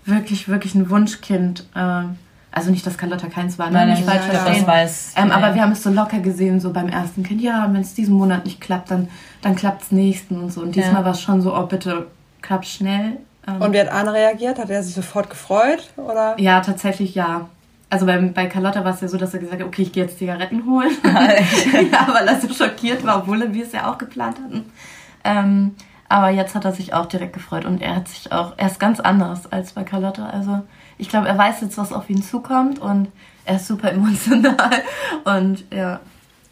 wirklich, 0.04 0.48
wirklich 0.48 0.74
ein 0.76 0.88
Wunschkind. 0.90 1.66
Ähm, 1.74 2.16
also 2.58 2.70
nicht, 2.70 2.86
dass 2.86 2.98
Carlotta 2.98 3.28
keins 3.28 3.58
war, 3.58 3.66
ne? 3.66 3.72
Nein, 3.78 3.90
nicht 3.90 4.04
falsch 4.04 4.26
ja, 4.26 4.38
verstehen. 4.38 4.66
das 4.66 4.74
weiß. 4.74 5.12
Ähm, 5.16 5.28
ja. 5.28 5.34
aber 5.34 5.54
wir 5.54 5.62
haben 5.62 5.72
es 5.72 5.82
so 5.82 5.90
locker 5.90 6.18
gesehen, 6.20 6.60
so 6.60 6.72
beim 6.72 6.88
ersten 6.88 7.22
Kind. 7.22 7.40
Ja, 7.40 7.68
wenn 7.72 7.80
es 7.80 7.94
diesen 7.94 8.14
Monat 8.14 8.44
nicht 8.44 8.60
klappt, 8.60 8.90
dann, 8.90 9.08
dann 9.42 9.56
klappt 9.56 9.82
es 9.82 9.92
nächsten 9.92 10.38
und 10.38 10.52
so. 10.52 10.60
Und 10.60 10.74
diesmal 10.76 11.00
Ja. 11.00 11.04
war 11.04 11.12
es 11.12 11.20
schon 11.20 11.40
so, 11.40 11.56
oh 11.56 11.66
bitte, 11.66 12.06
klappt 12.42 12.66
schnell. 12.66 13.18
Ähm, 13.46 13.60
Und 13.62 13.72
wie 13.72 13.80
hat 13.80 13.90
Arne 13.90 14.12
reagiert? 14.12 14.58
Hat 14.58 14.70
er 14.70 14.82
sich 14.82 14.94
sofort 14.94 15.30
gefreut? 15.30 15.90
Oder? 15.96 16.34
ja, 16.38 16.60
tatsächlich 16.60 17.14
ja. 17.14 17.48
Also 17.90 18.04
bei, 18.04 18.18
bei 18.18 18.46
Carlotta 18.46 18.84
war 18.84 18.92
es 18.92 19.00
ja 19.00 19.08
so, 19.08 19.16
dass 19.16 19.32
er 19.32 19.40
gesagt 19.40 19.60
hat, 19.60 19.66
okay, 19.66 19.82
ich 19.82 19.92
gehe 19.92 20.04
jetzt 20.04 20.18
Zigaretten 20.18 20.66
holen. 20.66 20.90
ja, 21.04 22.08
weil 22.12 22.28
er 22.28 22.40
so 22.40 22.52
schockiert 22.52 23.04
war, 23.06 23.18
obwohl 23.18 23.52
wir 23.54 23.64
es 23.64 23.72
ja 23.72 23.90
auch 23.90 23.96
geplant 23.96 24.38
hatten. 24.44 24.66
Ähm, 25.24 25.74
aber 26.08 26.30
jetzt 26.30 26.54
hat 26.54 26.64
er 26.64 26.72
sich 26.72 26.94
auch 26.94 27.06
direkt 27.06 27.32
gefreut 27.32 27.64
und 27.64 27.82
er 27.82 27.96
hat 27.96 28.08
sich 28.08 28.32
auch, 28.32 28.54
er 28.56 28.66
ist 28.66 28.80
ganz 28.80 29.00
anders 29.00 29.50
als 29.52 29.72
bei 29.72 29.84
Carlotta. 29.84 30.26
Also 30.30 30.62
ich 30.96 31.08
glaube, 31.08 31.28
er 31.28 31.36
weiß 31.38 31.60
jetzt, 31.60 31.78
was 31.78 31.92
auf 31.92 32.08
ihn 32.10 32.22
zukommt 32.22 32.78
und 32.78 33.08
er 33.44 33.56
ist 33.56 33.66
super 33.66 33.90
emotional. 33.92 34.54
Und 35.24 35.64
ja, 35.72 36.00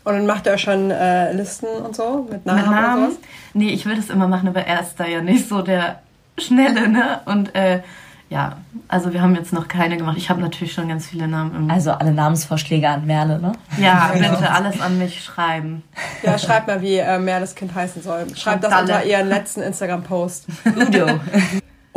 Und 0.04 0.14
dann 0.14 0.26
macht 0.26 0.46
er 0.46 0.56
schon 0.56 0.90
äh, 0.90 1.32
Listen 1.32 1.66
und 1.84 1.94
so 1.96 2.26
mit 2.30 2.46
Namen, 2.46 2.60
mit 2.62 2.70
Namen. 2.70 3.02
und 3.04 3.10
sowas? 3.12 3.24
Nee, 3.54 3.70
ich 3.70 3.84
will 3.86 3.96
das 3.96 4.08
immer 4.08 4.28
machen, 4.28 4.48
aber 4.48 4.60
er 4.62 4.80
ist 4.80 4.94
da 4.96 5.06
ja 5.06 5.20
nicht 5.20 5.48
so 5.48 5.60
der 5.62 6.00
Schnelle, 6.38 6.88
ne? 6.88 7.20
Und 7.26 7.54
äh, 7.54 7.80
ja, 8.28 8.56
also 8.88 9.12
wir 9.12 9.22
haben 9.22 9.34
jetzt 9.36 9.52
noch 9.52 9.68
keine 9.68 9.96
gemacht. 9.96 10.16
Ich 10.18 10.28
habe 10.30 10.40
natürlich 10.40 10.72
schon 10.72 10.88
ganz 10.88 11.06
viele 11.06 11.28
Namen 11.28 11.54
im. 11.54 11.70
Also 11.70 11.92
alle 11.92 12.12
Namensvorschläge 12.12 12.88
an 12.88 13.06
Merle, 13.06 13.38
ne? 13.40 13.52
ja, 13.78 14.10
Genau. 14.14 14.30
bitte 14.30 14.50
alles 14.50 14.80
an 14.80 14.98
mich 14.98 15.22
schreiben. 15.22 15.82
Ja, 16.22 16.36
schreibt 16.38 16.66
mal, 16.66 16.82
wie 16.82 16.96
äh, 16.96 17.18
mehr 17.18 17.38
das 17.40 17.54
Kind 17.54 17.74
heißen 17.74 18.02
soll. 18.02 18.26
Schreibt 18.36 18.64
das 18.64 18.70
Dalle. 18.70 18.82
unter 18.82 19.04
ihren 19.04 19.28
letzten 19.28 19.62
Instagram-Post. 19.62 20.46
Udo. 20.76 21.06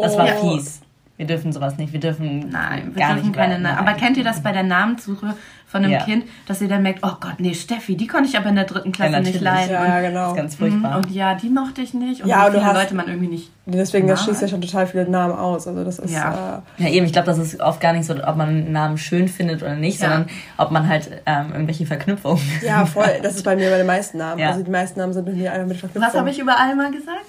Das 0.02 0.18
war 0.18 0.28
Oh. 0.42 0.56
fies. 0.56 0.80
Wir 1.18 1.28
dürfen 1.28 1.52
sowas 1.52 1.76
nicht. 1.78 1.92
Wir 1.92 2.00
dürfen 2.00 2.48
Nein, 2.50 2.92
wir 2.96 3.02
gar 3.02 3.14
dürfen 3.16 3.28
nicht 3.28 3.36
keine 3.38 3.56
Namen. 3.60 3.64
nein. 3.64 3.78
Aber 3.78 3.92
kennt 4.00 4.16
ihr 4.16 4.24
das 4.24 4.42
bei 4.42 4.54
der 4.54 4.64
Namenssuche 4.64 5.34
von 5.70 5.84
einem 5.84 5.94
Ja. 5.94 6.00
Kind, 6.04 6.26
dass 6.48 6.60
ihr 6.62 6.68
dann 6.68 6.82
merkt, 6.82 7.00
oh 7.04 7.12
Gott, 7.22 7.36
nee, 7.38 7.54
Steffi, 7.54 7.96
die 7.96 8.08
konnte 8.08 8.28
ich 8.28 8.36
aber 8.38 8.50
in 8.50 8.56
der 8.56 8.66
dritten 8.66 8.92
Klasse 8.92 9.14
Ja, 9.14 9.20
nicht 9.22 9.40
leiden. 9.40 9.72
Ja, 9.72 10.02
genau. 10.02 10.20
Das 10.22 10.30
ist 10.32 10.36
ganz 10.38 10.56
furchtbar. 10.56 10.98
und 10.98 11.12
ja, 11.12 11.36
die 11.36 11.50
mochte 11.50 11.82
ich 11.82 11.94
nicht. 11.94 12.24
Und 12.24 12.28
Ja, 12.30 12.46
und 12.48 12.54
viele 12.54 12.66
hast- 12.66 12.74
Leute 12.74 12.96
man 12.96 13.08
irgendwie 13.08 13.28
nicht. 13.28 13.52
Deswegen, 13.68 14.08
das 14.08 14.24
schließt 14.24 14.42
ja 14.42 14.48
schon 14.48 14.62
total 14.62 14.88
viele 14.88 15.08
Namen 15.08 15.36
aus. 15.36 15.68
Also 15.68 15.84
das 15.84 16.00
ist 16.00 16.12
Ja. 16.12 16.64
äh, 16.80 16.84
Ja, 16.84 16.90
eben, 16.90 17.06
ich 17.06 17.14
glaube, 17.14 17.28
das 17.28 17.38
ist 17.38 17.60
oft 17.62 17.80
gar 17.80 17.94
nicht 17.94 18.06
so, 18.06 18.16
ob 18.16 18.36
man 18.36 18.50
einen 18.50 18.72
Namen 18.72 18.98
schön 18.98 19.28
findet 19.28 19.62
oder 19.62 19.76
nicht, 19.76 20.02
Ja. 20.02 20.10
sondern 20.10 20.30
ob 20.58 20.72
man 20.72 20.90
halt 20.90 21.12
ähm, 21.28 21.52
irgendwelche 21.52 21.86
Verknüpfungen. 21.86 22.42
ja 22.66 22.86
voll. 22.88 23.06
Das 23.22 23.36
ist 23.36 23.44
bei 23.44 23.56
mir 23.56 23.70
bei 23.70 23.78
den 23.78 23.86
meisten 23.86 24.18
Namen. 24.18 24.40
Ja. 24.40 24.50
Also 24.50 24.64
die 24.64 24.72
meisten 24.72 25.00
Namen 25.00 25.14
sind 25.14 25.26
mit 25.28 25.36
mir 25.38 25.54
einfach 25.54 25.68
mit 25.68 25.78
Verknüpfung. 25.78 26.12
Was 26.12 26.18
habe 26.20 26.32
ich 26.32 26.40
über 26.40 26.60
Alma 26.60 26.90
gesagt? 26.90 27.26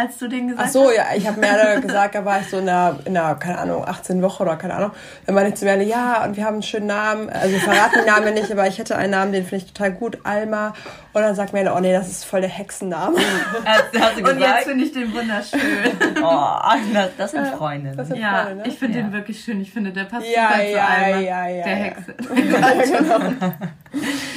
Als 0.00 0.16
du 0.18 0.28
den 0.28 0.46
gesagt 0.48 0.68
Ach 0.68 0.72
so, 0.72 0.86
hast? 0.88 0.96
ja, 0.96 1.04
ich 1.16 1.26
habe 1.26 1.40
Merle 1.40 1.80
gesagt, 1.86 2.14
da 2.14 2.24
war 2.24 2.40
ich 2.40 2.48
so 2.48 2.58
in 2.58 2.66
der, 2.66 3.00
in 3.04 3.14
der, 3.14 3.34
keine 3.34 3.58
Ahnung, 3.58 3.84
18 3.84 4.22
Woche 4.22 4.44
oder 4.44 4.56
keine 4.56 4.74
Ahnung. 4.74 4.92
Dann 5.26 5.34
meinte 5.34 5.50
ich 5.50 5.56
zu 5.56 5.64
Merle, 5.64 5.82
ja, 5.82 6.24
und 6.24 6.36
wir 6.36 6.44
haben 6.44 6.54
einen 6.54 6.62
schönen 6.62 6.86
Namen. 6.86 7.28
Also 7.28 7.50
wir 7.50 7.60
verraten 7.60 7.96
den 7.98 8.06
Namen 8.06 8.32
nicht, 8.34 8.50
aber 8.52 8.66
ich 8.68 8.78
hätte 8.78 8.96
einen 8.96 9.10
Namen, 9.10 9.32
den 9.32 9.44
finde 9.44 9.64
ich 9.64 9.72
total 9.72 9.90
gut, 9.92 10.18
Alma. 10.24 10.72
Und 11.12 11.22
dann 11.22 11.34
sagt 11.34 11.52
Merle, 11.52 11.74
oh 11.74 11.80
nee, 11.80 11.92
das 11.92 12.08
ist 12.08 12.24
voll 12.24 12.40
der 12.42 12.50
Hexenname. 12.50 13.16
Hast, 13.64 13.84
hast 14.00 14.16
Und 14.22 14.38
jetzt 14.38 14.64
finde 14.68 14.84
ich 14.84 14.92
den 14.92 15.12
wunderschön. 15.12 15.60
Oh, 16.22 16.46
das, 16.94 17.08
das 17.16 17.30
sind 17.32 17.46
Freundinnen. 17.48 17.96
Das 17.96 18.08
sind 18.08 18.18
Ja, 18.18 18.44
Freunde, 18.44 18.62
ne? 18.62 18.68
ich 18.68 18.78
finde 18.78 18.98
Ja. 18.98 19.04
den 19.04 19.12
wirklich 19.12 19.42
schön. 19.42 19.60
Ich 19.60 19.72
finde, 19.72 19.90
der 19.92 20.04
passt 20.04 20.26
Ja, 20.26 20.48
super 20.50 20.62
ja, 20.62 20.78
zu 20.78 20.84
Alma, 20.84 21.18
ja, 21.20 21.48
ja, 21.48 21.64
der 21.64 21.76
ja. 21.76 21.84
Hexe. 21.84 22.14
ja, 22.50 22.98
genau. 22.98 23.52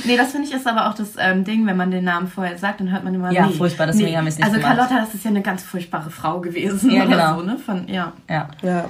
Nee, 0.06 0.18
das 0.18 0.32
finde 0.32 0.48
ich 0.48 0.54
ist 0.54 0.68
aber 0.68 0.90
auch 0.90 0.94
das 0.94 1.14
ähm, 1.20 1.44
Ding, 1.44 1.66
wenn 1.66 1.78
man 1.78 1.92
den 1.92 2.04
Namen 2.04 2.28
vorher 2.28 2.58
sagt, 2.58 2.80
dann 2.80 2.92
hört 2.92 3.04
man 3.04 3.14
immer 3.14 3.32
Ja, 3.32 3.48
nee. 3.48 3.54
furchtbar, 3.54 3.88
deswegen 3.88 4.16
haben 4.18 4.26
wir 4.26 4.30
es 4.30 4.38
nicht 4.38 4.46
Also 4.46 4.58
gemacht. 4.60 4.76
Carlotta, 4.78 5.00
das 5.00 5.14
ist 5.14 5.24
ja 5.24 5.30
eine 5.32 5.42
ganz 5.42 5.64
furchtbare 5.64 6.10
Frau 6.10 6.40
gewesen 6.40 6.90
Ja, 6.92 7.06
oder 7.06 7.12
genau. 7.16 7.40
so, 7.40 7.46
ne? 7.46 7.58
Von, 7.58 7.88
ja. 7.88 8.14
Ja. 8.30 8.48
Ja. 8.62 8.86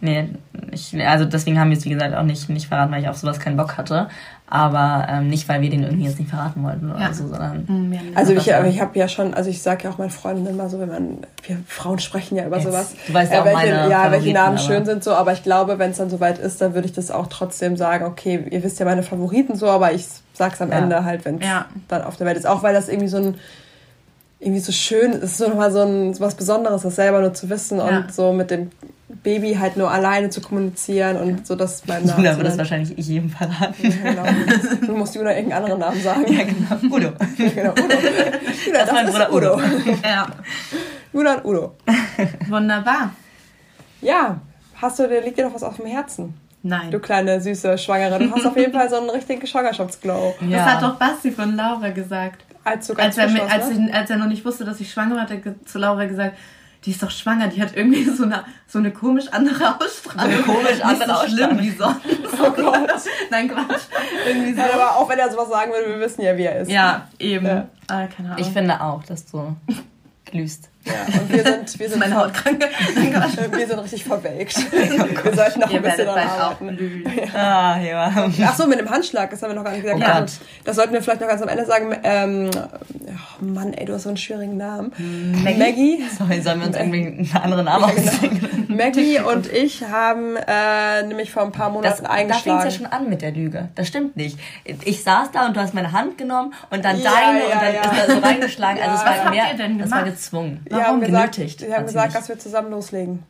Nee, 0.00 0.28
ich, 0.72 0.94
also 1.06 1.24
deswegen 1.24 1.58
haben 1.58 1.70
wir 1.70 1.76
es, 1.78 1.84
wie 1.86 1.88
gesagt, 1.90 2.14
auch 2.14 2.22
nicht, 2.22 2.48
nicht 2.50 2.66
verraten, 2.68 2.92
weil 2.92 3.02
ich 3.02 3.08
auf 3.08 3.16
sowas 3.16 3.40
keinen 3.40 3.56
Bock 3.56 3.78
hatte. 3.78 4.08
Aber 4.48 5.06
ähm, 5.10 5.28
nicht, 5.28 5.48
weil 5.48 5.60
wir 5.62 5.70
den 5.70 5.82
irgendwie 5.82 6.04
jetzt 6.04 6.18
nicht 6.20 6.28
verraten 6.30 6.62
wollten 6.62 6.90
oder 6.92 7.00
Ja. 7.00 7.12
so, 7.12 7.26
sondern. 7.26 7.66
Hm, 7.66 7.98
haben 7.98 8.12
Also 8.14 8.32
ich, 8.34 8.54
auch- 8.54 8.62
ich 8.64 8.80
habe 8.80 8.96
ja 8.98 9.08
schon, 9.08 9.34
also 9.34 9.50
ich 9.50 9.60
sage 9.62 9.84
ja 9.84 9.90
auch 9.90 9.98
meinen 9.98 10.10
Freunden 10.10 10.46
immer 10.46 10.68
so, 10.68 10.78
wenn 10.78 10.88
man, 10.90 11.18
wir 11.42 11.56
Frauen 11.66 11.98
sprechen 11.98 12.36
ja 12.36 12.46
über 12.46 12.58
Jetzt, 12.58 12.66
sowas. 12.66 12.94
du 13.08 13.14
weißt 13.14 13.32
ja 13.32 13.40
auch 13.40 13.44
welche, 13.46 13.56
meine 13.74 13.90
Ja, 13.90 14.12
welche 14.12 14.32
Namen 14.32 14.56
aber- 14.58 14.64
schön 14.66 14.84
sind 14.84 15.02
so, 15.02 15.14
aber 15.14 15.32
ich 15.32 15.42
glaube, 15.42 15.78
wenn 15.80 15.90
es 15.90 15.96
dann 15.96 16.10
soweit 16.10 16.38
ist, 16.38 16.60
dann 16.60 16.74
würde 16.74 16.86
ich 16.86 16.92
das 16.92 17.10
auch 17.10 17.26
trotzdem 17.26 17.76
sagen, 17.76 18.04
okay, 18.04 18.44
ihr 18.50 18.62
wisst 18.62 18.78
ja 18.78 18.84
meine 18.84 19.02
Favoriten 19.02 19.56
so, 19.56 19.66
aber 19.68 19.92
ich 19.94 20.06
sag's 20.34 20.60
am 20.60 20.70
Ja. 20.70 20.78
Ende 20.78 21.04
halt, 21.04 21.24
wenn 21.24 21.38
es 21.40 21.46
Ja. 21.46 21.64
dann 21.88 22.02
auf 22.04 22.16
der 22.16 22.26
Welt 22.26 22.36
ist. 22.36 22.46
Auch 22.46 22.62
weil 22.62 22.74
das 22.74 22.88
irgendwie 22.88 23.08
so 23.08 23.16
ein 23.16 23.34
irgendwie 24.38 24.60
so 24.60 24.70
schön 24.70 25.12
ist, 25.12 25.38
so 25.38 25.48
nochmal 25.48 25.72
so, 25.72 25.80
ein, 25.80 26.12
so 26.12 26.20
was 26.20 26.34
Besonderes, 26.34 26.82
das 26.82 26.94
selber 26.96 27.20
nur 27.20 27.32
zu 27.32 27.48
wissen 27.48 27.78
Ja. 27.78 27.84
und 27.88 28.14
so 28.14 28.32
mit 28.34 28.50
dem 28.50 28.70
Baby 29.08 29.54
halt 29.54 29.76
nur 29.76 29.90
alleine 29.90 30.30
zu 30.30 30.40
kommunizieren 30.40 31.16
und 31.16 31.46
so 31.46 31.54
das 31.54 31.86
mein 31.86 32.04
Name 32.04 32.18
Juna 32.18 32.30
würde 32.36 32.42
es 32.42 32.56
nennen. 32.56 32.58
wahrscheinlich 32.58 32.98
ich 32.98 33.06
jedem 33.06 33.30
verraten. 33.30 33.74
Ja, 33.80 34.10
genau. 34.10 34.24
Du 34.84 34.96
musst 34.96 35.14
Juna 35.14 35.34
irgendeinen 35.36 35.62
anderen 35.62 35.80
Namen 35.80 36.02
sagen. 36.02 36.32
ja, 36.32 36.42
genau. 36.44 36.94
Udo. 36.96 37.12
genau. 37.36 37.70
Udo. 37.70 37.82
Juna, 38.66 38.78
Das 38.78 38.88
ist 38.88 38.92
mein 38.92 39.06
Bruder 39.06 39.32
Udo. 39.32 39.60
Ja, 40.02 40.26
Juna 41.12 41.34
und 41.34 41.44
Udo. 41.44 41.76
wunderbar. 42.48 43.12
Ja, 44.00 44.40
hast 44.74 44.98
du, 44.98 45.06
dir 45.08 45.20
liegt 45.22 45.38
dir 45.38 45.44
doch 45.44 45.54
was 45.54 45.62
auf 45.62 45.76
dem 45.76 45.86
Herzen. 45.86 46.34
Nein. 46.62 46.90
Du 46.90 46.98
kleine, 46.98 47.40
süße 47.40 47.78
Schwangere. 47.78 48.18
Du 48.18 48.30
hast 48.32 48.44
auf 48.44 48.56
jeden 48.56 48.72
Fall 48.76 48.90
so 48.90 48.96
einen 48.96 49.10
richtigen 49.10 49.46
Schwangerschaftsglow. 49.46 50.34
Das 50.50 50.62
hat 50.62 50.82
doch 50.82 50.96
Basti 50.96 51.30
von 51.30 51.54
Laura 51.54 51.90
gesagt. 51.90 52.44
Als 52.64 52.88
du 52.88 52.94
ganz 52.94 53.16
als 53.16 53.28
er, 53.28 53.32
mit, 53.32 53.52
als, 53.52 53.70
ich, 53.70 53.94
als 53.94 54.10
er 54.10 54.16
noch 54.16 54.26
nicht 54.26 54.44
wusste, 54.44 54.64
dass 54.64 54.80
ich 54.80 54.90
schwanger 54.90 55.14
war, 55.14 55.22
hat 55.22 55.30
er 55.30 55.54
zu 55.64 55.78
Laura 55.78 56.06
gesagt, 56.06 56.36
die 56.84 56.90
ist 56.90 57.02
doch 57.02 57.10
schwanger, 57.10 57.48
die 57.48 57.60
hat 57.60 57.76
irgendwie 57.76 58.04
so 58.04 58.24
eine, 58.24 58.44
so 58.66 58.78
eine 58.78 58.92
komisch 58.92 59.26
andere 59.32 59.76
Ausstrahlung. 59.80 60.44
So 60.44 60.52
eine 60.52 60.58
komisch 60.58 60.80
andere 60.82 61.14
so 61.16 61.26
schlimm 61.28 61.50
Ausstrahlung. 61.50 61.58
wie 61.60 61.70
sonst. 61.70 62.00
Oh 62.38 62.50
Gott. 62.50 62.90
Nein, 63.30 63.48
Quatsch. 63.48 63.82
Irgendwie 64.26 64.52
so. 64.52 64.58
Nein, 64.60 64.70
aber 64.74 64.96
auch 64.96 65.08
wenn 65.08 65.18
er 65.18 65.30
sowas 65.30 65.48
sagen 65.48 65.72
würde, 65.72 65.88
wir 65.88 66.00
wissen 66.00 66.20
ja, 66.20 66.36
wie 66.36 66.42
er 66.42 66.60
ist. 66.60 66.70
Ja, 66.70 67.08
eben. 67.18 67.46
Ja. 67.46 67.66
Ah, 67.88 68.06
keine 68.06 68.32
Ahnung. 68.32 68.40
Ich 68.40 68.52
finde 68.52 68.80
auch, 68.80 69.02
dass 69.04 69.24
du 69.24 69.56
glühst. 70.26 70.68
Ja, 70.86 71.20
und 71.20 71.32
wir 71.32 71.42
sind, 71.44 71.78
wir 71.78 71.88
sind, 71.90 71.98
meine 71.98 72.16
Haut 72.16 72.32
krank. 72.32 72.64
Nein, 72.94 73.12
Quatsch. 73.12 73.36
wir 73.50 73.66
sind 73.66 73.78
richtig 73.80 74.04
verwelkt. 74.04 74.56
Wir 74.72 75.34
sollten 75.34 75.60
noch 75.60 75.70
Ihr 75.70 75.76
ein 75.78 75.82
bisschen 75.82 76.06
daran 76.06 76.28
arbeiten. 76.28 77.04
Ah, 77.34 77.78
ja. 77.80 78.12
Ach 78.44 78.54
so, 78.56 78.66
mit 78.66 78.78
dem 78.78 78.88
Handschlag, 78.88 79.30
das 79.30 79.42
haben 79.42 79.50
wir 79.50 79.56
noch 79.56 79.64
gar 79.64 79.72
nicht 79.72 79.82
gesagt. 79.82 80.00
Oh 80.00 80.12
Gott. 80.20 80.30
Das 80.64 80.76
sollten 80.76 80.92
wir 80.92 81.02
vielleicht 81.02 81.20
noch 81.20 81.28
ganz 81.28 81.42
am 81.42 81.48
Ende 81.48 81.64
sagen. 81.66 81.96
Ähm, 82.04 82.50
oh 83.40 83.44
Mann, 83.44 83.72
ey, 83.74 83.84
du 83.84 83.94
hast 83.94 84.04
so 84.04 84.08
einen 84.10 84.16
schwierigen 84.16 84.56
Namen. 84.56 84.92
Maggie? 85.42 85.58
Maggie. 85.58 86.04
Sorry, 86.16 86.40
sollen 86.40 86.60
wir 86.60 86.68
uns 86.68 86.76
irgendwie 86.76 87.06
einen 87.06 87.30
anderen 87.42 87.64
Namen 87.64 87.84
ausdenken? 87.84 88.66
Maggie 88.74 89.18
und 89.20 89.52
ich 89.52 89.82
haben 89.84 90.36
äh, 90.36 91.02
nämlich 91.02 91.32
vor 91.32 91.42
ein 91.42 91.52
paar 91.52 91.72
Das, 91.82 92.00
Monaten 92.02 92.04
da 92.04 92.08
fing 92.14 92.28
es 92.30 92.36
eingeschlagen. 92.36 92.64
ja 92.64 92.70
schon 92.70 92.86
an 92.86 93.08
mit 93.08 93.22
der 93.22 93.32
Lüge. 93.32 93.68
Das 93.74 93.88
stimmt 93.88 94.16
nicht. 94.16 94.38
Ich 94.84 95.02
saß 95.02 95.30
da 95.32 95.46
und 95.46 95.56
du 95.56 95.60
hast 95.60 95.74
meine 95.74 95.92
Hand 95.92 96.18
genommen 96.18 96.54
und 96.70 96.84
dann 96.84 97.00
Ja, 97.00 97.10
deine 97.10 97.38
ja, 97.40 97.44
und 97.54 97.62
dann 97.62 97.74
ja. 97.74 97.80
ist 97.80 98.08
da 98.08 98.14
so 98.14 98.18
reingeschlagen. 98.20 98.82
Also 98.82 98.94
es 98.94 99.00
Ja, 99.02 99.06
war 99.06 99.16
ja. 99.16 99.24
Was 99.24 99.30
mehr, 99.30 99.42
habt 99.44 99.52
ihr 99.52 99.58
denn 99.58 99.78
das 99.78 99.90
war 99.90 99.98
gemacht? 100.04 100.16
Gezwungen. 100.78 101.00
Die 101.00 101.06
haben 101.06 101.12
gesagt, 101.12 101.34
Genötigt. 101.36 101.60
die 101.62 101.74
haben 101.74 101.86
gesagt 101.86 102.14
dass 102.14 102.28
wir 102.28 102.38
zusammen 102.38 102.70
loslegen. 102.70 103.22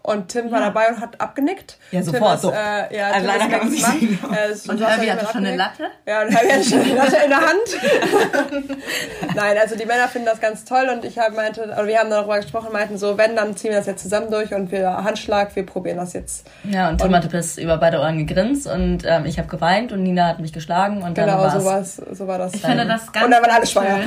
Und 0.00 0.28
Tim 0.28 0.50
war 0.50 0.60
dabei 0.60 0.88
und 0.88 1.00
hat 1.00 1.20
abgenickt. 1.20 1.76
Ja, 1.90 2.00
Tim 2.00 2.12
sofort, 2.12 2.36
ist, 2.36 2.42
so. 2.42 2.50
Äh, 2.50 2.96
ja, 2.96 3.08
Also 3.08 3.18
Tim 3.18 3.26
leider 3.26 3.48
kann 3.50 3.58
man 3.58 3.70
sich. 3.70 3.82
Mann. 3.82 3.98
Äh, 4.32 4.70
Und 4.70 4.80
du 4.80 4.84
hast 4.86 4.90
Herbie 4.92 5.06
ja 5.06 5.12
hatte 5.14 5.26
schon 5.32 5.44
eine. 5.44 5.56
Latte. 5.56 5.84
Ja, 6.06 6.22
und 6.22 6.28
Herbie 6.34 6.52
hatte 6.52 6.64
schon 6.64 6.80
eine 6.80 6.94
Latte 6.94 7.16
in 7.24 7.28
der 7.30 7.40
Hand. 7.40 8.78
Nein, 9.34 9.56
also 9.60 9.76
die 9.76 9.84
Männer 9.84 10.08
finden 10.08 10.26
das 10.26 10.40
ganz 10.40 10.64
toll 10.64 10.88
und 10.90 11.04
ich 11.04 11.18
hab 11.18 11.34
meinte, 11.34 11.62
oder 11.64 11.86
wir 11.86 11.98
haben 11.98 12.08
darüber 12.08 12.36
gesprochen, 12.40 12.68
meinten 12.72 12.96
so, 12.96 13.18
wenn, 13.18 13.36
dann 13.36 13.54
ziehen 13.56 13.70
wir 13.70 13.78
das 13.78 13.86
jetzt 13.86 14.02
zusammen 14.02 14.30
durch 14.30 14.54
und 14.54 14.70
wir 14.72 14.88
Handschlag, 15.04 15.54
wir 15.56 15.66
probieren 15.66 15.98
das 15.98 16.14
jetzt. 16.14 16.46
Ja, 16.64 16.88
und 16.88 17.00
Tim 17.02 17.14
hatte 17.14 17.28
bis 17.28 17.58
über 17.58 17.76
beide 17.76 17.98
Ohren 18.00 18.24
gegrinst 18.24 18.66
und 18.66 19.00
ähm, 19.04 19.26
ich 19.26 19.38
habe 19.38 19.48
geweint 19.48 19.92
und 19.92 20.02
Nina 20.04 20.28
hat 20.28 20.38
mich 20.40 20.52
geschlagen 20.54 21.02
und 21.02 21.18
dann 21.18 21.26
Genau, 21.26 21.38
war's. 21.38 21.52
so, 21.54 21.64
war's, 21.64 21.96
so 22.12 22.26
war 22.26 22.38
das. 22.38 22.54
Ich 22.54 22.62
finde 22.62 22.86
das 22.86 23.12
ganz, 23.12 23.26
Und 23.26 23.30
dann 23.32 23.42
waren 23.42 23.50
alle 23.50 23.66
schwanger. 23.66 23.98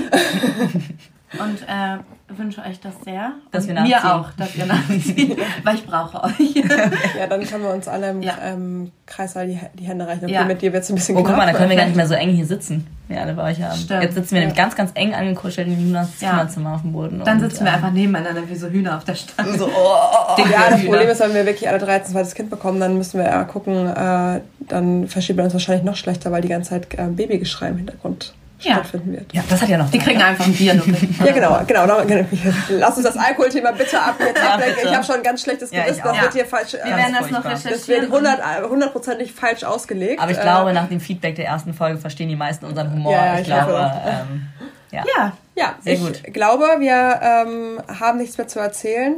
Und 1.39 1.61
äh, 1.67 1.97
wünsche 2.37 2.61
euch 2.61 2.79
das 2.79 2.93
sehr. 3.03 3.31
Dass 3.51 3.63
und 3.63 3.75
wir 3.75 3.81
mir 3.81 3.89
nachziehen. 3.89 4.09
auch, 4.11 4.31
dass 4.37 4.55
ihr 4.55 4.65
nachzieht, 4.65 5.37
weil 5.63 5.75
ich 5.75 5.85
brauche 5.85 6.23
euch. 6.23 6.55
Ja, 7.19 7.27
dann 7.27 7.43
können 7.45 7.63
wir 7.63 7.73
uns 7.73 7.87
alle 7.87 8.09
im 8.11 8.21
Ja. 8.21 8.33
ähm, 8.43 8.91
Kreissaal 9.05 9.47
die, 9.47 9.59
die 9.73 9.83
Hände 9.83 10.07
reichen. 10.07 10.27
Ja. 10.29 10.45
mit 10.45 10.61
dir 10.61 10.71
wird 10.73 10.83
es 10.83 10.89
ein 10.89 10.95
bisschen 10.95 11.17
Oh, 11.17 11.23
guck 11.23 11.31
mal, 11.35 11.43
knapp. 11.43 11.53
da 11.53 11.57
können 11.57 11.69
wir 11.69 11.77
gar 11.77 11.85
nicht 11.85 11.95
mehr 11.95 12.07
so 12.07 12.13
eng 12.13 12.29
hier 12.29 12.45
sitzen. 12.45 12.87
Ja, 13.09 13.21
alle 13.21 13.33
bei 13.33 13.51
euch 13.51 13.61
haben. 13.61 13.77
Stimmt. 13.77 14.03
Jetzt 14.03 14.15
sitzen 14.15 14.31
wir 14.35 14.39
nämlich 14.39 14.57
ganz, 14.57 14.75
ganz 14.75 14.91
eng 14.93 15.13
angekuschelt 15.13 15.67
in 15.67 15.87
Jonas 15.87 16.09
Ja. 16.21 16.29
Kinderzimmer 16.29 16.75
auf 16.75 16.81
dem 16.81 16.93
Boden. 16.93 17.21
Dann 17.25 17.37
und, 17.41 17.49
sitzen 17.49 17.65
wir 17.65 17.69
ähm, 17.71 17.75
einfach 17.75 17.91
nebeneinander 17.91 18.41
wie 18.49 18.55
so 18.55 18.67
Hühner 18.69 18.97
auf 18.97 19.03
der 19.03 19.15
Stange. 19.15 19.57
so, 19.57 19.65
oh, 19.67 19.69
oh, 19.75 20.35
oh. 20.37 20.41
Ja, 20.49 20.69
das. 20.69 20.81
Problem 20.85 21.09
ist, 21.09 21.19
wenn 21.19 21.33
wir 21.33 21.45
wirklich 21.45 21.67
alle 21.67 21.79
drei 21.79 21.95
ein 21.95 22.05
zweites 22.05 22.33
Kind 22.35 22.49
bekommen, 22.49 22.79
dann 22.79 22.97
müssen 22.97 23.19
wir 23.19 23.25
ja 23.27 23.43
gucken, 23.43 23.87
äh, 23.87 24.41
dann 24.69 25.07
verschieben 25.07 25.39
wir 25.39 25.43
uns 25.45 25.53
wahrscheinlich 25.53 25.83
noch 25.83 25.95
schlechter, 25.97 26.31
weil 26.31 26.41
die 26.41 26.47
ganze 26.47 26.69
Zeit 26.69 26.87
äh, 26.97 27.07
Babygeschrei 27.07 27.67
im 27.69 27.77
Hintergrund 27.77 28.33
Ja. 28.63 28.73
stattfinden 28.75 29.13
wird. 29.13 29.33
Ja, 29.33 29.43
das 29.49 29.61
hat 29.61 29.69
ja 29.69 29.77
noch. 29.77 29.89
Die 29.89 29.97
kriegen 29.99 30.21
einfach 30.21 30.45
ein 30.45 30.53
Bier. 30.53 30.73
Ja, 31.25 31.31
genau, 31.31 31.59
genau. 31.65 32.05
genau. 32.05 32.25
Lass 32.69 32.95
uns 32.97 33.05
das 33.05 33.17
Alkoholthema 33.17 33.71
bitte 33.71 33.99
ab 34.01 34.15
jetzt 34.19 34.37
Ja, 34.41 34.57
bitte. 34.57 34.87
Ich 34.87 34.93
habe 34.95 35.03
schon 35.03 35.15
ein 35.15 35.23
ganz 35.23 35.41
schlechtes 35.41 35.71
Ja, 35.71 35.83
Gewissen. 35.83 36.01
das 36.03 36.21
wird 36.21 36.33
hier 36.33 36.45
falsch. 36.45 36.73
Wir 36.73 36.81
Äh, 36.85 36.97
werden 36.97 37.13
das 37.19 37.31
noch 37.31 37.41
furchtbar. 37.43 37.51
das 37.51 37.63
wird 37.87 38.01
recherchieren. 38.03 38.25
100 38.25 38.69
hundertprozentig 38.69 39.33
falsch 39.33 39.63
ausgelegt. 39.63 40.21
Aber 40.21 40.31
ich 40.31 40.37
Äh, 40.37 40.41
glaube, 40.41 40.73
nach 40.73 40.87
dem 40.89 40.99
Feedback 40.99 41.35
der 41.35 41.45
ersten 41.45 41.73
Folge 41.73 41.97
verstehen 41.97 42.29
die 42.29 42.35
meisten 42.35 42.65
unseren 42.65 42.91
Humor. 42.91 43.13
Ja, 43.13 43.33
ich 43.35 43.41
ich 43.41 43.45
glaube, 43.47 43.91
ähm, 44.05 44.47
ja. 44.91 45.03
Ja, 45.17 45.33
ja, 45.55 45.75
sehr 45.81 45.93
ich 45.93 45.99
gut. 46.01 46.23
glaube, 46.33 46.65
wir 46.79 47.19
ähm, 47.21 47.81
haben 47.99 48.17
nichts 48.19 48.37
mehr 48.37 48.47
zu 48.47 48.59
erzählen. 48.59 49.15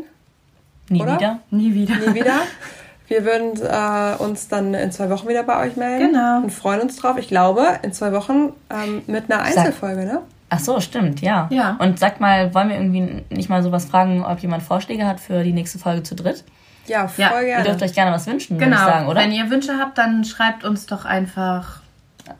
Nie 0.89 1.01
Oder? 1.01 1.15
wieder. 1.15 1.39
nie 1.49 1.73
wieder. 1.73 1.95
Nie 1.95 2.13
wieder. 2.13 2.33
Wir 3.07 3.25
würden 3.25 3.59
äh, 3.61 4.23
uns 4.23 4.47
dann 4.47 4.73
in 4.73 4.91
zwei 4.91 5.09
Wochen 5.09 5.27
wieder 5.27 5.43
bei 5.43 5.65
euch 5.67 5.75
melden. 5.75 6.11
Genau. 6.13 6.37
Und 6.37 6.51
freuen 6.51 6.81
uns 6.81 6.95
drauf. 6.95 7.17
Ich 7.17 7.27
glaube, 7.27 7.65
in 7.83 7.91
zwei 7.93 8.11
Wochen 8.13 8.53
ähm, 8.69 9.03
mit 9.07 9.31
einer 9.31 9.43
Einzelfolge, 9.43 10.05
ne? 10.05 10.19
Ach 10.49 10.59
so, 10.59 10.79
stimmt, 10.79 11.21
ja. 11.21 11.47
Ja. 11.51 11.77
Und 11.79 11.99
sag 11.99 12.19
mal, 12.19 12.53
wollen 12.53 12.69
wir 12.69 12.75
irgendwie 12.77 13.23
nicht 13.29 13.49
mal 13.49 13.61
sowas 13.63 13.85
fragen, 13.85 14.23
ob 14.23 14.39
jemand 14.39 14.63
Vorschläge 14.63 15.05
hat 15.07 15.19
für 15.19 15.43
die 15.43 15.51
nächste 15.53 15.79
Folge 15.79 16.03
zu 16.03 16.15
dritt? 16.15 16.43
Ja, 16.85 17.07
voll 17.07 17.23
Ja, 17.25 17.31
ihr 17.33 17.39
Ihr 17.41 17.45
gerne. 17.47 17.63
dürft 17.65 17.81
euch 17.83 17.93
gerne 17.93 18.11
was 18.11 18.27
wünschen, 18.27 18.57
würde 18.57 18.65
Genau. 18.65 18.77
ich 18.77 18.83
sagen, 18.93 19.07
oder? 19.07 19.21
Wenn 19.21 19.31
ihr 19.31 19.49
Wünsche 19.49 19.77
habt, 19.79 19.97
dann 19.97 20.23
schreibt 20.25 20.63
uns 20.63 20.85
doch 20.85 21.05
einfach 21.05 21.81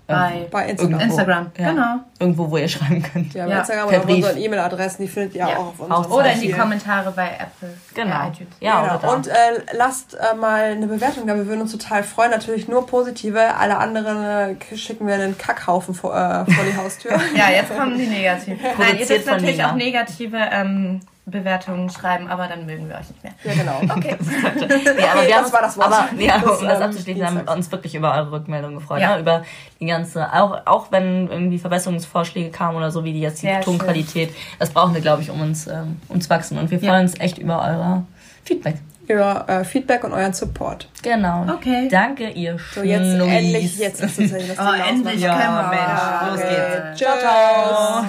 bei 0.08 0.48
Bei 0.52 0.70
Instagram. 0.70 1.00
Irgendwo. 1.00 1.04
Instagram. 1.04 1.52
Ja. 1.58 1.70
Genau. 1.72 1.96
Irgendwo, 2.20 2.50
wo 2.52 2.58
ihr 2.58 2.68
schreiben 2.70 3.02
könnt. 3.04 3.34
Ja, 3.34 3.46
bei 3.46 3.52
Ja, 3.52 3.60
Instagram 3.60 3.88
per 3.90 3.98
und 3.98 4.02
auf 4.02 4.06
Brief. 4.08 4.16
unseren 4.26 4.38
E-Mail-Adressen, 4.38 5.02
die 5.04 5.08
findet 5.08 5.36
ihr 5.36 5.40
Ja. 5.42 5.48
auch 5.58 5.68
auf 5.68 5.80
unserem 5.80 6.12
Oder 6.12 6.32
in 6.34 6.40
die 6.42 6.48
Profil. 6.48 6.62
Kommentare 6.62 7.12
bei 7.12 7.28
Apple. 7.40 7.74
Genau. 7.94 8.16
Bei 8.20 8.28
iTunes. 8.30 8.54
Ja, 8.60 8.82
genau. 8.82 8.96
oder. 9.00 9.14
Und 9.14 9.28
äh, 9.28 9.34
lasst 9.74 10.14
äh, 10.16 10.36
mal 10.36 10.64
eine 10.72 10.88
Bewertung 10.88 11.28
da. 11.28 11.36
Wir 11.36 11.48
würden 11.48 11.62
uns 11.62 11.72
total 11.72 12.04
freuen. 12.04 12.32
Natürlich 12.32 12.68
nur 12.68 12.86
positive. 12.88 13.56
Alle 13.56 13.78
anderen 13.78 14.58
äh, 14.62 14.78
schicken 14.78 15.06
wir 15.08 15.16
einen 15.16 15.38
Kackhaufen 15.38 15.94
vor, 15.94 16.14
äh, 16.16 16.50
vor 16.52 16.64
die 16.64 16.78
Haustür. 16.78 17.12
Ja, 17.36 17.50
jetzt 17.52 17.76
kommen 17.76 17.98
die 17.98 18.08
negativen. 18.08 18.60
Nein, 18.78 18.98
ihr 19.00 19.06
dürft 19.06 19.26
natürlich 19.26 19.58
Nina. 19.58 19.72
auch 19.72 19.76
negative 19.76 20.38
ähm, 20.52 21.00
Bewertungen 21.26 21.90
schreiben, 21.90 22.28
aber 22.28 22.48
dann 22.48 22.66
mögen 22.66 22.90
wir 22.90 22.96
euch 22.96 23.08
nicht 23.10 23.24
mehr. 23.24 23.34
ja, 23.46 23.54
genau. 23.54 23.80
Okay. 23.96 24.18
Nee, 24.20 25.04
aber 25.06 25.22
wir 25.22 25.30
das 25.30 25.38
haben 25.46 25.54
war 25.54 25.62
das 25.62 25.78
Wort. 25.78 25.86
Aber 25.88 26.22
ja, 26.22 26.38
Das, 26.38 26.60
um 26.62 26.68
das 26.68 26.82
abzuschließen, 26.82 27.26
haben 27.26 27.46
wir 27.46 27.52
uns 27.54 27.72
wirklich 27.72 27.96
über 27.96 28.14
eure 28.14 28.32
Rückmeldung 28.34 28.76
gefreut. 28.76 29.00
Ja. 29.02 29.16
Ne? 29.16 29.22
Über 29.22 29.44
die 29.80 29.86
ganze, 29.86 30.32
auch, 30.34 30.60
auch 30.66 30.92
wenn 30.92 31.30
irgendwie 31.30 31.60
Verbesserungsvorschläge 31.60 32.52
kamen 32.52 32.76
oder 32.76 32.92
so, 32.92 33.04
wie 33.06 33.14
die 33.14 33.22
jetzt 33.22 33.42
die 33.42 33.48
Sehr 33.48 33.62
Tonqualität. 33.62 34.34
Das 34.60 34.72
brauchen 34.72 34.94
wir, 34.94 35.02
glaube 35.02 35.22
ich, 35.22 35.30
um 35.30 35.40
uns, 35.42 35.66
ähm, 35.68 36.02
zu 36.20 36.30
wachsen. 36.30 36.58
Und 36.58 36.72
wir 36.72 36.80
Ja. 36.80 36.90
freuen 36.90 37.04
uns 37.04 37.18
echt 37.20 37.38
über 37.38 37.62
euer 37.62 38.04
Feedback. 38.44 38.76
Über 39.08 39.48
äh, 39.50 39.64
Feedback 39.64 40.04
und 40.04 40.12
euren 40.14 40.34
Support. 40.34 40.90
Genau. 41.04 41.46
Okay. 41.54 41.88
Danke, 41.90 42.30
ihr 42.32 42.58
So, 42.74 42.82
jetzt 42.84 43.06
Schnullis. 43.16 43.34
endlich, 43.34 43.78
jetzt 43.78 44.02
ist 44.02 44.20
es 44.20 44.32
Oh, 44.32 44.90
endlich 44.90 45.22
können 45.22 45.38
wir. 45.38 45.68
Mensch, 45.70 46.32
los 46.32 46.40
Okay. 46.42 46.56
geht's. 46.90 47.00
Ciao, 47.00 47.18
ciao. 47.20 48.06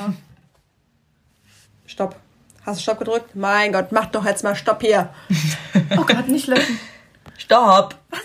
Stopp. 1.86 2.16
Hast 2.64 2.78
du 2.78 2.82
Stopp 2.82 2.98
gedrückt? 2.98 3.36
Mein 3.36 3.72
Gott, 3.72 3.92
mach 3.92 4.06
doch 4.06 4.24
jetzt 4.24 4.42
mal 4.44 4.56
Stopp 4.56 4.80
hier. 4.82 5.10
Oh 5.98 6.04
Gott, 6.06 6.28
nicht 6.28 6.46
löschen. 6.46 6.78
Stopp! 7.36 7.96
Was 8.10 8.24